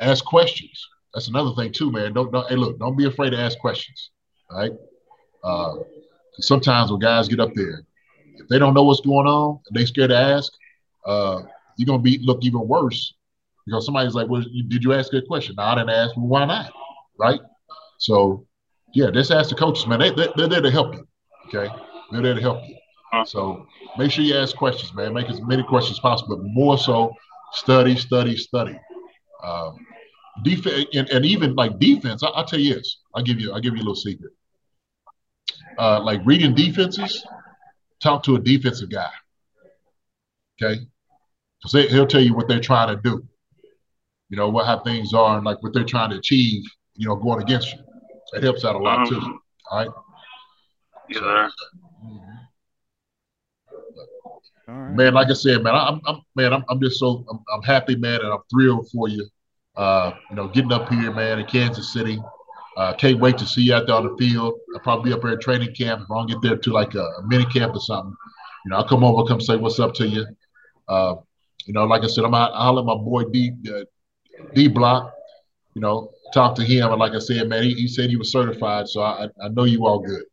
ask 0.00 0.24
questions. 0.24 0.86
That's 1.14 1.28
another 1.28 1.54
thing 1.54 1.72
too, 1.72 1.90
man. 1.90 2.12
Don't, 2.12 2.30
don't 2.32 2.48
hey 2.48 2.56
look, 2.56 2.78
don't 2.78 2.96
be 2.96 3.06
afraid 3.06 3.30
to 3.30 3.38
ask 3.38 3.58
questions. 3.58 4.10
Right? 4.50 4.72
Uh, 5.42 5.74
sometimes 6.40 6.90
when 6.90 7.00
guys 7.00 7.28
get 7.28 7.40
up 7.40 7.54
there, 7.54 7.82
if 8.36 8.48
they 8.48 8.58
don't 8.58 8.74
know 8.74 8.84
what's 8.84 9.00
going 9.00 9.26
on, 9.26 9.60
they 9.72 9.84
scared 9.84 10.10
to 10.10 10.18
ask, 10.18 10.52
uh, 11.06 11.42
you're 11.76 11.86
gonna 11.86 12.02
be 12.02 12.18
look 12.22 12.44
even 12.44 12.66
worse 12.66 13.14
because 13.66 13.84
somebody's 13.84 14.14
like, 14.14 14.28
"Well, 14.28 14.42
did 14.42 14.84
you 14.84 14.92
ask 14.92 15.12
a 15.14 15.22
question?" 15.22 15.54
No, 15.56 15.64
I 15.64 15.74
didn't 15.76 15.90
ask. 15.90 16.16
Well, 16.16 16.26
why 16.26 16.44
not? 16.44 16.72
Right? 17.18 17.40
So, 17.98 18.46
yeah, 18.94 19.10
just 19.10 19.30
ask 19.30 19.50
the 19.50 19.56
coaches, 19.56 19.86
man. 19.86 20.00
They, 20.00 20.10
they, 20.10 20.28
they're 20.36 20.48
there 20.48 20.62
to 20.62 20.70
help 20.70 20.94
you. 20.94 21.06
Okay, 21.48 21.72
they're 22.10 22.22
there 22.22 22.34
to 22.34 22.40
help 22.40 22.66
you. 22.66 22.76
So 23.26 23.66
make 23.96 24.10
sure 24.10 24.24
you 24.24 24.36
ask 24.36 24.56
questions, 24.56 24.94
man. 24.94 25.14
Make 25.14 25.28
as 25.28 25.40
many 25.42 25.62
questions 25.62 25.98
as 25.98 26.00
possible, 26.00 26.36
but 26.36 26.44
more 26.44 26.78
so, 26.78 27.14
study, 27.52 27.96
study, 27.96 28.36
study. 28.36 28.78
Um, 29.42 29.76
defense, 30.42 30.86
and, 30.94 31.08
and, 31.08 31.24
even 31.24 31.54
like 31.54 31.78
defense. 31.78 32.22
I, 32.22 32.30
will 32.38 32.44
tell 32.44 32.58
you 32.58 32.74
this. 32.74 33.00
I'll 33.14 33.22
give 33.22 33.40
you. 33.40 33.52
I'll 33.52 33.60
give 33.60 33.74
you 33.74 33.80
a 33.80 33.84
little 33.84 33.94
secret. 33.94 34.32
Uh, 35.78 36.00
like 36.00 36.20
reading 36.24 36.54
defenses, 36.54 37.24
talk 38.02 38.22
to 38.24 38.36
a 38.36 38.38
defensive 38.38 38.90
guy. 38.90 39.10
Okay, 40.60 40.80
because 41.62 41.90
he'll 41.90 42.06
tell 42.06 42.20
you 42.20 42.34
what 42.34 42.48
they're 42.48 42.60
trying 42.60 42.94
to 42.94 43.00
do. 43.02 43.24
You 44.28 44.36
know 44.36 44.48
what 44.48 44.66
how 44.66 44.80
things 44.80 45.14
are 45.14 45.36
and 45.36 45.46
like 45.46 45.62
what 45.62 45.72
they're 45.72 45.84
trying 45.84 46.10
to 46.10 46.18
achieve. 46.18 46.64
You 46.96 47.08
know, 47.08 47.16
going 47.16 47.40
against 47.40 47.72
you. 47.72 47.80
It 48.34 48.42
helps 48.42 48.64
out 48.64 48.76
a 48.76 48.78
lot 48.78 49.08
too. 49.08 49.16
Mm-hmm. 49.16 49.36
All 49.70 49.78
right. 49.78 49.88
Man, 54.68 55.14
like 55.14 55.28
I 55.28 55.32
said, 55.32 55.62
man, 55.62 55.74
I'm, 55.74 56.00
I'm 56.06 56.20
man, 56.36 56.52
I'm, 56.52 56.64
I'm 56.68 56.80
just 56.80 56.98
so 56.98 57.24
I'm, 57.30 57.42
I'm 57.54 57.62
happy, 57.62 57.96
man, 57.96 58.20
and 58.20 58.28
I'm 58.28 58.40
thrilled 58.50 58.88
for 58.90 59.08
you. 59.08 59.26
Uh, 59.76 60.12
you 60.28 60.36
know, 60.36 60.48
getting 60.48 60.72
up 60.72 60.88
here, 60.90 61.12
man, 61.12 61.38
in 61.38 61.46
Kansas 61.46 61.92
City. 61.92 62.20
Uh, 62.76 62.92
can't 62.94 63.18
wait 63.18 63.38
to 63.38 63.46
see 63.46 63.62
you 63.62 63.74
out 63.74 63.86
there 63.86 63.96
on 63.96 64.06
the 64.06 64.16
field. 64.16 64.54
I'll 64.74 64.80
probably 64.80 65.10
be 65.10 65.14
up 65.14 65.22
here 65.22 65.32
at 65.32 65.40
training 65.40 65.74
camp. 65.74 66.02
If 66.02 66.10
I 66.10 66.14
don't 66.14 66.28
get 66.28 66.42
there 66.42 66.56
to 66.56 66.70
like 66.70 66.94
a, 66.94 67.02
a 67.02 67.26
mini 67.26 67.46
camp 67.46 67.74
or 67.74 67.80
something, 67.80 68.14
you 68.64 68.70
know, 68.70 68.76
I'll 68.76 68.86
come 68.86 69.02
over, 69.02 69.26
come 69.26 69.40
say 69.40 69.56
what's 69.56 69.80
up 69.80 69.94
to 69.94 70.06
you. 70.06 70.26
Uh, 70.86 71.16
you 71.64 71.72
know, 71.72 71.84
like 71.84 72.02
I 72.02 72.06
said, 72.06 72.24
I'm 72.24 72.34
out. 72.34 72.52
I'll 72.54 72.74
let 72.74 72.84
my 72.84 72.94
boy 72.94 73.24
D 73.24 73.52
uh, 73.68 73.84
D 74.54 74.68
Block. 74.68 75.12
You 75.74 75.80
know, 75.80 76.10
talk 76.32 76.54
to 76.56 76.64
him, 76.64 76.90
and 76.90 76.98
like 76.98 77.12
I 77.12 77.18
said, 77.18 77.48
man, 77.48 77.62
he, 77.62 77.74
he 77.74 77.88
said 77.88 78.10
he 78.10 78.16
was 78.16 78.30
certified, 78.30 78.88
so 78.88 79.02
I 79.02 79.28
I 79.42 79.48
know 79.48 79.64
you 79.64 79.86
all 79.86 80.00
good. 80.00 80.24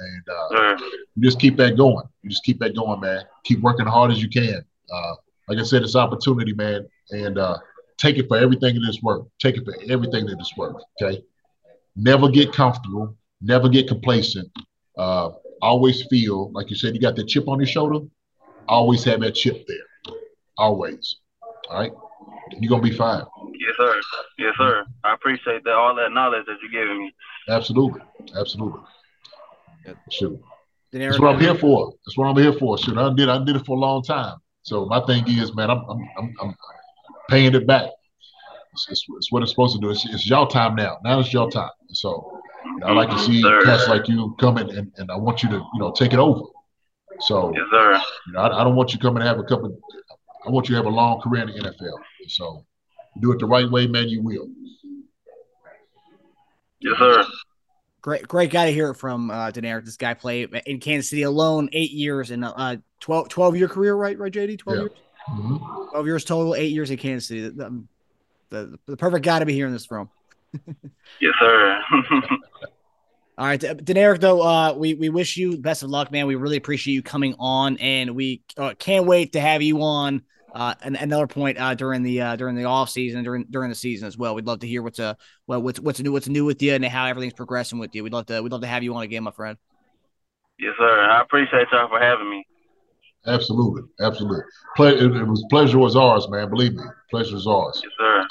And 0.00 0.28
uh, 0.28 0.76
you 1.16 1.22
just 1.22 1.40
keep 1.40 1.56
that 1.56 1.76
going. 1.76 2.06
You 2.22 2.30
just 2.30 2.44
keep 2.44 2.60
that 2.60 2.76
going, 2.76 3.00
man. 3.00 3.24
Keep 3.44 3.60
working 3.60 3.86
hard 3.86 4.12
as 4.12 4.22
you 4.22 4.28
can. 4.28 4.64
Uh, 4.92 5.14
like 5.48 5.58
I 5.58 5.64
said, 5.64 5.82
it's 5.82 5.96
opportunity, 5.96 6.52
man, 6.52 6.86
and 7.10 7.38
uh, 7.38 7.58
take 7.96 8.16
it 8.16 8.28
for 8.28 8.36
everything 8.36 8.74
that 8.76 8.86
it's 8.86 9.02
worth. 9.02 9.26
Take 9.40 9.56
it 9.56 9.64
for 9.64 9.74
everything 9.90 10.26
that 10.26 10.36
it's 10.38 10.56
worth. 10.56 10.76
Okay. 11.02 11.22
Never 11.96 12.28
get 12.28 12.52
comfortable. 12.52 13.16
Never 13.40 13.68
get 13.68 13.88
complacent. 13.88 14.48
Uh, 14.96 15.30
always 15.60 16.06
feel 16.06 16.50
like 16.52 16.70
you 16.70 16.76
said 16.76 16.94
you 16.94 17.00
got 17.00 17.16
that 17.16 17.26
chip 17.26 17.48
on 17.48 17.58
your 17.58 17.66
shoulder. 17.66 18.06
Always 18.68 19.02
have 19.04 19.20
that 19.20 19.34
chip 19.34 19.66
there. 19.66 20.14
Always. 20.56 21.16
All 21.68 21.80
right. 21.80 21.92
You're 22.58 22.70
gonna 22.70 22.82
be 22.82 22.96
fine. 22.96 23.22
Yes, 23.58 23.74
sir. 23.76 24.00
Yes, 24.38 24.54
sir. 24.58 24.86
I 25.04 25.14
appreciate 25.14 25.64
that 25.64 25.74
all 25.74 25.94
that 25.96 26.12
knowledge 26.12 26.46
that 26.46 26.56
you're 26.62 26.70
giving 26.70 26.98
me. 26.98 27.14
Absolutely. 27.48 28.00
Absolutely. 28.36 28.80
Shoot. 30.10 30.40
That's 30.92 31.18
what 31.18 31.34
I'm 31.34 31.40
here 31.40 31.54
for. 31.54 31.92
That's 32.04 32.16
what 32.16 32.26
I'm 32.26 32.36
here 32.36 32.52
for. 32.52 32.78
Shoot, 32.78 32.96
I 32.96 33.12
did 33.14 33.28
I 33.28 33.44
did 33.44 33.56
it 33.56 33.66
for 33.66 33.76
a 33.76 33.80
long 33.80 34.02
time. 34.02 34.38
So 34.62 34.86
my 34.86 35.00
thing 35.06 35.24
is, 35.28 35.54
man, 35.54 35.70
I'm 35.70 35.84
I'm 35.88 36.08
I'm, 36.18 36.34
I'm 36.40 36.54
paying 37.28 37.54
it 37.54 37.66
back. 37.66 37.90
It's, 38.72 38.86
it's, 38.90 39.04
it's, 39.16 39.32
what 39.32 39.42
it's 39.42 39.52
supposed 39.52 39.74
to 39.74 39.80
do. 39.80 39.90
It's, 39.90 40.04
it's 40.06 40.28
your 40.28 40.48
time 40.48 40.76
now. 40.76 40.98
Now 41.02 41.20
it's 41.20 41.32
your 41.32 41.50
time. 41.50 41.70
So 41.92 42.40
you 42.64 42.78
know, 42.78 42.86
I 42.86 42.92
like 42.92 43.10
to 43.10 43.18
see 43.18 43.40
yes, 43.40 43.64
cats 43.64 43.88
like 43.88 44.08
you 44.08 44.36
coming 44.40 44.70
and, 44.70 44.92
and 44.96 45.10
I 45.10 45.16
want 45.16 45.42
you 45.42 45.48
to 45.50 45.56
you 45.56 45.80
know 45.80 45.92
take 45.92 46.12
it 46.12 46.18
over. 46.18 46.42
So 47.20 47.52
yes, 47.54 47.64
sir. 47.70 48.00
You 48.26 48.32
know, 48.34 48.40
I, 48.40 48.60
I 48.60 48.64
don't 48.64 48.76
want 48.76 48.92
you 48.92 48.98
coming 48.98 49.22
and 49.22 49.28
have 49.28 49.38
a 49.38 49.44
couple. 49.44 49.78
I 50.46 50.50
want 50.50 50.68
you 50.68 50.74
to 50.74 50.76
have 50.76 50.86
a 50.86 50.94
long 50.94 51.20
career 51.20 51.42
in 51.42 51.48
the 51.48 51.70
NFL. 51.70 51.98
So 52.28 52.64
do 53.20 53.32
it 53.32 53.38
the 53.38 53.46
right 53.46 53.70
way, 53.70 53.86
man. 53.86 54.08
You 54.08 54.22
will. 54.22 54.48
Yes, 56.80 56.94
sir. 56.98 57.24
Great, 58.00 58.28
great 58.28 58.50
guy 58.50 58.66
to 58.66 58.72
hear 58.72 58.90
it 58.90 58.94
from 58.94 59.30
uh, 59.30 59.50
Deneric. 59.50 59.84
This 59.84 59.96
guy 59.96 60.14
played 60.14 60.54
in 60.66 60.78
Kansas 60.78 61.10
City 61.10 61.22
alone, 61.22 61.68
eight 61.72 61.90
years 61.90 62.30
and 62.30 62.44
uh, 62.44 62.76
12, 63.00 63.28
12 63.28 63.56
year 63.56 63.68
career, 63.68 63.94
right? 63.94 64.16
Right, 64.16 64.32
JD, 64.32 64.58
twelve 64.60 64.78
yeah. 64.78 64.82
years. 64.84 64.92
Mm-hmm. 65.28 65.90
Twelve 65.90 66.06
years 66.06 66.24
total, 66.24 66.54
eight 66.54 66.72
years 66.72 66.90
in 66.90 66.96
Kansas 66.96 67.28
City. 67.28 67.48
The, 67.48 67.84
the, 68.50 68.78
the 68.86 68.96
perfect 68.96 69.24
guy 69.24 69.40
to 69.40 69.46
be 69.46 69.52
here 69.52 69.66
in 69.66 69.72
this 69.72 69.90
room. 69.90 70.08
yes, 71.20 71.32
sir. 71.40 71.80
All 73.38 73.46
right, 73.46 73.60
Deneric. 73.60 74.18
Though, 74.18 74.42
uh, 74.42 74.72
we 74.72 74.94
we 74.94 75.10
wish 75.10 75.36
you 75.36 75.58
best 75.58 75.84
of 75.84 75.90
luck, 75.90 76.10
man. 76.10 76.26
We 76.26 76.34
really 76.34 76.56
appreciate 76.56 76.94
you 76.94 77.02
coming 77.04 77.36
on, 77.38 77.76
and 77.76 78.16
we 78.16 78.42
uh, 78.56 78.74
can't 78.76 79.06
wait 79.06 79.34
to 79.34 79.40
have 79.40 79.62
you 79.62 79.80
on 79.80 80.22
uh, 80.52 80.74
another 80.82 81.28
point 81.28 81.56
uh, 81.56 81.76
during 81.76 82.02
the 82.02 82.20
uh, 82.20 82.34
during 82.34 82.56
the 82.56 82.64
off 82.64 82.90
season 82.90 83.22
during 83.22 83.44
during 83.48 83.68
the 83.68 83.76
season 83.76 84.08
as 84.08 84.18
well. 84.18 84.34
We'd 84.34 84.44
love 84.44 84.58
to 84.60 84.66
hear 84.66 84.82
what's 84.82 84.98
uh 84.98 85.14
well 85.46 85.62
what's 85.62 85.78
what's 85.78 86.00
new 86.00 86.10
what's 86.10 86.26
new 86.26 86.44
with 86.44 86.60
you 86.62 86.74
and 86.74 86.84
how 86.84 87.06
everything's 87.06 87.32
progressing 87.32 87.78
with 87.78 87.94
you. 87.94 88.02
We'd 88.02 88.12
love 88.12 88.26
to 88.26 88.42
we'd 88.42 88.50
love 88.50 88.62
to 88.62 88.66
have 88.66 88.82
you 88.82 88.92
on 88.96 89.04
again, 89.04 89.22
my 89.22 89.30
friend. 89.30 89.56
Yes, 90.58 90.72
sir. 90.76 91.00
I 91.08 91.22
appreciate 91.22 91.68
y'all 91.70 91.88
for 91.88 92.00
having 92.00 92.28
me. 92.28 92.44
Absolutely, 93.24 93.82
absolutely. 94.00 94.42
Ple- 94.74 94.86
it, 94.86 95.16
it, 95.16 95.24
was 95.24 95.44
pleasure 95.48 95.78
was 95.78 95.94
ours, 95.94 96.28
man. 96.28 96.50
Believe 96.50 96.72
me, 96.72 96.82
pleasure 97.08 97.36
is 97.36 97.46
ours. 97.46 97.80
Yes, 97.84 97.92
sir. 97.98 98.26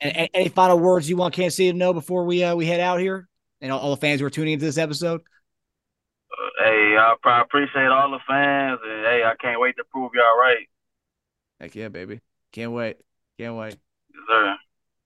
And, 0.00 0.16
and, 0.16 0.28
any 0.34 0.48
final 0.50 0.78
words 0.78 1.10
you 1.10 1.16
want 1.16 1.34
Kansas 1.34 1.56
City 1.56 1.72
to 1.72 1.76
know 1.76 1.92
before 1.92 2.24
we 2.24 2.44
uh, 2.44 2.54
we 2.54 2.66
head 2.66 2.78
out 2.78 3.00
here, 3.00 3.28
and 3.62 3.72
all, 3.72 3.80
all 3.80 3.90
the 3.90 4.00
fans 4.00 4.20
who 4.20 4.26
are 4.26 4.30
tuning 4.30 4.54
into 4.54 4.66
this 4.66 4.76
episode? 4.76 5.22
Hey, 6.58 6.96
I, 6.98 7.14
I 7.24 7.40
appreciate 7.40 7.86
all 7.86 8.10
the 8.10 8.18
fans, 8.28 8.80
and 8.84 9.04
hey, 9.06 9.22
I 9.24 9.34
can't 9.40 9.60
wait 9.60 9.76
to 9.76 9.84
prove 9.90 10.10
y'all 10.14 10.38
right. 10.38 10.66
Heck 11.60 11.74
yeah, 11.74 11.88
baby. 11.88 12.20
Can't 12.52 12.72
wait. 12.72 12.96
Can't 13.38 13.56
wait. 13.56 13.76
Yes, 14.12 14.22
sir. 14.28 14.56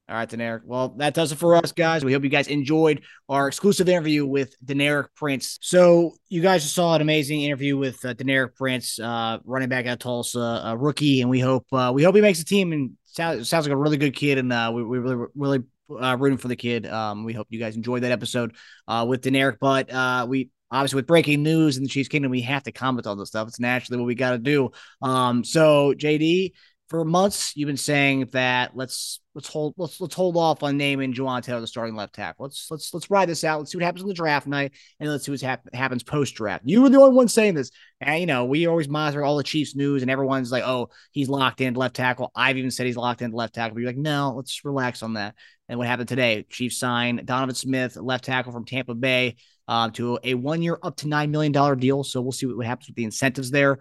All 0.08 0.14
right, 0.14 0.28
Deneric. 0.28 0.62
Well, 0.64 0.90
that 0.98 1.14
does 1.14 1.32
it 1.32 1.36
for 1.36 1.56
us, 1.56 1.72
guys. 1.72 2.04
We 2.04 2.12
hope 2.12 2.22
you 2.22 2.30
guys 2.30 2.46
enjoyed 2.46 3.02
our 3.28 3.48
exclusive 3.48 3.88
interview 3.88 4.24
with 4.24 4.54
Deneric 4.64 5.08
Prince. 5.16 5.58
So, 5.62 6.14
you 6.28 6.42
guys 6.42 6.62
just 6.62 6.76
saw 6.76 6.94
an 6.94 7.02
amazing 7.02 7.42
interview 7.42 7.76
with 7.76 8.04
uh, 8.04 8.14
Deneric 8.14 8.54
Prince, 8.54 9.00
uh, 9.00 9.38
running 9.44 9.68
back 9.68 9.86
at 9.86 9.98
Tulsa, 9.98 10.62
a 10.64 10.76
rookie, 10.76 11.22
and 11.22 11.30
we 11.30 11.40
hope 11.40 11.66
uh, 11.72 11.90
we 11.92 12.04
hope 12.04 12.14
he 12.14 12.20
makes 12.20 12.38
the 12.38 12.44
team. 12.44 12.72
And 12.72 12.92
sounds 13.04 13.48
sounds 13.48 13.66
like 13.66 13.72
a 13.72 13.76
really 13.76 13.96
good 13.96 14.14
kid, 14.14 14.38
and 14.38 14.52
uh, 14.52 14.70
we 14.72 14.84
we 14.84 14.98
really 14.98 15.26
really 15.34 15.64
uh, 15.90 16.16
rooting 16.18 16.38
for 16.38 16.48
the 16.48 16.56
kid. 16.56 16.86
Um, 16.86 17.24
we 17.24 17.32
hope 17.32 17.46
you 17.50 17.58
guys 17.58 17.76
enjoyed 17.76 18.02
that 18.02 18.12
episode 18.12 18.54
uh, 18.88 19.04
with 19.08 19.22
Deneric. 19.22 19.58
But 19.60 19.92
uh, 19.92 20.26
we 20.28 20.50
obviously 20.70 20.96
with 20.96 21.06
breaking 21.06 21.42
news 21.42 21.76
in 21.76 21.82
the 21.82 21.88
Chiefs 21.88 22.08
Kingdom, 22.08 22.30
we 22.30 22.42
have 22.42 22.64
to 22.64 22.72
comment 22.72 23.06
on 23.06 23.18
this 23.18 23.28
stuff. 23.28 23.48
It's 23.48 23.60
naturally 23.60 23.98
what 23.98 24.06
we 24.06 24.14
got 24.14 24.32
to 24.32 24.38
do. 24.38 24.70
Um, 25.02 25.44
so 25.44 25.94
JD, 25.94 26.52
for 26.88 27.04
months 27.04 27.52
you've 27.56 27.66
been 27.66 27.76
saying 27.76 28.28
that 28.32 28.76
let's 28.76 29.20
let's 29.34 29.48
hold 29.48 29.74
let's 29.76 30.00
let's 30.00 30.14
hold 30.14 30.36
off 30.36 30.62
on 30.62 30.76
naming 30.76 31.12
Jawaan 31.12 31.42
Taylor 31.42 31.60
the 31.60 31.66
starting 31.66 31.96
left 31.96 32.14
tackle. 32.14 32.44
Let's 32.44 32.68
let's 32.70 32.94
let's 32.94 33.10
ride 33.10 33.28
this 33.28 33.42
out. 33.44 33.58
Let's 33.58 33.72
see 33.72 33.78
what 33.78 33.84
happens 33.84 34.02
on 34.02 34.08
the 34.08 34.14
draft 34.14 34.46
night, 34.46 34.72
and 35.00 35.10
let's 35.10 35.24
see 35.24 35.32
what 35.32 35.40
hap- 35.40 35.74
happens 35.74 36.02
post 36.04 36.34
draft. 36.36 36.62
You 36.64 36.82
were 36.82 36.88
the 36.88 36.98
only 36.98 37.16
one 37.16 37.28
saying 37.28 37.54
this, 37.54 37.70
and 38.00 38.20
you 38.20 38.26
know 38.26 38.44
we 38.44 38.66
always 38.66 38.88
monitor 38.88 39.24
all 39.24 39.36
the 39.36 39.42
Chiefs 39.42 39.74
news, 39.74 40.02
and 40.02 40.10
everyone's 40.10 40.52
like, 40.52 40.64
"Oh, 40.64 40.90
he's 41.10 41.28
locked 41.28 41.60
in 41.60 41.74
left 41.74 41.96
tackle." 41.96 42.30
I've 42.34 42.56
even 42.56 42.70
said 42.70 42.86
he's 42.86 42.96
locked 42.96 43.22
in 43.22 43.32
left 43.32 43.54
tackle. 43.54 43.74
But 43.74 43.80
you're 43.80 43.90
like, 43.90 43.96
"No, 43.96 44.34
let's 44.36 44.64
relax 44.64 45.02
on 45.02 45.14
that." 45.14 45.34
And 45.68 45.78
what 45.78 45.88
happened 45.88 46.08
today? 46.08 46.46
Chiefs 46.48 46.78
signed 46.78 47.26
Donovan 47.26 47.54
Smith, 47.54 47.96
left 47.96 48.24
tackle 48.24 48.52
from 48.52 48.64
Tampa 48.64 48.94
Bay, 48.94 49.36
uh, 49.66 49.90
to 49.90 50.18
a 50.22 50.34
one 50.34 50.62
year 50.62 50.78
up 50.82 50.96
to 50.96 51.08
nine 51.08 51.30
million 51.30 51.52
dollar 51.52 51.74
deal. 51.74 52.04
So 52.04 52.20
we'll 52.20 52.32
see 52.32 52.46
what, 52.46 52.66
happens 52.66 52.88
with 52.88 52.96
the 52.96 53.04
incentives 53.04 53.50
there. 53.50 53.78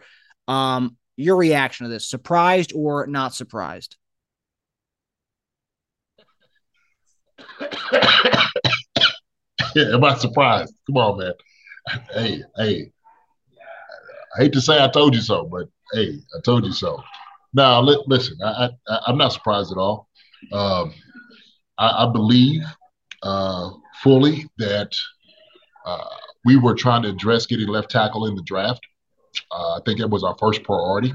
Um, 0.48 0.98
your 1.16 1.38
reaction 1.38 1.86
to 1.86 1.92
this? 1.92 2.08
Surprised 2.10 2.74
or 2.76 3.08
not 3.08 3.34
surprised? 3.34 3.98
yeah, 9.76 9.94
am 9.94 10.04
I 10.04 10.16
surprised? 10.16 10.74
Come 10.88 10.98
on, 10.98 11.20
man. 11.20 11.34
Hey, 12.12 12.42
hey. 12.58 12.92
I 14.36 14.42
hate 14.42 14.54
to 14.54 14.62
say 14.62 14.84
I 14.84 14.90
told 14.90 15.16
you 15.16 15.22
so, 15.22 15.46
but 15.46 15.68
hey, 15.94 16.18
I 16.36 16.42
told 16.42 16.66
you 16.66 16.74
so. 16.74 17.02
Now, 17.54 17.80
li- 17.82 18.04
listen, 18.08 18.38
I, 18.44 18.70
I, 18.88 19.00
I'm 19.08 19.18
not 19.18 19.32
surprised 19.32 19.72
at 19.72 19.78
all. 19.78 20.10
Um, 20.52 20.94
I, 21.78 22.06
I 22.06 22.12
believe 22.12 22.64
uh, 23.24 23.72
fully 24.02 24.48
that 24.58 24.92
uh, 25.86 26.06
we 26.46 26.58
were 26.58 26.76
trying 26.76 27.04
to 27.04 27.10
address 27.10 27.46
getting 27.46 27.68
left 27.68 27.92
tackle 27.92 28.28
in 28.28 28.36
the 28.36 28.44
draft. 28.44 28.82
Uh, 29.52 29.76
I 29.76 29.80
think 29.86 30.00
it 30.00 30.10
was 30.10 30.24
our 30.24 30.36
first 30.40 30.64
priority. 30.64 31.14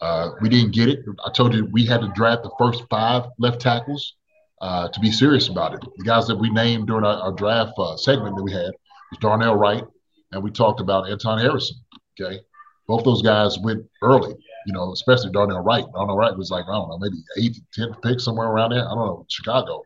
Uh, 0.00 0.30
we 0.40 0.48
didn't 0.48 0.72
get 0.72 0.88
it. 0.88 1.00
I 1.24 1.30
told 1.30 1.54
you 1.54 1.66
we 1.66 1.84
had 1.84 2.00
to 2.00 2.08
draft 2.14 2.42
the 2.42 2.52
first 2.58 2.84
five 2.88 3.24
left 3.38 3.60
tackles 3.60 4.14
uh, 4.60 4.88
to 4.88 5.00
be 5.00 5.10
serious 5.10 5.48
about 5.48 5.74
it. 5.74 5.80
The 5.98 6.04
guys 6.04 6.26
that 6.28 6.36
we 6.36 6.50
named 6.50 6.86
during 6.86 7.04
our, 7.04 7.16
our 7.16 7.32
draft 7.32 7.72
uh, 7.78 7.96
segment 7.96 8.36
that 8.36 8.42
we 8.42 8.52
had 8.52 8.70
was 9.10 9.18
Darnell 9.20 9.56
Wright, 9.56 9.84
and 10.32 10.42
we 10.42 10.50
talked 10.50 10.80
about 10.80 11.10
Anton 11.10 11.38
Harrison. 11.38 11.76
Okay, 12.18 12.40
both 12.86 13.04
those 13.04 13.22
guys 13.22 13.58
went 13.58 13.84
early. 14.02 14.34
You 14.66 14.72
know, 14.72 14.92
especially 14.92 15.32
Darnell 15.32 15.60
Wright. 15.60 15.84
Darnell 15.94 16.16
Wright 16.16 16.36
was 16.36 16.50
like 16.50 16.64
I 16.66 16.72
don't 16.72 16.88
know, 16.88 16.98
maybe 16.98 17.22
eight, 17.38 17.58
tenth 17.74 18.00
pick 18.02 18.20
somewhere 18.20 18.48
around 18.48 18.70
there. 18.70 18.86
I 18.86 18.94
don't 18.94 19.06
know, 19.06 19.26
Chicago. 19.28 19.82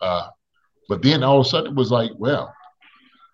Uh, 0.00 0.28
but 0.88 1.02
then 1.02 1.22
all 1.22 1.40
of 1.40 1.46
a 1.46 1.48
sudden 1.48 1.72
it 1.72 1.76
was 1.76 1.90
like, 1.90 2.10
well, 2.16 2.54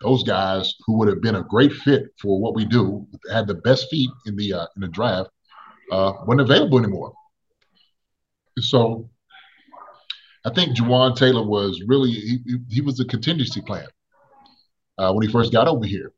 those 0.01 0.23
guys 0.23 0.75
who 0.87 0.99
would 0.99 1.09
have 1.09 1.21
been 1.21 1.37
a 1.37 1.43
great 1.43 1.73
fit 1.73 2.05
for 2.21 2.41
what 2.41 2.55
we 2.55 2.65
do, 2.65 3.07
had 3.31 3.47
the 3.47 3.55
best 3.55 3.89
feet 3.91 4.11
in 4.27 4.37
the 4.37 4.53
uh, 4.53 4.67
in 4.77 4.83
the 4.83 4.89
draft, 4.89 5.31
uh, 5.93 6.13
weren't 6.27 6.41
available 6.41 6.79
anymore. 6.79 7.13
So 8.59 9.11
I 10.45 10.51
think 10.51 10.77
Jawaan 10.77 11.17
Taylor 11.17 11.47
was 11.47 11.83
really 11.87 12.11
he, 12.13 12.39
he 12.69 12.81
was 12.81 12.99
a 13.01 13.05
contingency 13.05 13.61
plan 13.61 13.89
uh, 14.99 15.13
when 15.13 15.27
he 15.27 15.33
first 15.33 15.53
got 15.53 15.69
over 15.69 15.85
here. 15.85 16.13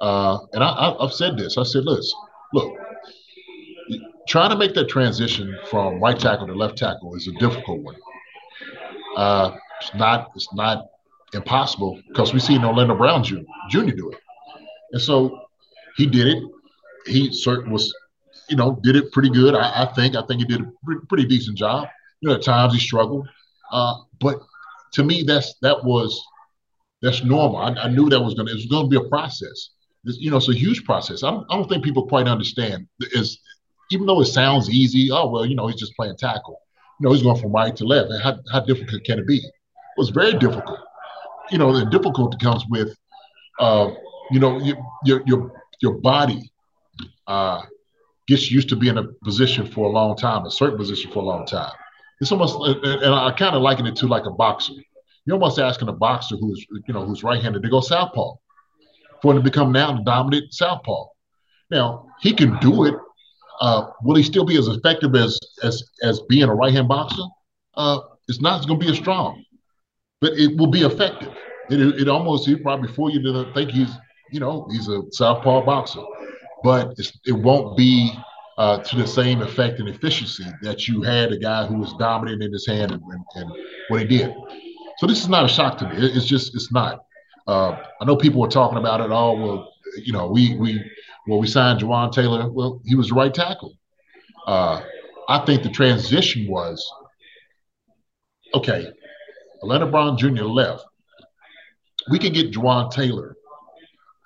Uh, 0.00 0.38
and 0.52 0.62
I, 0.62 0.96
have 1.00 1.12
said 1.12 1.36
this. 1.36 1.58
I 1.58 1.64
said, 1.64 1.84
look, 1.84 2.04
look, 2.54 2.72
trying 4.28 4.50
to 4.50 4.56
make 4.56 4.74
that 4.74 4.88
transition 4.88 5.56
from 5.70 6.00
right 6.00 6.18
tackle 6.18 6.46
to 6.46 6.54
left 6.54 6.78
tackle 6.78 7.14
is 7.16 7.26
a 7.26 7.32
difficult 7.32 7.80
one. 7.80 7.96
It's 9.80 9.94
not. 9.94 10.30
It's 10.34 10.52
not 10.52 10.86
impossible 11.34 12.00
because 12.08 12.32
we 12.32 12.40
seen 12.40 12.64
Orlando 12.64 12.96
Brown 12.96 13.22
Jr. 13.22 13.40
Jr. 13.70 13.90
do 13.90 14.10
it, 14.10 14.18
and 14.92 15.00
so 15.00 15.46
he 15.96 16.06
did 16.06 16.26
it. 16.26 16.42
He 17.06 17.32
certain 17.32 17.72
was, 17.72 17.94
you 18.48 18.56
know, 18.56 18.78
did 18.82 18.96
it 18.96 19.12
pretty 19.12 19.30
good. 19.30 19.54
I, 19.54 19.84
I 19.84 19.92
think. 19.94 20.14
I 20.16 20.22
think 20.26 20.40
he 20.40 20.46
did 20.46 20.60
a 20.60 20.72
pretty, 20.84 21.06
pretty, 21.08 21.26
decent 21.26 21.56
job. 21.56 21.88
You 22.20 22.28
know, 22.28 22.34
at 22.34 22.42
times 22.42 22.72
he 22.72 22.80
struggled, 22.80 23.28
uh, 23.72 23.94
but 24.20 24.40
to 24.92 25.04
me, 25.04 25.22
that's 25.22 25.54
that 25.62 25.84
was 25.84 26.24
that's 27.02 27.22
normal. 27.24 27.58
I, 27.58 27.72
I 27.74 27.88
knew 27.88 28.08
that 28.08 28.20
was 28.20 28.34
gonna 28.34 28.50
it 28.50 28.54
was 28.54 28.66
gonna 28.66 28.88
be 28.88 28.96
a 28.96 29.08
process. 29.08 29.70
This, 30.04 30.18
you 30.18 30.30
know, 30.30 30.36
it's 30.36 30.48
a 30.48 30.54
huge 30.54 30.84
process. 30.84 31.22
I 31.22 31.30
don't, 31.30 31.46
I 31.50 31.56
don't 31.56 31.68
think 31.68 31.84
people 31.84 32.06
quite 32.06 32.26
understand. 32.26 32.86
Is 33.12 33.40
even 33.90 34.06
though 34.06 34.20
it 34.20 34.26
sounds 34.26 34.70
easy, 34.70 35.10
oh 35.10 35.28
well, 35.28 35.46
you 35.46 35.54
know, 35.54 35.66
he's 35.66 35.80
just 35.80 35.94
playing 35.96 36.16
tackle. 36.16 36.60
You 37.00 37.06
know, 37.06 37.12
he's 37.12 37.22
going 37.22 37.40
from 37.40 37.52
right 37.52 37.74
to 37.76 37.84
left. 37.84 38.10
And 38.10 38.22
how, 38.22 38.38
how 38.52 38.60
difficult 38.60 39.04
can 39.04 39.20
it 39.20 39.26
be? 39.26 39.40
Was 39.98 40.10
very 40.10 40.32
difficult 40.38 40.78
you 41.50 41.58
know, 41.58 41.76
the 41.76 41.86
difficulty 41.86 42.36
comes 42.38 42.64
with, 42.68 42.96
uh, 43.58 43.90
you 44.30 44.40
know, 44.40 44.58
your 45.04 45.22
your 45.26 45.52
your 45.80 45.92
body 45.92 46.50
uh, 47.26 47.62
gets 48.26 48.50
used 48.50 48.68
to 48.68 48.76
being 48.76 48.96
in 48.96 49.04
a 49.04 49.08
position 49.24 49.66
for 49.66 49.86
a 49.86 49.90
long 49.90 50.16
time, 50.16 50.44
a 50.44 50.50
certain 50.50 50.76
position 50.76 51.10
for 51.10 51.20
a 51.20 51.26
long 51.26 51.46
time. 51.46 51.72
It's 52.20 52.32
almost, 52.32 52.56
and 52.84 53.14
I 53.14 53.32
kind 53.32 53.54
of 53.54 53.62
liken 53.62 53.86
it 53.86 53.96
to 53.96 54.06
like 54.06 54.26
a 54.26 54.30
boxer. 54.30 54.74
You're 55.24 55.34
almost 55.34 55.58
asking 55.58 55.88
a 55.88 55.92
boxer 55.92 56.36
who's, 56.36 56.66
you 56.86 56.94
know, 56.94 57.04
who's 57.04 57.22
right-handed 57.22 57.62
to 57.62 57.68
go 57.68 57.80
southpaw 57.80 58.34
for 59.22 59.32
him 59.32 59.38
to 59.38 59.42
become 59.42 59.72
now 59.72 59.92
the 59.92 60.02
dominant 60.02 60.52
southpaw. 60.52 61.06
Now 61.70 62.06
he 62.20 62.32
can 62.32 62.58
do 62.58 62.84
it. 62.84 62.94
Uh, 63.60 63.90
will 64.02 64.16
he 64.16 64.22
still 64.22 64.44
be 64.44 64.56
as 64.56 64.68
effective 64.68 65.14
as 65.14 65.38
as 65.62 65.82
as 66.02 66.20
being 66.28 66.44
a 66.44 66.54
right-hand 66.54 66.88
boxer? 66.88 67.22
Uh, 67.74 68.00
it's 68.28 68.40
not 68.40 68.66
going 68.66 68.80
to 68.80 68.86
be 68.86 68.90
as 68.90 68.98
strong 68.98 69.44
but 70.20 70.32
it 70.32 70.56
will 70.56 70.70
be 70.70 70.82
effective. 70.82 71.32
It, 71.70 71.80
it 71.80 72.08
almost 72.08 72.46
he 72.46 72.56
probably 72.56 72.88
fool 72.92 73.10
you 73.10 73.22
to 73.22 73.52
think 73.52 73.70
he's 73.70 73.90
you 74.30 74.40
know 74.40 74.66
he's 74.70 74.88
a 74.88 75.02
southpaw 75.10 75.64
boxer, 75.64 76.02
but 76.62 76.94
it 77.24 77.32
won't 77.32 77.76
be 77.76 78.12
uh, 78.58 78.78
to 78.78 78.96
the 78.96 79.06
same 79.06 79.40
effect 79.40 79.78
and 79.78 79.88
efficiency 79.88 80.44
that 80.62 80.88
you 80.88 81.02
had 81.02 81.32
a 81.32 81.38
guy 81.38 81.64
who 81.66 81.76
was 81.76 81.94
dominant 81.94 82.42
in 82.42 82.52
his 82.52 82.66
hand 82.66 82.90
and, 82.90 83.02
and, 83.02 83.24
and 83.36 83.52
what 83.88 84.00
he 84.00 84.06
did. 84.06 84.34
So 84.98 85.06
this 85.06 85.20
is 85.20 85.28
not 85.28 85.44
a 85.44 85.48
shock 85.48 85.78
to 85.78 85.88
me. 85.88 85.96
It, 85.96 86.16
it's 86.16 86.26
just 86.26 86.54
it's 86.54 86.72
not. 86.72 87.04
Uh, 87.46 87.76
I 88.00 88.04
know 88.04 88.16
people 88.16 88.40
were 88.40 88.48
talking 88.48 88.78
about 88.78 89.00
it. 89.00 89.10
all. 89.10 89.38
well, 89.38 89.72
you 89.96 90.12
know, 90.12 90.26
we 90.26 90.56
we 90.56 90.84
well 91.26 91.38
we 91.38 91.46
signed 91.46 91.80
Jawaan 91.80 92.12
Taylor. 92.12 92.50
Well, 92.50 92.80
he 92.84 92.94
was 92.94 93.12
right 93.12 93.32
tackle. 93.32 93.74
Uh, 94.46 94.82
I 95.28 95.44
think 95.44 95.62
the 95.62 95.70
transition 95.70 96.48
was 96.48 96.84
okay. 98.54 98.90
Orlando 99.62 99.90
Brown 99.90 100.16
Jr. 100.16 100.44
left, 100.44 100.84
we 102.10 102.18
can 102.18 102.32
get 102.32 102.52
Jawaan 102.52 102.90
Taylor 102.90 103.36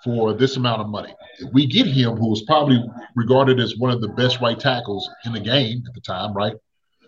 for 0.05 0.33
this 0.35 0.57
amount 0.57 0.81
of 0.81 0.89
money. 0.89 1.15
If 1.39 1.53
we 1.53 1.67
get 1.67 1.87
him, 1.87 2.17
who 2.17 2.29
was 2.29 2.43
probably 2.43 2.83
regarded 3.15 3.61
as 3.61 3.77
one 3.77 3.91
of 3.91 4.01
the 4.01 4.09
best 4.09 4.41
right 4.41 4.59
tackles 4.59 5.09
in 5.25 5.33
the 5.33 5.41
game 5.41 5.83
at 5.87 5.95
the 5.95 6.01
time, 6.01 6.35
right? 6.35 6.55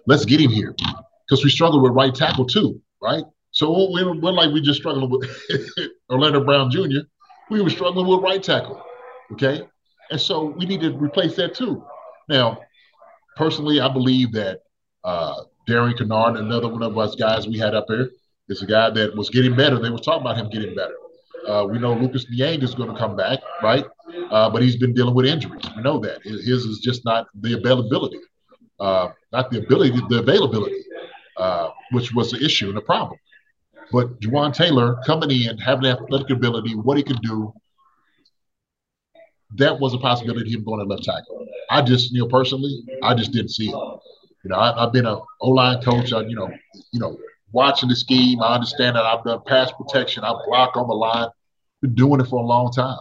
Let's 0.06 0.24
get 0.24 0.40
him 0.40 0.50
here 0.50 0.74
because 1.26 1.44
we 1.44 1.50
struggled 1.50 1.82
with 1.82 1.92
right 1.92 2.14
tackle 2.14 2.46
too, 2.46 2.80
right? 3.02 3.24
So 3.50 3.90
we're, 3.92 4.20
we're 4.20 4.32
like 4.32 4.52
we 4.52 4.60
just 4.60 4.80
struggling 4.80 5.10
with 5.10 5.28
Orlando 6.10 6.44
Brown 6.44 6.70
Jr. 6.70 7.06
We 7.50 7.62
were 7.62 7.70
struggling 7.70 8.06
with 8.06 8.20
right 8.20 8.42
tackle, 8.42 8.82
okay? 9.32 9.62
And 10.10 10.20
so 10.20 10.54
we 10.58 10.66
need 10.66 10.80
to 10.80 10.96
replace 10.96 11.36
that 11.36 11.54
too. 11.54 11.84
Now, 12.28 12.58
personally, 13.36 13.80
I 13.80 13.88
believe 13.88 14.32
that 14.32 14.60
uh, 15.04 15.42
Darian 15.66 15.96
Kinnard, 15.96 16.38
another 16.38 16.68
one 16.68 16.82
of 16.82 16.98
us 16.98 17.14
guys 17.14 17.46
we 17.46 17.58
had 17.58 17.74
up 17.74 17.86
here, 17.88 18.10
is 18.48 18.62
a 18.62 18.66
guy 18.66 18.90
that 18.90 19.16
was 19.16 19.30
getting 19.30 19.56
better. 19.56 19.78
They 19.78 19.90
were 19.90 19.98
talking 19.98 20.22
about 20.22 20.36
him 20.36 20.50
getting 20.50 20.74
better. 20.74 20.94
Uh, 21.48 21.66
we 21.70 21.78
know 21.78 21.94
Lucas 21.94 22.26
Niang 22.30 22.62
is 22.62 22.74
going 22.74 22.90
to 22.90 22.98
come 22.98 23.16
back, 23.16 23.38
right? 23.62 23.84
Uh, 24.30 24.48
but 24.50 24.62
he's 24.62 24.76
been 24.76 24.94
dealing 24.94 25.14
with 25.14 25.26
injuries. 25.26 25.62
We 25.76 25.82
know 25.82 25.98
that 26.00 26.22
his 26.22 26.64
is 26.64 26.78
just 26.78 27.04
not 27.04 27.26
the 27.40 27.54
availability, 27.54 28.20
uh, 28.80 29.08
not 29.32 29.50
the 29.50 29.58
ability, 29.58 30.00
the 30.08 30.20
availability, 30.20 30.84
uh, 31.36 31.70
which 31.92 32.12
was 32.14 32.30
the 32.30 32.44
issue 32.44 32.68
and 32.68 32.76
the 32.76 32.82
problem. 32.82 33.18
But 33.92 34.20
Jawaan 34.20 34.54
Taylor 34.54 34.96
coming 35.06 35.30
in, 35.30 35.58
having 35.58 35.86
athletic 35.86 36.30
ability, 36.30 36.74
what 36.74 36.96
he 36.96 37.02
could 37.02 37.20
do, 37.20 37.52
that 39.56 39.78
was 39.78 39.94
a 39.94 39.98
possibility 39.98 40.54
of 40.54 40.60
him 40.60 40.64
going 40.64 40.80
to 40.80 40.86
left 40.86 41.04
tackle. 41.04 41.46
I 41.70 41.82
just, 41.82 42.12
you 42.12 42.20
know, 42.20 42.28
personally, 42.28 42.82
I 43.02 43.14
just 43.14 43.32
didn't 43.32 43.50
see 43.50 43.68
it. 43.70 44.00
You 44.44 44.50
know, 44.50 44.56
I, 44.56 44.78
have 44.78 44.92
been 44.92 45.06
a 45.06 45.18
O 45.40 45.50
line 45.50 45.82
coach. 45.82 46.12
I, 46.12 46.20
you 46.22 46.36
know, 46.36 46.50
you 46.92 47.00
know, 47.00 47.16
watching 47.52 47.88
the 47.88 47.96
scheme. 47.96 48.42
I 48.42 48.54
understand 48.54 48.96
that 48.96 49.04
I've 49.04 49.24
done 49.24 49.40
pass 49.46 49.72
protection. 49.72 50.22
I 50.22 50.34
block 50.46 50.76
on 50.76 50.86
the 50.86 50.94
line. 50.94 51.28
Been 51.80 51.94
doing 51.94 52.20
it 52.20 52.26
for 52.26 52.42
a 52.42 52.46
long 52.46 52.70
time. 52.72 52.98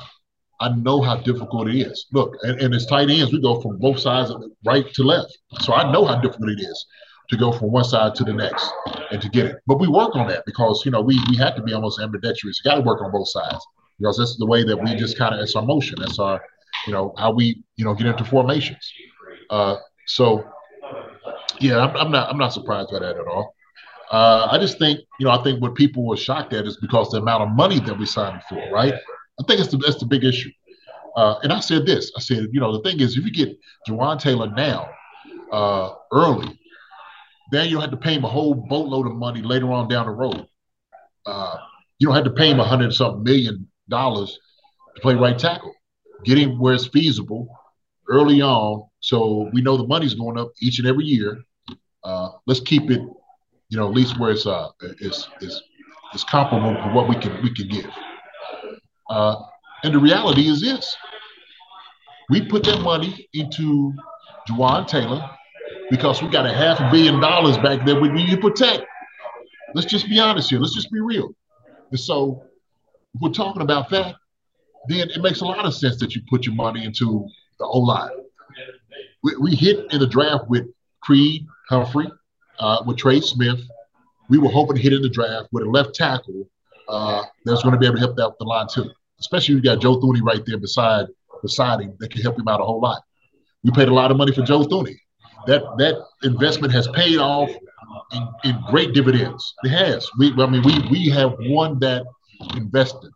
I 0.62 0.70
know 0.70 1.02
how 1.02 1.18
difficult 1.18 1.68
it 1.68 1.76
is. 1.76 2.06
Look, 2.14 2.38
and, 2.44 2.60
and 2.62 2.74
as 2.74 2.86
tight 2.86 3.10
ends, 3.10 3.34
we 3.34 3.41
go 3.41 3.60
from 3.60 3.78
both 3.78 4.00
sides 4.00 4.30
of 4.30 4.44
right 4.66 4.86
to 4.94 5.04
left. 5.04 5.38
So 5.62 5.74
I 5.74 5.91
know 5.91 6.06
how 6.06 6.22
difficult 6.22 6.52
it 6.52 6.62
is 6.62 6.86
to 7.30 7.38
go 7.38 7.52
from 7.52 7.72
one 7.72 7.84
side 7.84 8.16
to 8.16 8.24
the 8.24 8.34
next 8.34 8.70
and 9.12 9.22
to 9.22 9.30
get 9.30 9.46
it. 9.46 9.58
But 9.68 9.80
we 9.80 9.88
work 9.88 10.16
on 10.16 10.28
that 10.28 10.46
because 10.46 10.84
you 10.86 10.91
know 10.91 11.02
we 11.02 11.20
we 11.30 11.36
have 11.38 11.56
to 11.56 11.62
be 11.62 11.74
almost 11.74 12.00
ambidextrous. 12.00 12.62
Got 12.62 12.76
to 12.76 12.82
work 12.82 13.02
on 13.02 13.12
both 13.12 13.28
sides 13.28 13.66
because 14.00 14.18
that's 14.18 14.38
the 14.38 14.46
way 14.46 14.64
that 14.64 14.78
we 14.78 14.96
just 14.96 15.18
kind 15.18 15.34
of 15.34 15.41
it's 15.41 15.56
our 15.56 15.66
motion. 15.66 15.98
That's 16.00 16.20
our 16.20 16.41
you 16.88 16.94
know 16.94 17.14
how 17.18 17.32
we 17.32 17.64
you 17.76 17.84
know 17.84 17.94
get 17.94 18.08
into 18.08 18.24
formations. 18.24 18.91
Uh, 19.50 19.78
so 20.08 20.46
yeah, 21.64 21.80
I'm, 21.80 21.95
I'm 21.95 22.11
not 22.11 22.30
I'm 22.30 22.38
not 22.38 22.53
surprised 22.53 22.89
by 22.91 22.99
that 22.99 23.18
at 23.18 23.28
all. 23.28 23.55
Uh, 24.11 24.47
I 24.51 24.59
just 24.59 24.78
think, 24.78 24.99
you 25.20 25.26
know, 25.26 25.32
I 25.32 25.41
think 25.43 25.61
what 25.61 25.74
people 25.74 26.05
were 26.05 26.18
shocked 26.18 26.53
at 26.53 26.66
is 26.66 26.78
because 26.78 27.09
the 27.09 27.18
amount 27.18 27.43
of 27.43 27.49
money 27.49 27.80
that 27.80 27.97
we 27.97 28.05
signed 28.05 28.43
for, 28.47 28.61
right? 28.72 28.93
I 28.93 29.43
think 29.47 29.59
it's 29.59 29.72
the, 29.72 29.78
that's 29.78 29.97
the 29.97 30.05
big 30.05 30.24
issue. 30.24 30.51
Uh, 31.16 31.39
and 31.41 31.51
I 31.51 31.59
said 31.59 31.88
this, 31.88 32.11
I 32.16 32.20
said, 32.20 32.47
you 32.51 32.59
know, 32.59 32.78
the 32.78 32.88
thing 32.88 32.99
is, 32.99 33.18
if 33.18 33.26
you 33.26 33.32
get 33.32 33.57
Jawaan 33.88 34.20
Taylor 34.20 34.51
now, 34.51 34.89
uh, 35.51 35.93
early, 36.11 36.59
then 37.51 37.70
you'll 37.70 37.82
have 37.82 37.91
to 37.91 37.97
pay 37.97 38.14
him 38.16 38.24
a 38.24 38.30
whole 38.30 38.53
boatload 38.53 39.07
of 39.07 39.16
money 39.16 39.41
later 39.41 39.72
on 39.72 39.88
down 39.88 40.05
the 40.05 40.11
road. 40.11 40.45
Uh, 41.26 41.57
you 41.97 42.07
don't 42.07 42.16
have 42.16 42.26
to 42.26 42.32
pay 42.32 42.51
him 42.51 42.59
a 42.59 42.64
hundred 42.64 42.93
something 42.93 43.24
million 43.24 43.68
dollars 43.89 44.38
to 44.95 45.01
play 45.01 45.16
right 45.16 45.38
tackle. 45.38 45.74
Get 46.26 46.38
him 46.38 46.59
where 46.59 46.74
it's 46.74 46.88
feasible 46.88 47.47
early 48.09 48.41
on, 48.41 48.88
so 48.99 49.49
we 49.53 49.61
know 49.61 49.78
the 49.78 49.88
money's 49.88 50.14
going 50.14 50.38
up 50.38 50.51
each 50.61 50.80
and 50.80 50.88
every 50.88 51.05
year. 51.05 51.43
Let's 52.46 52.60
keep 52.60 52.91
it 52.91 53.02
you 53.74 53.80
know, 53.80 53.88
at 53.88 53.94
least 53.96 54.20
where 54.20 54.30
it's 54.30 54.46
uh 54.46 54.70
is 55.00 55.28
is 55.41 55.64
is 56.14 56.24
comparable 56.26 56.76
to 56.76 56.89
what 56.94 57.10
we 57.10 57.16
can 57.16 57.41
we 57.41 57.52
can 57.52 57.68
give. 57.68 57.89
Uh, 59.10 59.36
and 59.84 59.96
the 59.96 60.00
reality 60.00 60.48
is 60.48 60.62
this: 60.62 60.96
we 62.30 62.48
put 62.48 62.64
that 62.66 62.82
money 62.82 63.28
into 63.34 63.91
Jawaan 64.48 64.88
Taylor 64.88 65.28
because 65.89 66.22
we 66.22 66.28
got 66.28 66.46
a 66.46 66.54
half 66.54 66.80
a 66.80 66.91
billion 66.91 67.20
dollars 67.20 67.58
back 67.58 67.84
there 67.84 68.00
we 68.00 68.10
need 68.10 68.30
to 68.30 68.38
protect. 68.38 68.84
Let's 69.74 69.88
just 69.88 70.08
be 70.08 70.20
honest 70.20 70.52
here. 70.52 70.60
Let's 70.60 70.76
just 70.76 70.91
be 70.91 71.00
real. 71.00 71.34
And 71.89 72.00
so, 72.00 72.44
we're 73.20 73.32
talking 73.32 73.64
about 73.64 73.89
that, 73.89 74.16
then 74.88 75.10
it 75.10 75.22
makes 75.24 75.41
a 75.41 75.46
lot 75.46 75.66
of 75.66 75.74
sense 75.74 76.00
that 76.00 76.14
you 76.14 76.22
put 76.30 76.46
your 76.46 76.54
money 76.54 76.86
into 76.86 77.28
the 77.58 77.66
O 77.66 77.80
line. 77.80 78.12
We, 79.24 79.36
we 79.38 79.56
hit 79.56 79.91
in 79.91 80.00
the 80.00 80.06
draft 80.06 80.48
with 80.48 80.68
Creed 81.02 81.48
Humphrey, 81.70 82.08
uh, 82.64 82.82
with 82.86 82.97
Trey 82.97 83.20
Smith. 83.20 83.59
We 84.30 84.38
were 84.38 84.49
hoping 84.49 84.78
to 84.78 84.82
hit 84.82 84.93
in 84.93 85.01
the 85.01 85.09
draft 85.09 85.49
with 85.51 85.64
a 85.64 85.70
left 85.70 85.93
tackle 85.93 86.49
uh, 86.88 87.24
that's 87.45 87.61
going 87.61 87.74
to 87.74 87.80
be 87.80 87.86
able 87.86 87.97
to 87.97 88.01
help 88.01 88.20
out 88.20 88.38
the 88.39 88.45
line 88.45 88.68
too. 88.74 88.89
Especially 89.20 89.55
you 89.55 89.61
got 89.61 89.82
Joe 89.82 89.99
Thuney 89.99 90.22
right 90.22 90.43
there 90.45 90.57
beside 90.57 91.07
beside 91.41 91.82
him 91.82 91.93
that 91.99 92.09
can 92.09 92.22
help 92.22 92.39
him 92.39 92.47
out 92.47 92.61
a 92.61 92.64
whole 92.64 92.80
lot. 92.80 93.03
We 93.64 93.72
paid 93.72 93.89
a 93.89 93.93
lot 93.93 94.11
of 94.11 94.18
money 94.18 94.34
for 94.34 94.41
Joe 94.41 94.61
Thuney. 94.61 94.95
That 95.45 95.61
that 95.78 95.95
investment 96.24 96.72
has 96.74 96.88
paid 96.89 97.18
off 97.18 97.49
in, 98.14 98.28
in 98.45 98.64
great 98.70 98.93
dividends. 98.93 99.53
It 99.64 99.70
has. 99.70 100.09
We 100.18 100.32
I 100.32 100.47
mean 100.47 100.64
we 100.64 100.88
we 100.89 101.09
have 101.09 101.36
won 101.39 101.80
that 101.80 102.05
investment. 102.55 103.14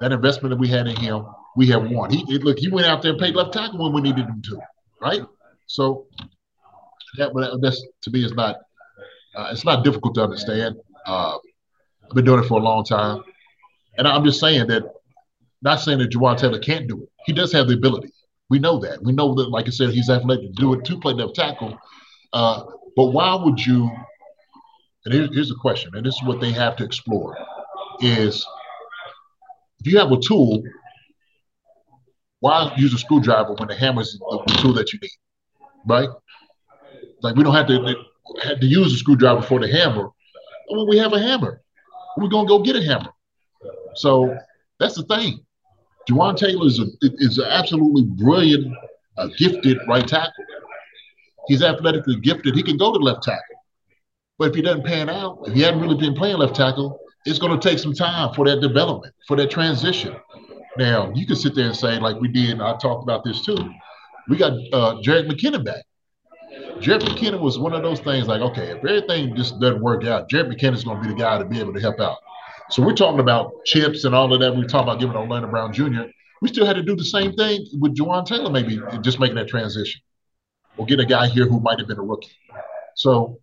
That 0.00 0.12
investment 0.12 0.50
that 0.50 0.58
we 0.58 0.68
had 0.68 0.86
in 0.86 0.96
him, 0.96 1.24
we 1.56 1.66
have 1.68 1.90
won. 1.90 2.10
He 2.10 2.24
it, 2.28 2.44
look, 2.44 2.58
he 2.58 2.68
went 2.68 2.86
out 2.86 3.00
there 3.00 3.12
and 3.12 3.20
paid 3.20 3.34
left 3.34 3.54
tackle 3.54 3.82
when 3.82 3.92
we 3.94 4.02
needed 4.02 4.26
him 4.26 4.42
to, 4.42 4.60
right? 5.00 5.22
So 5.66 6.06
that 7.16 7.58
that's 7.62 7.82
to 8.02 8.10
me 8.10 8.24
is 8.24 8.32
not 8.32 8.56
uh, 9.34 9.48
it's 9.50 9.64
not 9.64 9.84
difficult 9.84 10.14
to 10.16 10.22
understand. 10.22 10.76
Uh, 11.06 11.36
I've 12.04 12.14
been 12.14 12.24
doing 12.24 12.42
it 12.42 12.46
for 12.46 12.58
a 12.60 12.62
long 12.62 12.84
time, 12.84 13.22
and 13.98 14.06
I'm 14.06 14.24
just 14.24 14.40
saying 14.40 14.66
that. 14.68 14.84
Not 15.64 15.76
saying 15.76 16.00
that 16.00 16.10
Jawaan 16.10 16.36
Taylor 16.36 16.58
can't 16.58 16.88
do 16.88 17.04
it. 17.04 17.08
He 17.24 17.32
does 17.32 17.52
have 17.52 17.68
the 17.68 17.74
ability. 17.74 18.10
We 18.50 18.58
know 18.58 18.80
that. 18.80 19.00
We 19.00 19.12
know 19.12 19.32
that, 19.36 19.48
like 19.48 19.68
I 19.68 19.70
said, 19.70 19.90
he's 19.90 20.10
athletic 20.10 20.46
to 20.46 20.60
do 20.60 20.74
it 20.74 20.84
to 20.86 20.98
play 20.98 21.12
left 21.12 21.36
tackle. 21.36 21.78
Uh, 22.32 22.64
but 22.96 23.06
why 23.06 23.36
would 23.36 23.64
you? 23.64 23.88
And 25.04 25.14
here's, 25.14 25.32
here's 25.32 25.48
the 25.48 25.54
question, 25.54 25.92
and 25.94 26.04
this 26.04 26.16
is 26.16 26.22
what 26.24 26.40
they 26.40 26.50
have 26.50 26.74
to 26.76 26.84
explore: 26.84 27.38
is 28.00 28.44
if 29.80 29.92
you 29.92 29.98
have 29.98 30.10
a 30.10 30.18
tool, 30.18 30.62
why 32.40 32.72
use 32.76 32.92
a 32.92 32.98
screwdriver 32.98 33.54
when 33.54 33.68
the 33.68 33.74
hammer 33.76 34.02
is 34.02 34.18
the 34.18 34.58
tool 34.58 34.72
that 34.74 34.92
you 34.92 34.98
need, 35.00 35.10
right? 35.86 36.08
Like 37.22 37.36
we 37.36 37.44
don't 37.44 37.54
have 37.54 37.68
to 37.68 37.94
had 38.42 38.60
to 38.60 38.66
use 38.66 38.92
a 38.92 38.96
screwdriver 38.96 39.42
for 39.42 39.60
the 39.60 39.68
hammer. 39.68 40.08
When 40.68 40.88
we 40.88 40.98
have 40.98 41.12
a 41.12 41.20
hammer, 41.20 41.62
we're 42.16 42.28
gonna 42.28 42.48
go 42.48 42.60
get 42.60 42.76
a 42.76 42.82
hammer. 42.82 43.12
So 43.94 44.36
that's 44.78 44.94
the 44.94 45.04
thing. 45.04 45.44
Jawaan 46.08 46.36
Taylor 46.36 46.66
is 46.66 46.80
a, 46.80 46.86
is 47.00 47.38
an 47.38 47.46
absolutely 47.46 48.02
brilliant, 48.02 48.74
uh, 49.18 49.28
gifted 49.38 49.78
right 49.88 50.06
tackle. 50.06 50.44
He's 51.46 51.62
athletically 51.62 52.16
gifted. 52.16 52.54
He 52.54 52.62
can 52.62 52.76
go 52.76 52.92
to 52.92 52.98
left 52.98 53.22
tackle. 53.22 53.42
But 54.38 54.50
if 54.50 54.54
he 54.54 54.62
doesn't 54.62 54.84
pan 54.84 55.08
out, 55.08 55.40
if 55.46 55.54
he 55.54 55.62
hadn't 55.62 55.80
really 55.80 55.96
been 55.96 56.14
playing 56.14 56.38
left 56.38 56.56
tackle, 56.56 56.98
it's 57.24 57.38
going 57.38 57.58
to 57.58 57.68
take 57.68 57.78
some 57.78 57.94
time 57.94 58.34
for 58.34 58.44
that 58.46 58.60
development, 58.60 59.14
for 59.28 59.36
that 59.36 59.50
transition. 59.50 60.16
Now, 60.76 61.12
you 61.14 61.26
can 61.26 61.36
sit 61.36 61.54
there 61.54 61.66
and 61.66 61.76
say, 61.76 61.98
like 61.98 62.20
we 62.20 62.28
did, 62.28 62.50
and 62.50 62.62
I 62.62 62.76
talked 62.78 63.02
about 63.02 63.22
this 63.24 63.44
too. 63.44 63.56
We 64.28 64.36
got 64.36 64.52
uh, 64.72 64.96
Jerick 65.02 65.30
McKinnon 65.30 65.64
back. 65.64 65.84
Jerick 66.82 67.02
McKinnon 67.02 67.40
was 67.40 67.60
one 67.60 67.74
of 67.74 67.82
those 67.82 68.00
things 68.00 68.26
like, 68.26 68.40
okay, 68.40 68.70
if 68.70 68.78
everything 68.78 69.36
just 69.36 69.60
doesn't 69.60 69.80
work 69.80 70.04
out, 70.04 70.28
McKinnon 70.28 70.74
is 70.74 70.82
going 70.82 71.00
to 71.00 71.08
be 71.08 71.14
the 71.14 71.20
guy 71.20 71.38
to 71.38 71.44
be 71.44 71.60
able 71.60 71.72
to 71.72 71.80
help 71.80 72.00
out. 72.00 72.18
So 72.70 72.82
we're 72.82 72.94
talking 72.94 73.20
about 73.20 73.52
chips 73.64 74.04
and 74.04 74.14
all 74.14 74.32
of 74.32 74.40
that. 74.40 74.56
We're 74.56 74.64
talking 74.64 74.88
about 74.88 74.98
giving 74.98 75.14
Orlando 75.14 75.48
Brown 75.48 75.72
Jr. 75.72 76.02
We 76.40 76.48
still 76.48 76.66
had 76.66 76.74
to 76.74 76.82
do 76.82 76.96
the 76.96 77.04
same 77.04 77.34
thing 77.34 77.64
with 77.78 77.96
Jawaan 77.96 78.26
Taylor, 78.26 78.50
maybe 78.50 78.80
just 79.00 79.20
making 79.20 79.36
that 79.36 79.46
transition, 79.46 80.00
or 80.76 80.86
get 80.86 80.98
a 80.98 81.04
guy 81.04 81.28
here 81.28 81.46
who 81.46 81.60
might 81.60 81.78
have 81.78 81.86
been 81.86 81.98
a 81.98 82.02
rookie. 82.02 82.32
So, 82.96 83.38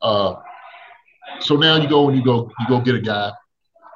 uh, 0.00 0.36
so 1.40 1.56
now 1.56 1.76
you 1.76 1.88
go 1.88 2.08
and 2.08 2.16
you 2.16 2.24
go 2.24 2.52
you 2.60 2.68
go 2.68 2.80
get 2.80 2.94
a 2.94 3.00
guy, 3.00 3.32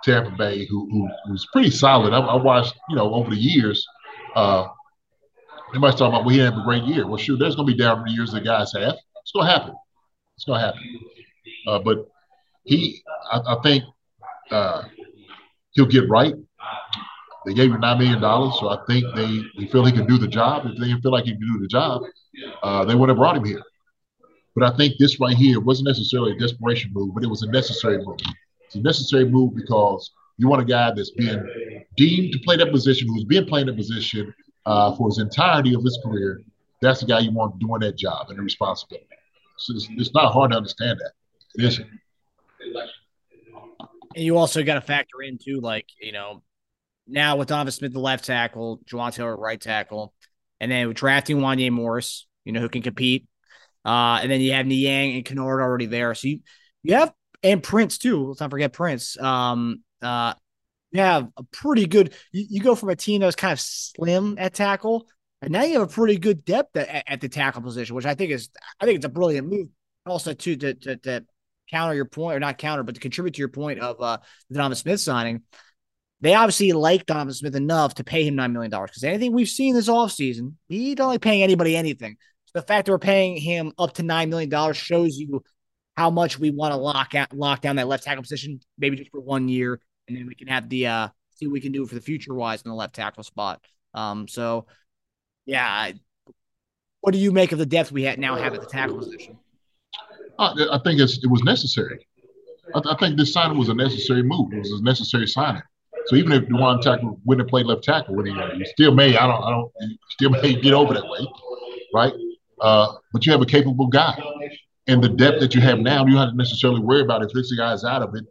Tampa 0.03 0.31
Bay, 0.33 0.67
who, 0.67 0.89
who 0.91 1.09
who's 1.27 1.47
pretty 1.53 1.71
solid. 1.71 2.13
I, 2.13 2.19
I 2.19 2.43
watched 2.43 2.75
you 2.89 2.97
know 2.97 3.15
over 3.15 3.31
the 3.31 3.37
years. 3.37 3.87
Uh, 4.35 4.67
Everybody's 5.71 5.99
talking 6.01 6.15
about 6.15 6.27
we 6.27 6.39
well, 6.39 6.51
have 6.51 6.61
a 6.61 6.65
great 6.65 6.83
year. 6.83 7.07
Well, 7.07 7.17
sure, 7.17 7.39
there's 7.39 7.55
going 7.55 7.69
to 7.69 7.73
be 7.73 7.79
down 7.79 8.05
years 8.09 8.33
that 8.33 8.45
guys 8.45 8.73
have. 8.73 8.97
It's 9.23 9.31
going 9.33 9.47
to 9.47 9.53
happen. 9.53 9.75
It's 10.35 10.45
going 10.45 10.61
to 10.61 10.67
happen. 10.67 11.01
Uh, 11.69 11.79
but 11.79 12.09
he, 12.65 13.01
I, 13.31 13.39
I 13.47 13.57
think 13.63 13.85
uh, 14.51 14.83
he'll 15.71 15.87
get 15.87 16.09
right. 16.09 16.35
They 17.47 17.55
gave 17.55 17.71
him 17.71 17.81
nine 17.81 17.99
million 17.99 18.21
dollars, 18.21 18.59
so 18.59 18.69
I 18.69 18.79
think 18.89 19.05
they, 19.15 19.43
they 19.57 19.71
feel 19.71 19.85
he 19.85 19.93
can 19.93 20.07
do 20.07 20.19
the 20.19 20.27
job. 20.27 20.67
If 20.67 20.77
they 20.77 20.89
didn't 20.89 21.03
feel 21.03 21.13
like 21.13 21.25
he 21.25 21.31
can 21.31 21.41
do 21.41 21.61
the 21.61 21.69
job, 21.69 22.03
uh, 22.65 22.85
they 22.85 22.97
would 22.97 23.09
have 23.09 23.19
brought 23.19 23.37
him 23.37 23.45
here. 23.45 23.63
But 24.57 24.65
I 24.65 24.77
think 24.77 24.95
this 24.99 25.21
right 25.21 25.37
here 25.37 25.61
wasn't 25.61 25.87
necessarily 25.87 26.33
a 26.33 26.39
desperation 26.39 26.91
move, 26.93 27.15
but 27.15 27.23
it 27.23 27.29
was 27.29 27.43
a 27.43 27.51
necessary 27.51 28.05
move. 28.05 28.19
It's 28.67 28.75
a 28.75 28.81
necessary 28.81 29.25
move 29.25 29.55
because 29.55 30.11
you 30.37 30.49
want 30.49 30.63
a 30.63 30.65
guy 30.65 30.91
that's 30.91 31.11
being 31.13 31.85
deemed 31.97 32.33
to 32.33 32.41
play 32.41 32.57
that 32.57 32.73
position, 32.73 33.07
who's 33.07 33.25
been 33.25 33.47
playing 33.47 33.67
that 33.67 33.77
position, 33.77 34.35
uh, 34.67 34.95
for 34.97 35.09
his 35.09 35.19
entirety 35.19 35.75
of 35.75 35.83
his 35.83 35.99
career, 36.05 36.43
that's 36.81 37.01
the 37.01 37.07
guy 37.07 37.21
you 37.21 37.33
want 37.33 37.59
doing 37.59 37.81
that 37.81 37.97
job 37.97 38.31
and 38.31 38.39
the 38.39 38.43
responsibility. 38.43 39.07
So 39.59 39.75
it's, 39.75 39.89
it's 39.91 40.15
not 40.15 40.33
hard 40.33 40.53
to 40.53 40.57
understand 40.57 40.99
that. 40.99 41.13
It 41.55 41.65
isn't. 41.65 41.89
And 44.15 44.25
you 44.25 44.37
also 44.37 44.63
got 44.63 44.75
to 44.75 44.81
factor 44.81 45.23
in 45.23 45.39
too, 45.39 45.61
like 45.61 45.87
you 46.01 46.13
know, 46.13 46.43
now 47.07 47.37
with 47.37 47.49
Donovan 47.49 47.73
Smith, 47.73 47.93
the 47.93 48.01
left 48.01 48.25
tackle, 48.25 48.81
Jawaan 48.91 49.15
Taylor, 49.15 49.37
right 49.37 49.61
tackle, 49.61 50.15
and 50.61 50.71
then 50.71 50.93
drafting 50.93 51.39
Wanya 51.39 51.71
Morris, 51.71 52.27
you 52.45 52.53
know, 52.53 52.61
who 52.61 52.69
can 52.69 52.83
compete. 52.83 53.27
Uh, 53.85 54.19
and 54.23 54.31
then 54.31 54.41
you 54.41 54.53
have 54.53 54.67
Niang 54.67 55.17
and 55.17 55.25
Kinnard 55.25 55.63
already 55.63 55.87
there. 55.87 56.15
So 56.15 56.29
you 56.29 56.41
you 56.83 56.95
have 56.95 57.13
and 57.43 57.63
Prince 57.63 57.99
too. 57.99 58.29
Let's 58.29 58.41
not 58.41 58.51
forget 58.51 58.73
Prince. 58.73 59.19
Um, 59.19 59.83
uh, 60.03 60.35
you 60.93 61.01
have 61.01 61.29
a 61.37 61.43
pretty 61.45 61.87
good. 61.87 62.15
You, 62.33 62.47
you, 62.51 62.61
go 62.61 62.75
from 62.75 62.89
a 62.89 62.97
team 62.97 63.21
that 63.21 63.27
was 63.27 63.37
kind 63.37 63.53
of 63.53 63.61
slim 63.61 64.37
at 64.39 64.55
tackle, 64.55 65.07
and 65.41 65.53
now 65.53 65.63
you 65.63 65.79
have 65.79 65.89
a 65.89 65.93
pretty 65.93 66.19
good 66.19 66.45
depth 66.45 66.77
at, 66.77 67.05
at 67.07 67.21
the 67.21 67.29
tackle 67.29 67.63
position, 67.63 67.95
which 67.95 68.07
I 68.07 68.15
think 68.15 68.33
is 68.33 68.49
I 68.81 68.85
think 68.85 68.97
it's 68.97 69.07
a 69.07 69.11
brilliant 69.11 69.49
move. 69.49 69.69
Also, 70.07 70.33
too, 70.33 70.57
to, 70.57 70.75
to, 70.75 70.97
to 70.97 71.25
counter 71.71 71.95
your 71.95 72.07
point, 72.07 72.37
or 72.37 72.41
not 72.41 72.59
counter, 72.59 72.83
but 72.83 72.95
to 72.95 73.01
contribute 73.01 73.35
to 73.35 73.39
your 73.39 73.49
point 73.49 73.81
of 73.81 74.01
uh, 74.01 74.19
the 74.49 74.57
Donovan 74.57 74.77
Smith 74.77 75.01
signing. 75.01 75.43
They 76.23 76.35
obviously 76.35 76.73
like 76.73 77.07
Donovan 77.07 77.33
Smith 77.33 77.55
enough 77.55 77.95
to 77.95 78.05
pay 78.05 78.27
him 78.27 78.35
$9 78.35 78.53
million 78.53 78.71
because 78.71 79.05
anything 79.05 79.33
we've 79.33 79.49
seen 79.49 79.75
this 79.75 79.89
offseason, 79.89 80.55
he 80.69 80.95
don't 80.95 81.09
like 81.09 81.23
paying 81.23 81.43
anybody 81.43 81.77
anything. 81.77 82.17
So 82.47 82.61
the 82.61 82.67
fact 82.67 82.87
that 82.87 82.93
we're 82.93 82.99
paying 82.99 83.37
him 83.37 83.73
up 83.79 83.95
to 83.95 84.03
$9 84.03 84.29
million 84.29 84.75
shows 84.75 85.17
you 85.17 85.43
how 85.97 86.11
much 86.11 86.39
we 86.39 86.51
want 86.51 86.73
to 86.73 86.77
lock 86.77 87.15
out, 87.15 87.33
lock 87.33 87.63
down 87.63 87.77
that 87.77 87.89
left 87.89 88.05
tackle 88.05 88.23
position, 88.23 88.61
maybe 88.77 88.97
just 88.97 89.11
for 89.11 89.21
one 89.21 89.49
year 89.49 89.81
and 90.11 90.19
then 90.19 90.27
we 90.27 90.35
can 90.35 90.49
have 90.49 90.69
the 90.69 90.87
uh 90.87 91.09
see 91.37 91.47
what 91.47 91.53
we 91.53 91.61
can 91.61 91.73
do 91.73 91.87
for 91.87 91.95
the 91.95 92.01
future 92.01 92.35
wise 92.35 92.63
in 92.63 92.69
the 92.69 92.75
left 92.75 92.95
tackle 92.95 93.23
spot. 93.23 93.65
Um, 93.95 94.29
so 94.29 94.67
yeah, 95.47 95.93
what 97.01 97.13
do 97.13 97.19
you 97.19 97.33
make 97.33 97.53
of 97.53 97.59
the 97.59 97.67
depth 97.67 97.93
we 97.93 98.15
now 98.17 98.37
have 98.37 98.53
at 98.53 98.61
the 98.61 98.67
tackle 98.67 98.99
position? 98.99 99.39
Uh, 100.39 100.55
I 100.73 100.79
think 100.85 101.01
it 101.01 101.31
was 101.31 101.43
necessary. 101.45 102.07
I, 102.75 102.81
I, 102.91 102.97
think 102.99 103.17
this 103.17 103.33
signing 103.33 103.59
was 103.59 103.69
a 103.69 103.75
necessary 103.75 104.23
move. 104.23 104.53
It 104.53 104.59
was 104.59 104.81
a 104.81 104.83
necessary 104.83 105.27
signing. 105.27 105.63
So 106.07 106.17
even 106.17 106.33
if 106.33 106.45
Jawaan 106.45 106.81
Tackle 106.81 107.21
wouldn't 107.25 107.49
played 107.49 107.67
left 107.67 107.85
tackle, 107.85 108.17
when 108.17 108.27
he, 108.27 108.35
he 108.57 108.65
still 108.67 108.95
may, 108.95 109.17
I 109.17 109.27
don't, 109.27 109.43
I 109.43 109.51
don't, 109.51 109.71
still 110.11 110.31
may 110.31 110.55
get 110.55 110.73
over 110.73 110.95
that 110.95 111.05
way, 111.05 111.27
right? 111.95 112.13
Uh, 112.61 112.95
but 113.13 113.27
you 113.27 113.33
have 113.33 113.43
a 113.43 113.47
capable 113.47 113.87
guy, 113.87 114.23
and 114.87 115.03
the 115.03 115.09
depth 115.09 115.41
that 115.41 115.55
you 115.55 115.61
have 115.61 115.79
now, 115.79 116.05
you 116.07 116.13
don't 116.13 116.21
have 116.21 116.31
to 116.31 116.37
necessarily 116.37 116.81
worry 116.81 117.03
about 117.03 117.23
if 117.23 117.33
this 117.33 117.53
guy 117.53 117.73
is 117.73 117.85
out 117.85 118.03
of 118.03 118.15
it. 118.15 118.25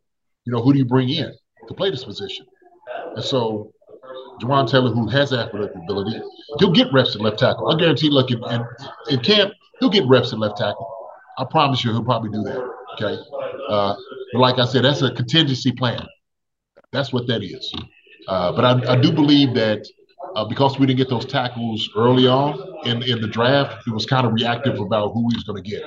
You 0.46 0.54
know, 0.54 0.62
who 0.62 0.74
do 0.74 0.80
you 0.80 0.86
bring 0.86 1.10
in 1.10 1.32
to 1.70 1.74
play 1.74 1.90
this 1.90 2.04
position? 2.04 2.46
And 3.16 3.24
so, 3.24 3.72
Jawaan 4.42 4.70
Taylor, 4.70 4.92
who 4.92 5.08
has 5.08 5.32
athletic 5.32 5.76
ability, 5.76 6.22
he'll 6.60 6.72
get 6.72 6.92
reps 6.92 7.16
at 7.16 7.22
left 7.22 7.40
tackle. 7.40 7.72
I 7.72 7.78
guarantee. 7.78 8.10
Look, 8.10 8.32
in, 8.32 8.44
in, 8.44 8.66
in 9.10 9.20
camp, 9.22 9.54
he'll 9.80 9.90
get 9.90 10.06
reps 10.08 10.34
at 10.34 10.40
left 10.40 10.58
tackle. 10.58 10.88
I 11.38 11.46
promise 11.46 11.84
you, 11.84 11.92
he'll 11.92 12.04
probably 12.04 12.32
do 12.32 12.44
that. 12.44 12.60
Okay, 12.96 13.22
uh, 13.70 13.96
but 14.34 14.40
like 14.40 14.60
I 14.60 14.66
said, 14.66 14.84
that's 14.84 15.02
a 15.02 15.12
contingency 15.12 15.72
plan. 15.72 16.06
That's 16.92 17.14
what 17.14 17.28
that 17.28 17.44
is. 17.44 17.72
Uh, 18.28 18.52
but 18.52 18.66
I, 18.66 18.94
I, 18.94 18.96
do 19.00 19.12
believe 19.12 19.54
that 19.54 19.88
uh, 20.36 20.44
because 20.46 20.78
we 20.78 20.86
didn't 20.86 20.98
get 20.98 21.10
those 21.10 21.26
tackles 21.26 21.90
early 21.96 22.28
on 22.28 22.60
in, 22.86 23.02
in 23.04 23.22
the 23.22 23.28
draft, 23.28 23.88
it 23.88 23.92
was 23.92 24.06
kind 24.06 24.28
of 24.28 24.34
reactive 24.34 24.80
about 24.80 25.14
who 25.14 25.28
we 25.28 25.36
was 25.36 25.44
going 25.44 25.64
to 25.64 25.70
get 25.70 25.84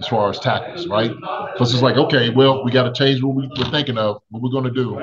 as 0.00 0.08
far 0.08 0.28
as 0.28 0.38
tackles, 0.38 0.86
right? 0.88 1.10
Because 1.52 1.72
it's 1.72 1.82
like, 1.82 1.96
okay, 1.96 2.30
well, 2.30 2.64
we 2.64 2.70
got 2.70 2.82
to 2.82 2.92
change 2.92 3.22
what 3.22 3.34
we, 3.34 3.46
are 3.46 3.70
thinking 3.70 3.98
of, 3.98 4.20
what 4.30 4.42
we're 4.42 4.50
going 4.50 4.64
to 4.64 4.70
do. 4.70 5.00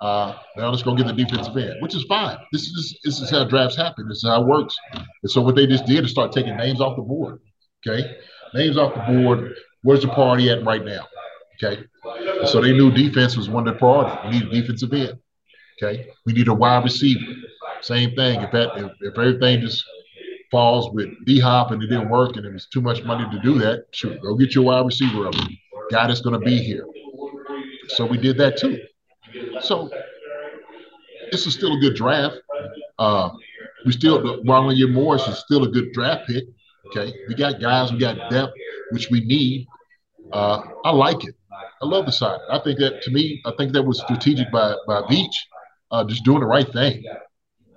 Uh, 0.00 0.34
now 0.56 0.70
let's 0.70 0.82
go 0.82 0.94
get 0.94 1.06
the 1.06 1.12
defensive 1.12 1.54
end, 1.56 1.74
which 1.80 1.94
is 1.94 2.04
fine. 2.04 2.38
This 2.52 2.62
is 2.62 2.98
this 3.04 3.20
is 3.20 3.30
how 3.30 3.44
drafts 3.44 3.76
happen. 3.76 4.08
This 4.08 4.18
is 4.18 4.24
how 4.26 4.40
it 4.40 4.46
works. 4.46 4.74
And 4.94 5.30
so 5.30 5.42
what 5.42 5.56
they 5.56 5.66
just 5.66 5.84
did 5.84 6.04
is 6.04 6.10
start 6.10 6.32
taking 6.32 6.56
names 6.56 6.80
off 6.80 6.96
the 6.96 7.02
board. 7.02 7.38
Okay, 7.86 8.16
names 8.54 8.78
off 8.78 8.94
the 8.94 9.12
board. 9.12 9.52
Where's 9.82 10.00
the 10.00 10.08
priority 10.08 10.48
at 10.48 10.64
right 10.64 10.82
now? 10.82 11.06
Okay, 11.62 11.84
and 12.40 12.48
so 12.48 12.62
they 12.62 12.72
knew 12.72 12.90
defense 12.90 13.36
was 13.36 13.50
one 13.50 13.68
of 13.68 13.74
the 13.74 13.78
priority. 13.78 14.16
We 14.24 14.30
need 14.30 14.48
a 14.48 14.60
defensive 14.62 14.92
end. 14.94 15.18
Okay, 15.82 16.08
we 16.24 16.32
need 16.32 16.48
a 16.48 16.54
wide 16.54 16.82
receiver. 16.82 17.34
Same 17.82 18.14
thing. 18.14 18.40
If 18.40 18.52
that 18.52 18.78
if, 18.78 18.92
if 19.02 19.18
everything 19.18 19.60
just 19.60 19.84
falls 20.50 20.90
with 20.92 21.08
D 21.26 21.38
Hop 21.40 21.70
and 21.70 21.82
it 21.82 21.86
didn't 21.86 22.08
work 22.08 22.36
and 22.36 22.44
it 22.44 22.52
was 22.52 22.66
too 22.66 22.80
much 22.80 23.04
money 23.04 23.28
to 23.30 23.40
do 23.42 23.58
that, 23.58 23.86
sure, 23.92 24.16
go 24.18 24.34
get 24.34 24.54
your 24.54 24.64
wide 24.64 24.84
receiver 24.84 25.26
up. 25.26 25.34
Guy 25.90 26.06
that's 26.06 26.20
going 26.20 26.38
to 26.38 26.44
be 26.44 26.58
here. 26.58 26.86
So 27.88 28.06
we 28.06 28.16
did 28.16 28.38
that 28.38 28.56
too. 28.56 28.80
So 29.60 29.90
this 31.30 31.46
is 31.46 31.54
still 31.54 31.76
a 31.76 31.80
good 31.80 31.94
draft. 31.94 32.36
Uh, 32.98 33.30
we 33.84 33.92
still 33.92 34.42
Marlon 34.44 34.92
Morris 34.92 35.26
is 35.26 35.38
still 35.38 35.64
a 35.64 35.68
good 35.68 35.92
draft 35.92 36.28
pick. 36.28 36.44
Okay, 36.86 37.12
we 37.28 37.34
got 37.34 37.60
guys, 37.60 37.92
we 37.92 37.98
got 37.98 38.30
depth, 38.30 38.52
which 38.90 39.10
we 39.10 39.20
need. 39.20 39.66
Uh, 40.32 40.62
I 40.84 40.90
like 40.90 41.24
it. 41.24 41.34
I 41.82 41.86
love 41.86 42.06
the 42.06 42.12
sign. 42.12 42.38
I 42.50 42.58
think 42.60 42.78
that 42.78 43.02
to 43.02 43.10
me, 43.10 43.40
I 43.46 43.52
think 43.56 43.72
that 43.72 43.82
was 43.82 44.00
strategic 44.00 44.50
by 44.50 44.74
by 44.86 45.02
Veach, 45.02 45.34
uh, 45.90 46.04
just 46.04 46.24
doing 46.24 46.40
the 46.40 46.46
right 46.46 46.70
thing. 46.72 47.04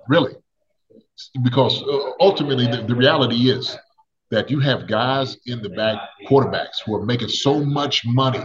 Really, 0.08 0.34
because 1.42 1.82
uh, 1.82 2.10
ultimately 2.20 2.66
the, 2.66 2.82
the 2.82 2.94
reality 2.94 3.50
is 3.50 3.76
that 4.30 4.50
you 4.50 4.60
have 4.60 4.88
guys 4.88 5.36
in 5.46 5.62
the 5.62 5.68
back, 5.70 5.98
quarterbacks 6.28 6.82
who 6.84 6.94
are 6.94 7.04
making 7.04 7.28
so 7.28 7.62
much 7.62 8.04
money 8.06 8.42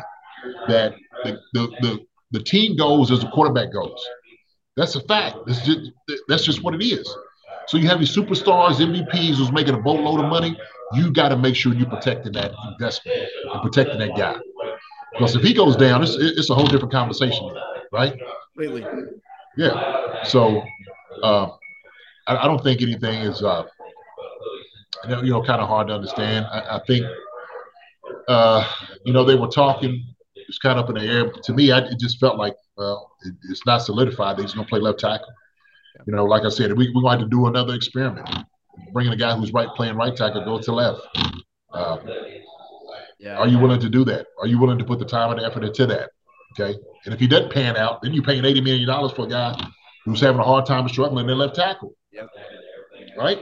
that 0.67 0.93
the, 1.23 1.39
the, 1.53 1.67
the, 1.81 1.99
the 2.31 2.39
team 2.43 2.77
goes 2.77 3.11
as 3.11 3.21
the 3.21 3.29
quarterback 3.29 3.73
goes. 3.73 4.05
That's 4.77 4.95
a 4.95 5.01
fact. 5.01 5.37
That's 5.45 5.65
just, 5.65 5.91
that's 6.27 6.43
just 6.43 6.63
what 6.63 6.75
it 6.75 6.83
is. 6.85 7.07
So 7.67 7.77
you 7.77 7.87
have 7.87 7.99
these 7.99 8.15
superstars, 8.15 8.75
MVPs 8.75 9.35
who's 9.35 9.51
making 9.51 9.75
a 9.75 9.79
boatload 9.79 10.23
of 10.23 10.29
money. 10.29 10.57
You 10.93 11.11
got 11.11 11.29
to 11.29 11.37
make 11.37 11.55
sure 11.55 11.73
you're 11.73 11.89
protecting 11.89 12.31
that 12.33 12.51
investment 12.71 13.27
and 13.51 13.61
protecting 13.61 13.99
that 13.99 14.15
guy. 14.17 14.37
Because 15.13 15.35
if 15.35 15.43
he 15.43 15.53
goes 15.53 15.75
down, 15.75 16.01
it's, 16.01 16.15
it's 16.15 16.49
a 16.49 16.55
whole 16.55 16.65
different 16.65 16.91
conversation, 16.91 17.51
right? 17.91 18.15
Completely. 18.55 18.85
Yeah. 19.57 20.23
So 20.23 20.63
uh, 21.21 21.49
I, 22.29 22.43
I, 22.43 22.45
don't 22.45 22.63
think 22.63 22.81
anything 22.81 23.21
is, 23.21 23.41
uh, 23.41 23.63
you 25.07 25.31
know, 25.31 25.43
kind 25.43 25.61
of 25.61 25.67
hard 25.67 25.87
to 25.87 25.93
understand. 25.93 26.45
I, 26.45 26.77
I 26.77 26.81
think, 26.85 27.05
uh, 28.27 28.71
you 29.03 29.13
know, 29.13 29.23
they 29.23 29.35
were 29.35 29.47
talking. 29.47 30.05
It's 30.35 30.59
kind 30.59 30.79
of 30.79 30.85
up 30.85 30.89
in 30.89 31.03
the 31.03 31.11
air. 31.11 31.31
To 31.31 31.53
me, 31.53 31.71
I, 31.71 31.79
it 31.79 31.99
just 31.99 32.19
felt 32.19 32.37
like, 32.37 32.55
well, 32.77 33.11
it, 33.23 33.33
it's 33.49 33.65
not 33.65 33.79
solidified 33.79 34.37
that 34.37 34.43
he's 34.43 34.53
going 34.53 34.65
to 34.65 34.69
play 34.69 34.79
left 34.79 34.99
tackle. 34.99 35.27
You 36.05 36.15
know, 36.15 36.25
like 36.25 36.43
I 36.43 36.49
said, 36.49 36.75
we, 36.77 36.91
we're 36.93 37.01
going 37.01 37.19
to 37.19 37.27
do 37.27 37.47
another 37.47 37.73
experiment. 37.73 38.27
Bringing 38.93 39.11
a 39.11 39.17
guy 39.17 39.35
who's 39.35 39.51
right 39.51 39.67
playing 39.75 39.95
right 39.95 40.15
tackle 40.15 40.45
go 40.45 40.59
to 40.59 40.71
left. 40.71 41.01
Uh, 41.73 41.97
yeah. 43.19 43.37
Are 43.37 43.47
you 43.47 43.59
willing 43.59 43.81
to 43.81 43.89
do 43.89 44.05
that? 44.05 44.27
Are 44.39 44.47
you 44.47 44.57
willing 44.59 44.77
to 44.77 44.85
put 44.85 44.99
the 44.99 45.05
time 45.05 45.31
and 45.31 45.41
effort 45.41 45.63
into 45.63 45.85
that? 45.87 46.11
Okay. 46.53 46.77
And 47.05 47.13
if 47.13 47.19
he 47.19 47.27
doesn't 47.27 47.51
pan 47.51 47.75
out, 47.75 48.01
then 48.01 48.13
you're 48.13 48.23
paying 48.23 48.43
$80 48.43 48.63
million 48.63 49.09
for 49.09 49.25
a 49.25 49.29
guy 49.29 49.69
who's 50.05 50.21
having 50.21 50.39
a 50.39 50.43
hard 50.43 50.65
time 50.65 50.87
struggling 50.87 51.29
in 51.29 51.37
left 51.37 51.55
tackle. 51.55 51.93
Yep. 52.11 52.29
Right? 53.17 53.39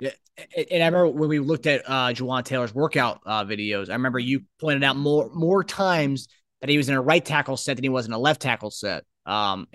Yeah. 0.00 0.10
And 0.56 0.82
I 0.82 0.86
remember 0.86 1.08
when 1.08 1.28
we 1.28 1.38
looked 1.38 1.66
at 1.66 1.82
uh 1.86 2.08
Jawaan 2.08 2.44
Taylor's 2.44 2.74
workout 2.74 3.20
uh, 3.24 3.44
videos, 3.44 3.88
I 3.88 3.92
remember 3.92 4.18
you 4.18 4.42
pointed 4.60 4.82
out 4.82 4.96
more 4.96 5.30
more 5.32 5.62
times 5.62 6.28
that 6.60 6.70
he 6.70 6.76
was 6.76 6.88
in 6.88 6.94
a 6.94 7.02
right 7.02 7.24
tackle 7.24 7.56
set 7.56 7.76
than 7.76 7.84
he 7.84 7.90
was 7.90 8.06
in 8.06 8.12
a 8.12 8.18
left 8.18 8.42
tackle 8.42 8.70
set. 8.70 9.04
Um, 9.26 9.66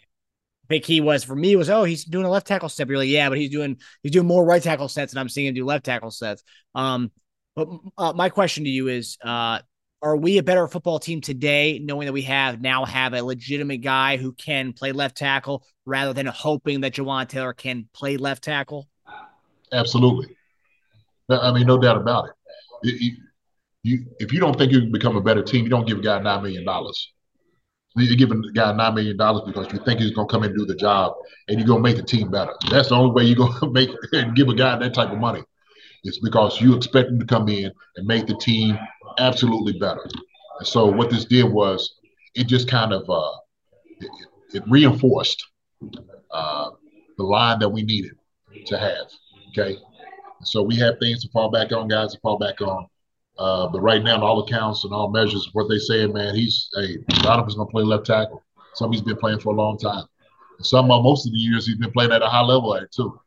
big 0.67 0.83
key 0.83 1.01
was 1.01 1.23
for 1.23 1.35
me 1.35 1.55
was 1.55 1.69
oh 1.69 1.83
he's 1.83 2.03
doing 2.03 2.25
a 2.25 2.29
left 2.29 2.47
tackle 2.47 2.69
set. 2.69 2.87
You're 2.87 2.97
like 2.97 3.09
yeah, 3.09 3.29
but 3.29 3.37
he's 3.37 3.49
doing 3.49 3.77
he's 4.03 4.11
doing 4.11 4.27
more 4.27 4.45
right 4.45 4.61
tackle 4.61 4.89
sets 4.89 5.13
than 5.13 5.19
I'm 5.19 5.29
seeing 5.29 5.47
him 5.47 5.53
do 5.53 5.65
left 5.65 5.85
tackle 5.85 6.11
sets. 6.11 6.43
Um, 6.75 7.11
but 7.55 7.67
uh, 7.97 8.13
my 8.13 8.29
question 8.29 8.63
to 8.65 8.69
you 8.69 8.87
is, 8.87 9.17
uh, 9.23 9.59
are 10.01 10.15
we 10.15 10.37
a 10.37 10.43
better 10.43 10.67
football 10.67 10.99
team 10.99 11.21
today, 11.21 11.79
knowing 11.79 12.05
that 12.05 12.13
we 12.13 12.21
have 12.23 12.61
now 12.61 12.85
have 12.85 13.13
a 13.13 13.21
legitimate 13.21 13.79
guy 13.79 14.17
who 14.17 14.31
can 14.33 14.73
play 14.73 14.91
left 14.91 15.17
tackle, 15.17 15.65
rather 15.85 16.13
than 16.13 16.25
hoping 16.25 16.81
that 16.81 16.93
Jawaan 16.93 17.27
Taylor 17.27 17.53
can 17.53 17.87
play 17.93 18.17
left 18.17 18.43
tackle? 18.43 18.87
Absolutely. 19.71 20.35
I 21.29 21.51
mean, 21.51 21.67
no 21.67 21.77
doubt 21.77 21.97
about 21.97 22.29
it. 22.29 22.31
You, 22.83 23.11
you, 23.83 24.05
if 24.19 24.33
you 24.33 24.39
don't 24.39 24.57
think 24.57 24.71
you 24.71 24.79
can 24.79 24.91
become 24.91 25.15
a 25.15 25.21
better 25.21 25.43
team, 25.43 25.63
you 25.63 25.69
don't 25.69 25.87
give 25.87 25.99
a 25.99 26.01
guy 26.01 26.19
nine 26.19 26.43
million 26.43 26.65
dollars. 26.65 27.11
You're 27.95 28.15
giving 28.15 28.41
the 28.41 28.51
guy 28.51 28.71
nine 28.73 28.95
million 28.95 29.17
dollars 29.17 29.43
because 29.45 29.71
you 29.73 29.79
think 29.83 29.99
he's 29.99 30.11
gonna 30.11 30.27
come 30.27 30.43
in 30.43 30.51
and 30.51 30.59
do 30.59 30.65
the 30.65 30.75
job, 30.75 31.13
and 31.47 31.59
you're 31.59 31.67
gonna 31.67 31.81
make 31.81 31.97
the 31.97 32.03
team 32.03 32.31
better. 32.31 32.53
That's 32.69 32.89
the 32.89 32.95
only 32.95 33.11
way 33.11 33.23
you're 33.23 33.35
gonna 33.35 33.71
make 33.71 33.89
and 34.13 34.35
give 34.35 34.47
a 34.47 34.55
guy 34.55 34.77
that 34.77 34.93
type 34.93 35.11
of 35.11 35.19
money. 35.19 35.43
It's 36.03 36.19
because 36.19 36.61
you 36.61 36.75
expect 36.75 37.09
him 37.09 37.19
to 37.19 37.25
come 37.25 37.49
in 37.49 37.71
and 37.97 38.07
make 38.07 38.25
the 38.25 38.37
team 38.37 38.79
absolutely 39.19 39.73
better. 39.79 40.07
So 40.63 40.85
what 40.85 41.09
this 41.09 41.25
did 41.25 41.43
was 41.43 41.99
it 42.35 42.45
just 42.45 42.67
kind 42.67 42.93
of 42.93 43.09
uh, 43.09 43.37
it, 43.99 44.11
it 44.53 44.63
reinforced 44.67 45.45
uh, 46.31 46.71
the 47.17 47.23
line 47.23 47.59
that 47.59 47.69
we 47.69 47.83
needed 47.83 48.13
to 48.65 48.77
have. 48.77 49.07
Okay, 49.49 49.77
so 50.43 50.61
we 50.61 50.75
have 50.77 50.95
things 50.99 51.23
to 51.23 51.29
fall 51.31 51.49
back 51.49 51.71
on, 51.71 51.87
guys 51.87 52.13
to 52.13 52.19
fall 52.19 52.37
back 52.37 52.61
on. 52.61 52.87
Uh, 53.37 53.67
but 53.67 53.79
right 53.79 54.03
now, 54.03 54.15
in 54.15 54.21
all 54.21 54.41
accounts 54.41 54.83
and 54.83 54.93
all 54.93 55.09
measures, 55.09 55.49
what 55.53 55.69
they 55.69 55.77
saying, 55.77 56.11
man, 56.11 56.35
he's 56.35 56.69
a 56.75 56.81
hey, 56.81 56.97
lot 57.23 57.39
of 57.39 57.47
us 57.47 57.55
gonna 57.55 57.69
play 57.69 57.83
left 57.83 58.05
tackle. 58.05 58.43
Some 58.73 58.91
he's 58.91 59.01
been 59.01 59.17
playing 59.17 59.39
for 59.39 59.53
a 59.53 59.55
long 59.55 59.77
time. 59.77 60.05
some, 60.61 60.91
uh, 60.91 61.01
most 61.01 61.25
of 61.25 61.31
the 61.31 61.39
years, 61.39 61.65
he's 61.65 61.77
been 61.77 61.91
playing 61.91 62.11
at 62.11 62.21
a 62.21 62.27
high 62.27 62.41
level 62.41 62.79
too 62.91 63.19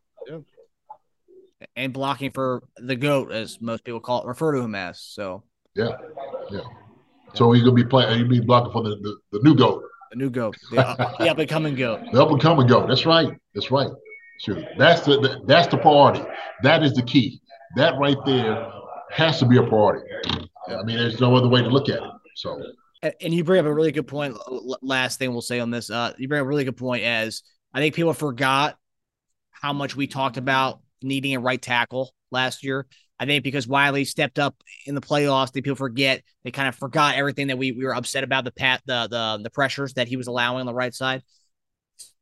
and 1.77 1.93
blocking 1.93 2.31
for 2.31 2.63
the 2.77 2.97
goat, 2.97 3.33
as 3.33 3.61
most 3.61 3.85
people 3.85 4.01
call 4.01 4.23
it, 4.23 4.27
refer 4.27 4.53
to 4.53 4.61
him 4.61 4.75
as. 4.75 5.01
So 5.01 5.43
yeah, 5.75 5.91
yeah. 6.51 6.61
So 7.35 7.53
he's 7.53 7.63
gonna 7.63 7.75
be 7.75 7.85
playing. 7.85 8.19
He'll 8.19 8.29
be 8.29 8.41
blocking 8.41 8.73
for 8.73 8.83
the, 8.83 8.97
the, 8.97 9.39
the 9.39 9.43
new 9.43 9.55
goat. 9.55 9.85
The 10.11 10.17
new 10.17 10.31
goat, 10.31 10.57
the, 10.71 10.87
up, 10.87 11.19
the 11.19 11.31
up 11.31 11.39
and 11.39 11.49
coming 11.49 11.75
goat. 11.75 12.01
The 12.13 12.23
up 12.23 12.31
and 12.31 12.41
coming 12.41 12.67
goat. 12.67 12.89
That's 12.89 13.07
right. 13.07 13.33
That's 13.55 13.71
right. 13.71 13.91
Sure. 14.41 14.63
That's 14.77 15.03
the, 15.03 15.21
the 15.21 15.41
that's 15.47 15.69
the 15.69 15.79
priority. 15.79 16.23
That 16.63 16.83
is 16.83 16.95
the 16.95 17.03
key. 17.03 17.41
That 17.77 17.99
right 17.99 18.17
there 18.27 18.71
has 19.11 19.39
to 19.39 19.47
be 19.47 19.57
a 19.57 19.63
priority. 19.63 20.05
I 20.69 20.83
mean, 20.83 20.97
there's 20.97 21.21
no 21.21 21.35
other 21.35 21.49
way 21.49 21.63
to 21.63 21.69
look 21.69 21.89
at 21.89 22.03
it. 22.03 22.11
So. 22.37 22.61
And 23.21 23.35
you 23.35 23.43
bring 23.43 23.61
up 23.61 23.67
a 23.67 23.75
really 23.75 23.93
good 23.93 24.07
point. 24.07 24.37
Last 24.81 25.19
thing 25.19 25.33
we'll 25.33 25.43
say 25.43 25.59
on 25.59 25.71
this, 25.71 25.91
uh, 25.91 26.13
you 26.19 26.29
bring 26.29 26.41
up 26.41 26.45
a 26.45 26.49
really 26.49 26.65
good 26.65 26.77
point. 26.77 27.03
As 27.03 27.43
I 27.75 27.81
think 27.81 27.95
people 27.95 28.13
forgot 28.13 28.79
how 29.51 29.73
much 29.73 29.97
we 29.97 30.07
talked 30.07 30.37
about 30.37 30.81
needing 31.03 31.35
a 31.35 31.41
right 31.41 31.61
tackle 31.61 32.13
last 32.31 32.65
year. 32.65 32.87
I 33.23 33.27
think 33.27 33.45
because 33.45 33.69
Wylie 33.69 34.05
stepped 34.05 34.41
up 34.41 34.57
in 34.85 34.97
the 34.97 35.01
playoffs, 35.01 35.53
the 35.53 35.63
people 35.63 35.77
forget 35.77 36.25
they 36.43 36.51
kind 36.51 36.69
of 36.69 36.75
forgot 36.75 37.15
everything 37.15 37.47
that 37.47 37.57
we, 37.57 37.71
we 37.71 37.85
were 37.85 37.95
upset 37.95 38.25
about 38.25 38.45
the 38.45 38.51
pat 38.51 38.83
the 38.85 39.07
the 39.09 39.45
the 39.45 39.51
pressures 39.51 39.95
that 39.95 40.09
he 40.09 40.17
was 40.17 40.27
allowing 40.27 40.59
on 40.59 40.67
the 40.67 40.75
right 40.75 40.93
side. 40.93 41.23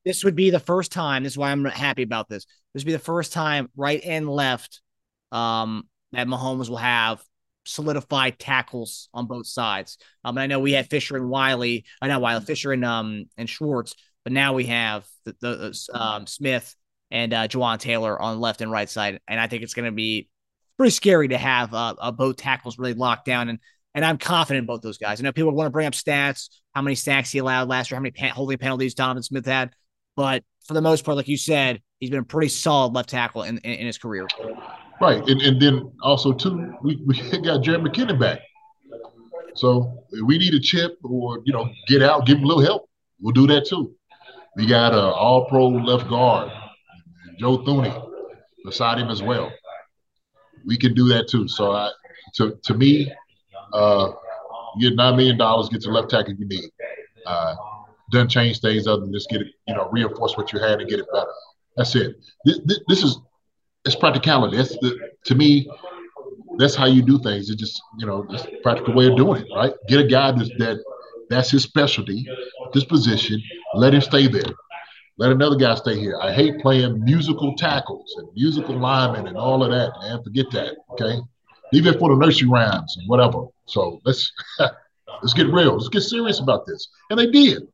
This 0.05 0.25
would 0.25 0.37
be 0.37 0.51
the 0.51 0.61
first 0.61 0.93
time. 0.93 1.23
This 1.23 1.33
is 1.33 1.39
why 1.39 1.53
I'm 1.53 1.65
happy 1.65 2.03
about 2.03 2.29
this. 2.29 2.45
This 2.75 2.83
would 2.83 2.87
be 2.87 2.93
the 2.93 2.99
first 2.99 3.33
time 3.33 3.71
right 3.77 4.03
and 4.05 4.29
left 4.29 4.83
um, 5.33 5.89
that 6.13 6.27
Mahomes 6.27 6.69
will 6.69 6.77
have 6.77 7.23
solidified 7.65 8.39
tackles 8.39 9.09
on 9.15 9.27
both 9.27 9.47
sides. 9.47 9.97
Um, 10.23 10.37
and 10.37 10.43
I 10.43 10.47
know 10.49 10.61
we 10.61 10.73
had 10.73 10.91
Fisher 10.91 11.17
and 11.17 11.31
Wylie, 11.31 11.87
I 12.03 12.09
know 12.09 12.19
Wylie, 12.19 12.45
Fisher 12.45 12.73
and 12.73 12.85
um 12.85 13.25
and 13.39 13.49
Schwartz, 13.49 13.95
but 14.23 14.35
now 14.35 14.53
we 14.53 14.67
have 14.67 15.07
the, 15.25 15.35
the 15.41 15.99
um, 15.99 16.27
Smith 16.27 16.77
and 17.11 17.33
uh, 17.33 17.49
Jawaan 17.49 17.79
Taylor 17.79 18.21
on 18.21 18.39
left 18.39 18.61
and 18.61 18.71
right 18.71 18.89
side. 18.89 19.21
And 19.27 19.41
I 19.41 19.47
think 19.47 19.63
it's 19.63 19.75
going 19.75 19.87
to 19.87 19.93
be 19.93 20.29
pretty 20.81 20.93
scary 20.93 21.29
to 21.29 21.37
have 21.37 21.75
uh, 21.75 21.95
uh, 21.99 22.11
both 22.11 22.37
tackles 22.37 22.79
really 22.79 22.95
locked 22.95 23.27
down. 23.27 23.51
And 23.51 23.59
and 23.95 24.03
I'm 24.03 24.17
confident 24.17 24.63
in 24.63 24.67
both 24.67 24.81
those 24.81 24.97
guys. 24.97 25.21
I 25.21 25.25
know 25.25 25.33
people 25.33 25.53
want 25.53 25.67
to 25.67 25.71
bring 25.71 25.87
up 25.87 25.93
stats, 25.93 26.49
how 26.75 26.81
many 26.81 26.95
sacks 26.95 27.31
he 27.31 27.39
allowed 27.39 27.69
last 27.69 27.91
year, 27.91 27.97
how 27.97 28.01
many 28.01 28.13
pan- 28.13 28.31
holding 28.31 28.57
penalties 28.57 28.95
Donovan 28.95 29.23
Smith 29.23 29.45
had. 29.45 29.73
But 30.17 30.43
for 30.65 30.73
the 30.73 30.81
most 30.81 31.05
part, 31.05 31.19
like 31.19 31.29
you 31.29 31.37
said, 31.37 31.83
he's 31.99 32.09
been 32.09 32.21
a 32.21 32.25
pretty 32.25 32.49
solid 32.49 32.95
left 32.95 33.11
tackle 33.11 33.43
in, 33.43 33.59
in, 33.59 33.73
in 33.73 33.87
his 33.87 33.99
career. 33.99 34.27
Right. 35.03 35.23
And, 35.29 35.43
and 35.43 35.61
then 35.61 35.93
also, 36.03 36.33
too, 36.33 36.73
we, 36.83 37.03
we 37.05 37.15
got 37.43 37.63
Jerick 37.63 37.87
McKinnon 37.87 38.19
back. 38.19 38.41
So 39.55 40.05
we 40.25 40.39
need 40.39 40.55
a 40.55 40.61
chip 40.61 40.97
or 41.03 41.43
you 41.45 41.53
know 41.53 41.69
get 41.89 42.03
out, 42.03 42.25
give 42.25 42.39
him 42.39 42.45
a 42.45 42.47
little 42.47 42.65
help. 42.65 42.89
We'll 43.21 43.35
do 43.35 43.47
that 43.49 43.67
too. 43.67 43.95
We 44.57 44.65
got 44.65 44.95
an 44.95 45.01
All 45.01 45.45
Pro 45.47 45.69
left 45.69 46.09
guard, 46.09 46.51
Joe 47.39 47.59
Thuney, 47.59 47.93
beside 48.65 48.99
him 48.99 49.11
as 49.11 49.23
well. 49.23 49.53
We 50.67 50.77
can 50.77 50.95
do 50.95 51.09
that 51.09 51.29
too. 51.29 51.49
So 51.49 51.73
I, 51.73 51.91
to 52.35 52.59
to 52.63 52.75
me, 52.75 53.13
uh, 53.73 54.13
you 54.77 54.91
get 54.91 54.97
nine 54.97 55.17
million 55.17 55.39
dollars, 55.39 55.69
get 55.69 55.83
the 55.83 55.91
left 55.91 56.11
tackle 56.11 56.35
you 56.35 56.47
need. 56.47 56.71
Uh, 57.27 57.55
doesn't 58.11 58.29
change 58.29 58.61
things 58.61 58.87
other 58.87 59.03
than 59.03 59.13
just 59.13 59.31
get 59.31 59.41
it, 59.41 59.49
you 59.69 59.75
know, 59.75 59.89
reinforce 59.93 60.37
what 60.37 60.53
you 60.53 60.59
had 60.59 60.81
and 60.81 60.89
get 60.91 60.99
it 60.99 61.07
better. 61.13 61.31
That's 61.77 61.95
it. 61.95 62.17
This, 62.45 62.81
this 62.89 63.05
is 63.05 63.19
it's 63.85 63.95
practicality. 63.95 64.57
That's 64.57 64.77
the 64.79 64.99
to 65.27 65.35
me, 65.35 65.71
that's 66.59 66.75
how 66.75 66.87
you 66.87 67.03
do 67.03 67.19
things. 67.19 67.51
It's 67.51 67.61
just 67.61 67.81
you 67.99 68.07
know, 68.07 68.27
it's 68.31 68.47
practical 68.63 68.95
way 68.95 69.07
of 69.07 69.17
doing 69.17 69.43
it, 69.43 69.49
right? 69.55 69.73
Get 69.89 70.01
a 70.01 70.07
guy 70.07 70.33
that's, 70.33 70.51
that 70.59 70.83
that's 71.29 71.51
his 71.51 71.63
specialty, 71.63 72.27
this 72.75 72.85
position. 72.85 73.41
Let 73.75 73.95
him 73.95 74.01
stay 74.01 74.27
there. 74.27 74.43
Let 75.21 75.33
another 75.33 75.57
guy 75.57 75.75
stay 75.75 76.01
here. 76.01 76.19
I 76.19 76.33
hate 76.33 76.61
playing 76.61 77.05
musical 77.05 77.55
tackles 77.55 78.15
and 78.17 78.27
musical 78.35 78.75
linemen 78.75 79.27
and 79.27 79.37
all 79.37 79.63
of 79.63 79.71
that, 79.71 79.93
man. 80.01 80.25
Forget 80.25 80.51
that. 80.53 80.77
Okay, 80.93 81.21
leave 81.75 81.87
it 81.87 81.99
for 81.99 82.09
the 82.09 82.17
nursery 82.17 82.49
rhymes 82.49 82.97
and 82.97 83.07
whatever. 83.07 83.45
So 83.67 84.01
let's 84.07 84.33
let's 84.59 85.35
get 85.35 85.49
real. 85.49 85.75
Let's 85.75 85.91
get 85.91 86.01
serious 86.01 86.41
about 86.41 86.65
this. 86.65 86.89
And 87.11 87.19
they 87.19 87.27
did. 87.27 87.65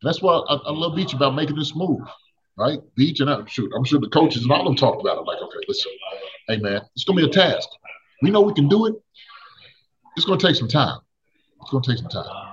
That's 0.00 0.22
why 0.22 0.32
I, 0.48 0.54
I 0.54 0.70
love 0.72 0.92
Veach 0.92 1.12
about 1.12 1.34
making 1.34 1.56
this 1.56 1.76
move, 1.76 2.00
right? 2.56 2.78
Veach 2.98 3.20
and 3.20 3.28
I'm 3.28 3.44
sure 3.44 3.68
I'm 3.76 3.84
sure 3.84 4.00
the 4.00 4.08
coaches 4.08 4.44
and 4.44 4.50
all 4.50 4.60
of 4.60 4.64
them 4.64 4.74
talked 4.74 5.02
about 5.02 5.18
it. 5.18 5.26
Like, 5.26 5.42
okay, 5.42 5.58
listen, 5.68 5.92
hey 6.48 6.56
man, 6.56 6.80
it's 6.94 7.04
gonna 7.04 7.20
be 7.20 7.28
a 7.28 7.30
task. 7.30 7.68
We 8.22 8.30
know 8.30 8.40
we 8.40 8.54
can 8.54 8.66
do 8.66 8.86
it. 8.86 8.94
It's 10.16 10.24
gonna 10.24 10.40
take 10.40 10.56
some 10.56 10.68
time. 10.68 11.00
It's 11.60 11.70
gonna 11.70 11.84
take 11.86 11.98
some 11.98 12.08
time. 12.08 12.43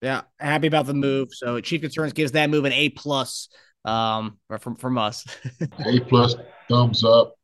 Yeah, 0.00 0.22
happy 0.38 0.66
about 0.66 0.86
the 0.86 0.94
move. 0.94 1.28
So 1.32 1.60
Chief 1.60 1.80
Concerns 1.80 2.12
gives 2.12 2.32
that 2.32 2.50
move 2.50 2.64
an 2.64 2.72
A 2.72 2.88
plus 2.90 3.48
um 3.84 4.38
from 4.60 4.76
from 4.76 4.98
us. 4.98 5.24
a 5.86 6.00
plus, 6.00 6.36
thumbs 6.68 7.04
up, 7.04 7.34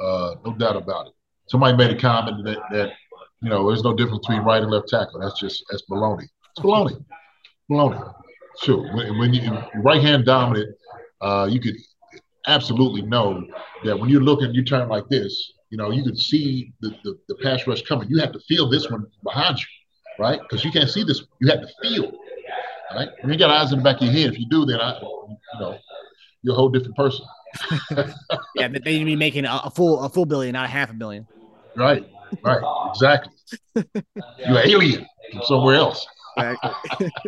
uh, 0.00 0.34
no 0.44 0.54
doubt 0.54 0.76
about 0.76 1.08
it. 1.08 1.12
Somebody 1.48 1.76
made 1.76 1.90
a 1.90 2.00
comment 2.00 2.44
that 2.44 2.58
that 2.70 2.92
you 3.40 3.48
know 3.48 3.66
there's 3.68 3.84
no 3.84 3.94
difference 3.94 4.26
between 4.26 4.42
right 4.42 4.62
and 4.62 4.70
left 4.70 4.88
tackle. 4.88 5.20
That's 5.20 5.38
just 5.40 5.64
that's 5.70 5.84
baloney. 5.90 6.24
It's 6.56 6.64
baloney. 6.64 7.02
Baloney. 7.70 8.14
Sure. 8.62 8.82
When, 8.94 9.18
when 9.18 9.32
you 9.32 9.50
right 9.76 10.02
hand 10.02 10.26
dominant, 10.26 10.74
uh, 11.20 11.48
you 11.50 11.60
could 11.60 11.76
absolutely 12.46 13.02
know 13.02 13.44
that 13.84 13.98
when 13.98 14.10
you're 14.10 14.22
looking, 14.22 14.54
you 14.54 14.64
turn 14.64 14.88
like 14.88 15.08
this. 15.08 15.52
You 15.70 15.78
know, 15.78 15.90
you 15.90 16.02
can 16.02 16.16
see 16.16 16.72
the, 16.80 16.90
the, 17.02 17.18
the 17.28 17.34
pass 17.36 17.66
rush 17.66 17.82
coming. 17.82 18.08
You 18.10 18.18
have 18.20 18.32
to 18.32 18.40
feel 18.40 18.68
this 18.68 18.90
one 18.90 19.06
behind 19.24 19.58
you, 19.58 19.64
right? 20.18 20.40
Because 20.40 20.64
you 20.64 20.72
can't 20.72 20.90
see 20.90 21.04
this. 21.04 21.22
You 21.40 21.50
have 21.50 21.60
to 21.60 21.68
feel, 21.82 22.12
right? 22.94 23.08
When 23.20 23.32
you 23.32 23.38
got 23.38 23.50
eyes 23.50 23.72
in 23.72 23.78
the 23.78 23.84
back 23.84 23.96
of 23.96 24.02
your 24.02 24.12
head, 24.12 24.32
if 24.32 24.38
you 24.38 24.48
do, 24.48 24.64
then 24.64 24.80
I, 24.80 24.98
you 25.00 25.36
know, 25.60 25.78
you're 26.42 26.54
a 26.54 26.56
whole 26.56 26.68
different 26.68 26.96
person. 26.96 27.24
yeah, 28.56 28.68
they 28.68 28.78
need 28.78 28.98
to 29.00 29.04
be 29.04 29.16
making 29.16 29.44
a, 29.44 29.62
a 29.64 29.70
full 29.70 30.00
a 30.00 30.08
full 30.08 30.24
billion, 30.24 30.54
not 30.54 30.64
a 30.64 30.68
half 30.68 30.90
a 30.90 30.94
billion. 30.94 31.26
Right. 31.76 32.06
Right. 32.42 32.62
Exactly. 32.90 33.32
you're 33.74 34.58
an 34.58 34.68
alien 34.68 35.06
from 35.32 35.42
somewhere 35.42 35.74
else. 35.74 36.06
Exactly. 36.38 37.10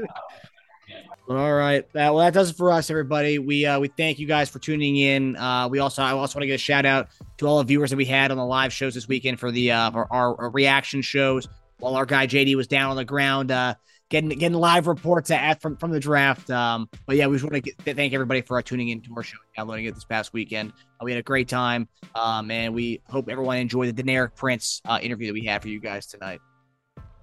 All 1.26 1.54
right. 1.54 1.86
well, 1.94 2.18
that 2.18 2.34
does 2.34 2.50
it 2.50 2.56
for 2.56 2.70
us, 2.70 2.90
everybody. 2.90 3.38
We 3.38 3.64
uh, 3.64 3.80
we 3.80 3.88
thank 3.88 4.18
you 4.18 4.26
guys 4.26 4.50
for 4.50 4.58
tuning 4.58 4.96
in. 4.96 5.36
Uh, 5.36 5.68
we 5.68 5.78
also 5.78 6.02
I 6.02 6.10
also 6.10 6.36
want 6.36 6.42
to 6.42 6.46
give 6.46 6.56
a 6.56 6.58
shout 6.58 6.84
out 6.84 7.08
to 7.38 7.46
all 7.46 7.58
the 7.58 7.64
viewers 7.64 7.90
that 7.90 7.96
we 7.96 8.04
had 8.04 8.30
on 8.30 8.36
the 8.36 8.44
live 8.44 8.74
shows 8.74 8.94
this 8.94 9.08
weekend 9.08 9.40
for 9.40 9.50
the 9.50 9.72
uh, 9.72 9.90
our, 9.90 10.06
our 10.10 10.50
reaction 10.50 11.00
shows. 11.00 11.48
While 11.78 11.96
our 11.96 12.06
guy 12.06 12.26
JD 12.26 12.56
was 12.56 12.66
down 12.66 12.90
on 12.90 12.96
the 12.96 13.04
ground, 13.04 13.50
uh, 13.50 13.74
getting 14.08 14.30
getting 14.30 14.58
live 14.58 14.86
reports 14.86 15.30
at, 15.30 15.60
from 15.60 15.76
from 15.76 15.90
the 15.90 16.00
draft. 16.00 16.50
Um, 16.50 16.88
but 17.06 17.16
yeah, 17.16 17.26
we 17.26 17.36
just 17.36 17.50
want 17.50 17.64
to 17.64 17.94
thank 17.94 18.12
everybody 18.12 18.42
for 18.42 18.60
tuning 18.62 18.88
in 18.88 19.00
to 19.02 19.14
our 19.16 19.22
show, 19.22 19.38
downloading 19.56 19.86
it 19.86 19.94
this 19.94 20.04
past 20.04 20.32
weekend. 20.32 20.72
Uh, 21.00 21.04
we 21.04 21.12
had 21.12 21.18
a 21.18 21.22
great 21.22 21.48
time, 21.48 21.88
um, 22.14 22.50
and 22.50 22.74
we 22.74 23.00
hope 23.08 23.28
everyone 23.28 23.58
enjoyed 23.58 23.94
the 23.94 24.02
Deneric 24.02 24.36
Prince 24.36 24.80
uh, 24.86 24.98
interview 25.02 25.28
that 25.28 25.34
we 25.34 25.44
had 25.44 25.62
for 25.62 25.68
you 25.68 25.80
guys 25.80 26.06
tonight. 26.06 26.40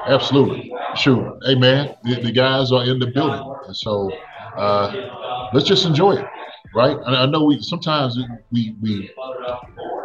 Absolutely. 0.07 0.73
Sure. 0.95 1.37
Hey, 1.43 1.55
man, 1.55 1.95
the, 2.03 2.15
the, 2.21 2.31
guys 2.31 2.71
are 2.71 2.83
in 2.83 2.99
the 2.99 3.07
building. 3.07 3.53
And 3.67 3.75
so 3.75 4.11
uh, 4.57 5.49
let's 5.53 5.67
just 5.67 5.85
enjoy 5.85 6.13
it, 6.13 6.25
right? 6.73 6.97
And 7.05 7.15
I 7.15 7.25
know 7.27 7.43
we 7.43 7.61
sometimes 7.61 8.17
we, 8.51 8.75
we, 8.81 9.11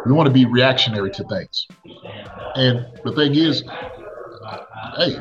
we 0.05 0.11
want 0.11 0.27
to 0.27 0.33
be 0.33 0.45
reactionary 0.45 1.09
to 1.11 1.23
things. 1.23 1.67
And 2.55 2.85
the 3.03 3.11
thing 3.13 3.35
is, 3.35 3.63
hey, 4.97 5.19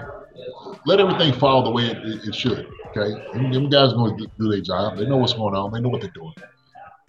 let 0.86 1.00
everything 1.00 1.32
fall 1.32 1.62
the 1.62 1.70
way 1.70 1.84
it, 1.84 1.98
it 2.28 2.34
should. 2.34 2.66
Okay. 2.96 3.12
Them 3.32 3.68
guys 3.68 3.92
going 3.92 4.16
to 4.18 4.26
do 4.38 4.48
their 4.50 4.60
job. 4.60 4.96
They 4.96 5.06
know 5.06 5.16
what's 5.16 5.34
going 5.34 5.54
on. 5.54 5.72
They 5.72 5.80
know 5.80 5.88
what 5.88 6.00
they're 6.00 6.10
doing. 6.10 6.34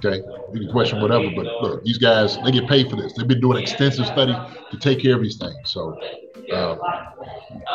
Okay, 0.06 0.22
you 0.54 0.60
can 0.60 0.72
question 0.72 1.02
whatever, 1.02 1.26
but 1.36 1.48
look, 1.60 1.84
these 1.84 1.98
guys 1.98 2.38
they 2.46 2.52
get 2.52 2.68
paid 2.68 2.88
for 2.88 2.96
this. 2.98 3.14
They've 3.14 3.28
been 3.28 3.42
doing 3.42 3.58
extensive 3.58 4.06
study 4.06 4.32
to 4.70 4.78
take 4.78 5.00
care 5.02 5.16
of 5.16 5.24
these 5.24 5.38
things. 5.38 5.56
So 5.64 6.00
uh, 6.54 6.76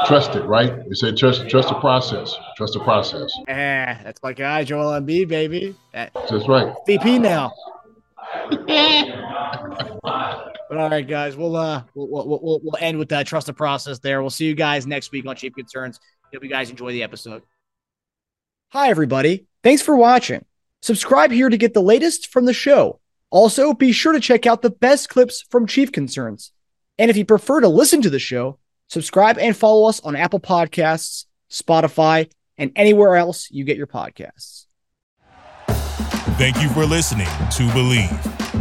trust 0.07 0.37
it, 0.37 0.45
right? 0.45 0.87
We 0.89 0.95
said 0.95 1.17
trust 1.17 1.49
trust 1.49 1.71
the 1.71 1.75
process. 1.81 2.33
Trust 2.57 2.75
the 2.75 2.81
process. 2.81 3.33
Eh, 3.49 3.97
that's 4.05 4.23
my 4.23 4.33
guy, 4.33 4.63
Joel 4.63 5.01
Embiid, 5.01 5.27
baby. 5.27 5.75
That, 5.95 6.13
that's 6.15 6.47
right. 6.47 6.73
VP 6.87 7.19
now. 7.19 7.53
but 10.73 10.81
all 10.81 10.89
right, 10.89 11.07
guys, 11.07 11.37
we'll 11.37 11.55
uh 11.55 11.83
we'll, 11.95 12.09
we'll, 12.09 12.41
we'll, 12.43 12.61
we'll 12.65 12.79
end 12.81 12.99
with 12.99 13.11
that 13.11 13.27
trust 13.27 13.47
the 13.47 13.53
process 13.53 13.99
there. 13.99 14.23
We'll 14.23 14.31
see 14.31 14.47
you 14.47 14.55
guys 14.55 14.87
next 14.87 15.13
week 15.13 15.27
on 15.27 15.37
Chief 15.37 15.53
Concerns. 15.55 16.01
Hope 16.33 16.43
you 16.43 16.49
guys 16.49 16.71
enjoy 16.71 16.93
the 16.93 17.03
episode. 17.03 17.43
Hi, 18.71 18.89
everybody. 18.89 19.45
Thanks 19.63 19.83
for 19.83 19.95
watching. 19.95 20.47
Subscribe 20.81 21.31
here 21.31 21.51
to 21.51 21.59
get 21.59 21.75
the 21.75 21.83
latest 21.83 22.29
from 22.29 22.47
the 22.47 22.55
show. 22.55 23.01
Also, 23.29 23.75
be 23.75 23.93
sure 23.93 24.15
to 24.15 24.21
check 24.21 24.47
out 24.47 24.63
the 24.63 24.71
best 24.71 25.11
clips 25.11 25.45
from 25.51 25.67
Chief 25.67 25.93
Concerns. 25.93 26.53
And 26.99 27.11
if 27.11 27.19
you 27.19 27.27
prefer 27.27 27.61
to 27.61 27.69
listen 27.69 28.01
to 28.01 28.11
the 28.11 28.19
show, 28.19 28.59
subscribe 28.89 29.37
and 29.37 29.55
follow 29.55 29.87
us 29.91 30.01
on 30.01 30.17
Apple 30.17 30.41
Podcasts, 30.41 31.27
Spotify, 31.51 32.31
and 32.57 32.73
anywhere 32.77 33.17
else 33.17 33.51
you 33.51 33.65
get 33.65 33.77
your 33.77 33.87
podcasts. 33.87 34.65
Thank 36.39 36.63
you 36.63 36.71
for 36.71 36.87
listening 36.87 37.27
to 37.27 37.69
Bleav. 37.75 38.52